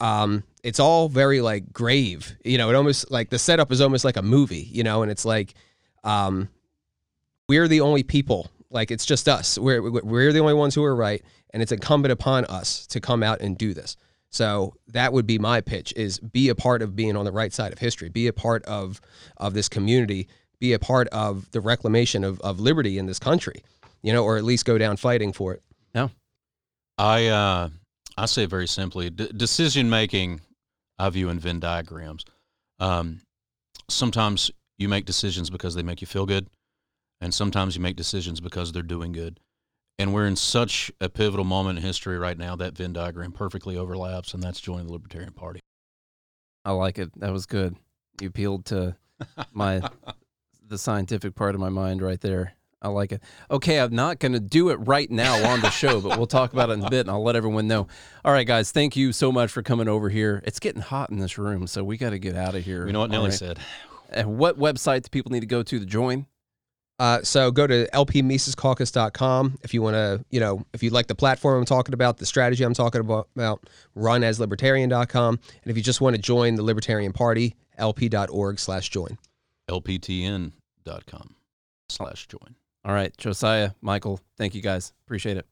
Um, 0.00 0.44
it's 0.62 0.78
all 0.78 1.08
very 1.08 1.40
like 1.40 1.72
grave, 1.72 2.36
you 2.44 2.56
know. 2.56 2.70
It 2.70 2.76
almost 2.76 3.10
like 3.10 3.30
the 3.30 3.38
setup 3.38 3.72
is 3.72 3.80
almost 3.80 4.04
like 4.04 4.16
a 4.16 4.22
movie, 4.22 4.68
you 4.70 4.84
know, 4.84 5.02
and 5.02 5.10
it's 5.10 5.24
like, 5.24 5.54
um, 6.04 6.48
we're 7.48 7.66
the 7.66 7.80
only 7.80 8.04
people 8.04 8.48
Like 8.72 8.90
it's 8.90 9.04
just 9.04 9.28
us. 9.28 9.58
We're 9.58 9.82
we're 9.82 10.32
the 10.32 10.40
only 10.40 10.54
ones 10.54 10.74
who 10.74 10.82
are 10.84 10.96
right, 10.96 11.22
and 11.50 11.62
it's 11.62 11.72
incumbent 11.72 12.12
upon 12.12 12.44
us 12.46 12.86
to 12.88 13.00
come 13.00 13.22
out 13.22 13.40
and 13.40 13.56
do 13.56 13.74
this. 13.74 13.96
So 14.30 14.74
that 14.88 15.12
would 15.12 15.26
be 15.26 15.38
my 15.38 15.60
pitch: 15.60 15.92
is 15.94 16.18
be 16.18 16.48
a 16.48 16.54
part 16.54 16.80
of 16.80 16.96
being 16.96 17.16
on 17.16 17.24
the 17.24 17.32
right 17.32 17.52
side 17.52 17.72
of 17.72 17.78
history, 17.78 18.08
be 18.08 18.26
a 18.28 18.32
part 18.32 18.64
of 18.64 19.00
of 19.36 19.52
this 19.52 19.68
community, 19.68 20.26
be 20.58 20.72
a 20.72 20.78
part 20.78 21.08
of 21.08 21.50
the 21.50 21.60
reclamation 21.60 22.24
of, 22.24 22.40
of 22.40 22.60
liberty 22.60 22.96
in 22.96 23.06
this 23.06 23.18
country, 23.18 23.62
you 24.02 24.12
know, 24.12 24.24
or 24.24 24.38
at 24.38 24.44
least 24.44 24.64
go 24.64 24.78
down 24.78 24.96
fighting 24.96 25.32
for 25.32 25.52
it. 25.52 25.62
No, 25.94 26.10
I 26.96 27.26
uh, 27.26 27.68
I 28.16 28.26
say 28.26 28.46
very 28.46 28.66
simply: 28.66 29.10
D- 29.10 29.28
decision 29.36 29.90
making, 29.90 30.40
I 30.98 31.10
view 31.10 31.28
in 31.28 31.38
Venn 31.38 31.60
diagrams. 31.60 32.24
Um, 32.80 33.20
sometimes 33.90 34.50
you 34.78 34.88
make 34.88 35.04
decisions 35.04 35.50
because 35.50 35.74
they 35.74 35.82
make 35.82 36.00
you 36.00 36.06
feel 36.06 36.26
good, 36.26 36.48
and 37.22 37.32
sometimes 37.32 37.76
you 37.76 37.80
make 37.80 37.94
decisions 37.94 38.40
because 38.40 38.72
they're 38.72 38.82
doing 38.82 39.12
good. 39.12 39.38
And 39.98 40.12
we're 40.12 40.26
in 40.26 40.34
such 40.34 40.90
a 41.00 41.08
pivotal 41.08 41.44
moment 41.44 41.78
in 41.78 41.84
history 41.84 42.18
right 42.18 42.36
now 42.36 42.56
that 42.56 42.76
Venn 42.76 42.92
diagram 42.92 43.30
perfectly 43.30 43.76
overlaps, 43.76 44.34
and 44.34 44.42
that's 44.42 44.60
joining 44.60 44.86
the 44.86 44.92
Libertarian 44.92 45.32
Party. 45.32 45.60
I 46.64 46.72
like 46.72 46.98
it. 46.98 47.10
That 47.20 47.32
was 47.32 47.46
good. 47.46 47.76
You 48.20 48.28
appealed 48.28 48.66
to 48.66 48.96
my 49.52 49.82
the 50.68 50.76
scientific 50.78 51.36
part 51.36 51.54
of 51.54 51.60
my 51.60 51.68
mind 51.68 52.02
right 52.02 52.20
there. 52.20 52.54
I 52.80 52.88
like 52.88 53.12
it. 53.12 53.22
Okay, 53.48 53.78
I'm 53.78 53.94
not 53.94 54.18
going 54.18 54.32
to 54.32 54.40
do 54.40 54.70
it 54.70 54.76
right 54.76 55.08
now 55.08 55.52
on 55.52 55.60
the 55.60 55.70
show, 55.70 56.00
but 56.00 56.18
we'll 56.18 56.26
talk 56.26 56.52
about 56.52 56.70
it 56.70 56.72
in 56.72 56.84
a 56.84 56.90
bit 56.90 57.02
and 57.02 57.10
I'll 57.10 57.22
let 57.22 57.36
everyone 57.36 57.68
know. 57.68 57.86
All 58.24 58.32
right, 58.32 58.46
guys, 58.46 58.72
thank 58.72 58.96
you 58.96 59.12
so 59.12 59.30
much 59.30 59.52
for 59.52 59.62
coming 59.62 59.86
over 59.86 60.08
here. 60.08 60.42
It's 60.44 60.58
getting 60.58 60.82
hot 60.82 61.10
in 61.10 61.20
this 61.20 61.38
room, 61.38 61.68
so 61.68 61.84
we 61.84 61.96
got 61.96 62.10
to 62.10 62.18
get 62.18 62.34
out 62.34 62.56
of 62.56 62.64
here. 62.64 62.84
You 62.84 62.92
know 62.92 62.98
what 62.98 63.10
Nelly 63.10 63.28
right. 63.28 63.38
said? 63.38 63.60
And 64.10 64.36
what 64.36 64.58
website 64.58 65.02
do 65.02 65.10
people 65.10 65.30
need 65.30 65.40
to 65.40 65.46
go 65.46 65.62
to 65.62 65.78
to 65.78 65.86
join? 65.86 66.26
Uh, 66.98 67.22
so 67.22 67.50
go 67.50 67.66
to 67.66 67.88
lpmisescaucus.com 67.92 69.58
if 69.62 69.74
you 69.74 69.82
want 69.82 69.94
to, 69.94 70.24
you 70.30 70.38
know, 70.38 70.64
if 70.72 70.82
you 70.82 70.90
like 70.90 71.06
the 71.08 71.14
platform 71.14 71.58
I'm 71.58 71.64
talking 71.64 71.94
about, 71.94 72.18
the 72.18 72.26
strategy 72.26 72.64
I'm 72.64 72.74
talking 72.74 73.00
about, 73.00 73.28
about 73.34 73.68
runaslibertarian.com. 73.96 75.38
And 75.62 75.70
if 75.70 75.76
you 75.76 75.82
just 75.82 76.00
want 76.00 76.14
to 76.16 76.22
join 76.22 76.54
the 76.54 76.62
Libertarian 76.62 77.12
Party, 77.12 77.56
lp.org 77.78 78.58
slash 78.58 78.90
join. 78.90 79.18
lptn.com 79.68 81.34
slash 81.88 82.28
join. 82.28 82.54
All 82.84 82.94
right, 82.94 83.16
Josiah, 83.16 83.72
Michael, 83.80 84.20
thank 84.36 84.54
you 84.54 84.62
guys. 84.62 84.92
Appreciate 85.06 85.36
it. 85.36 85.46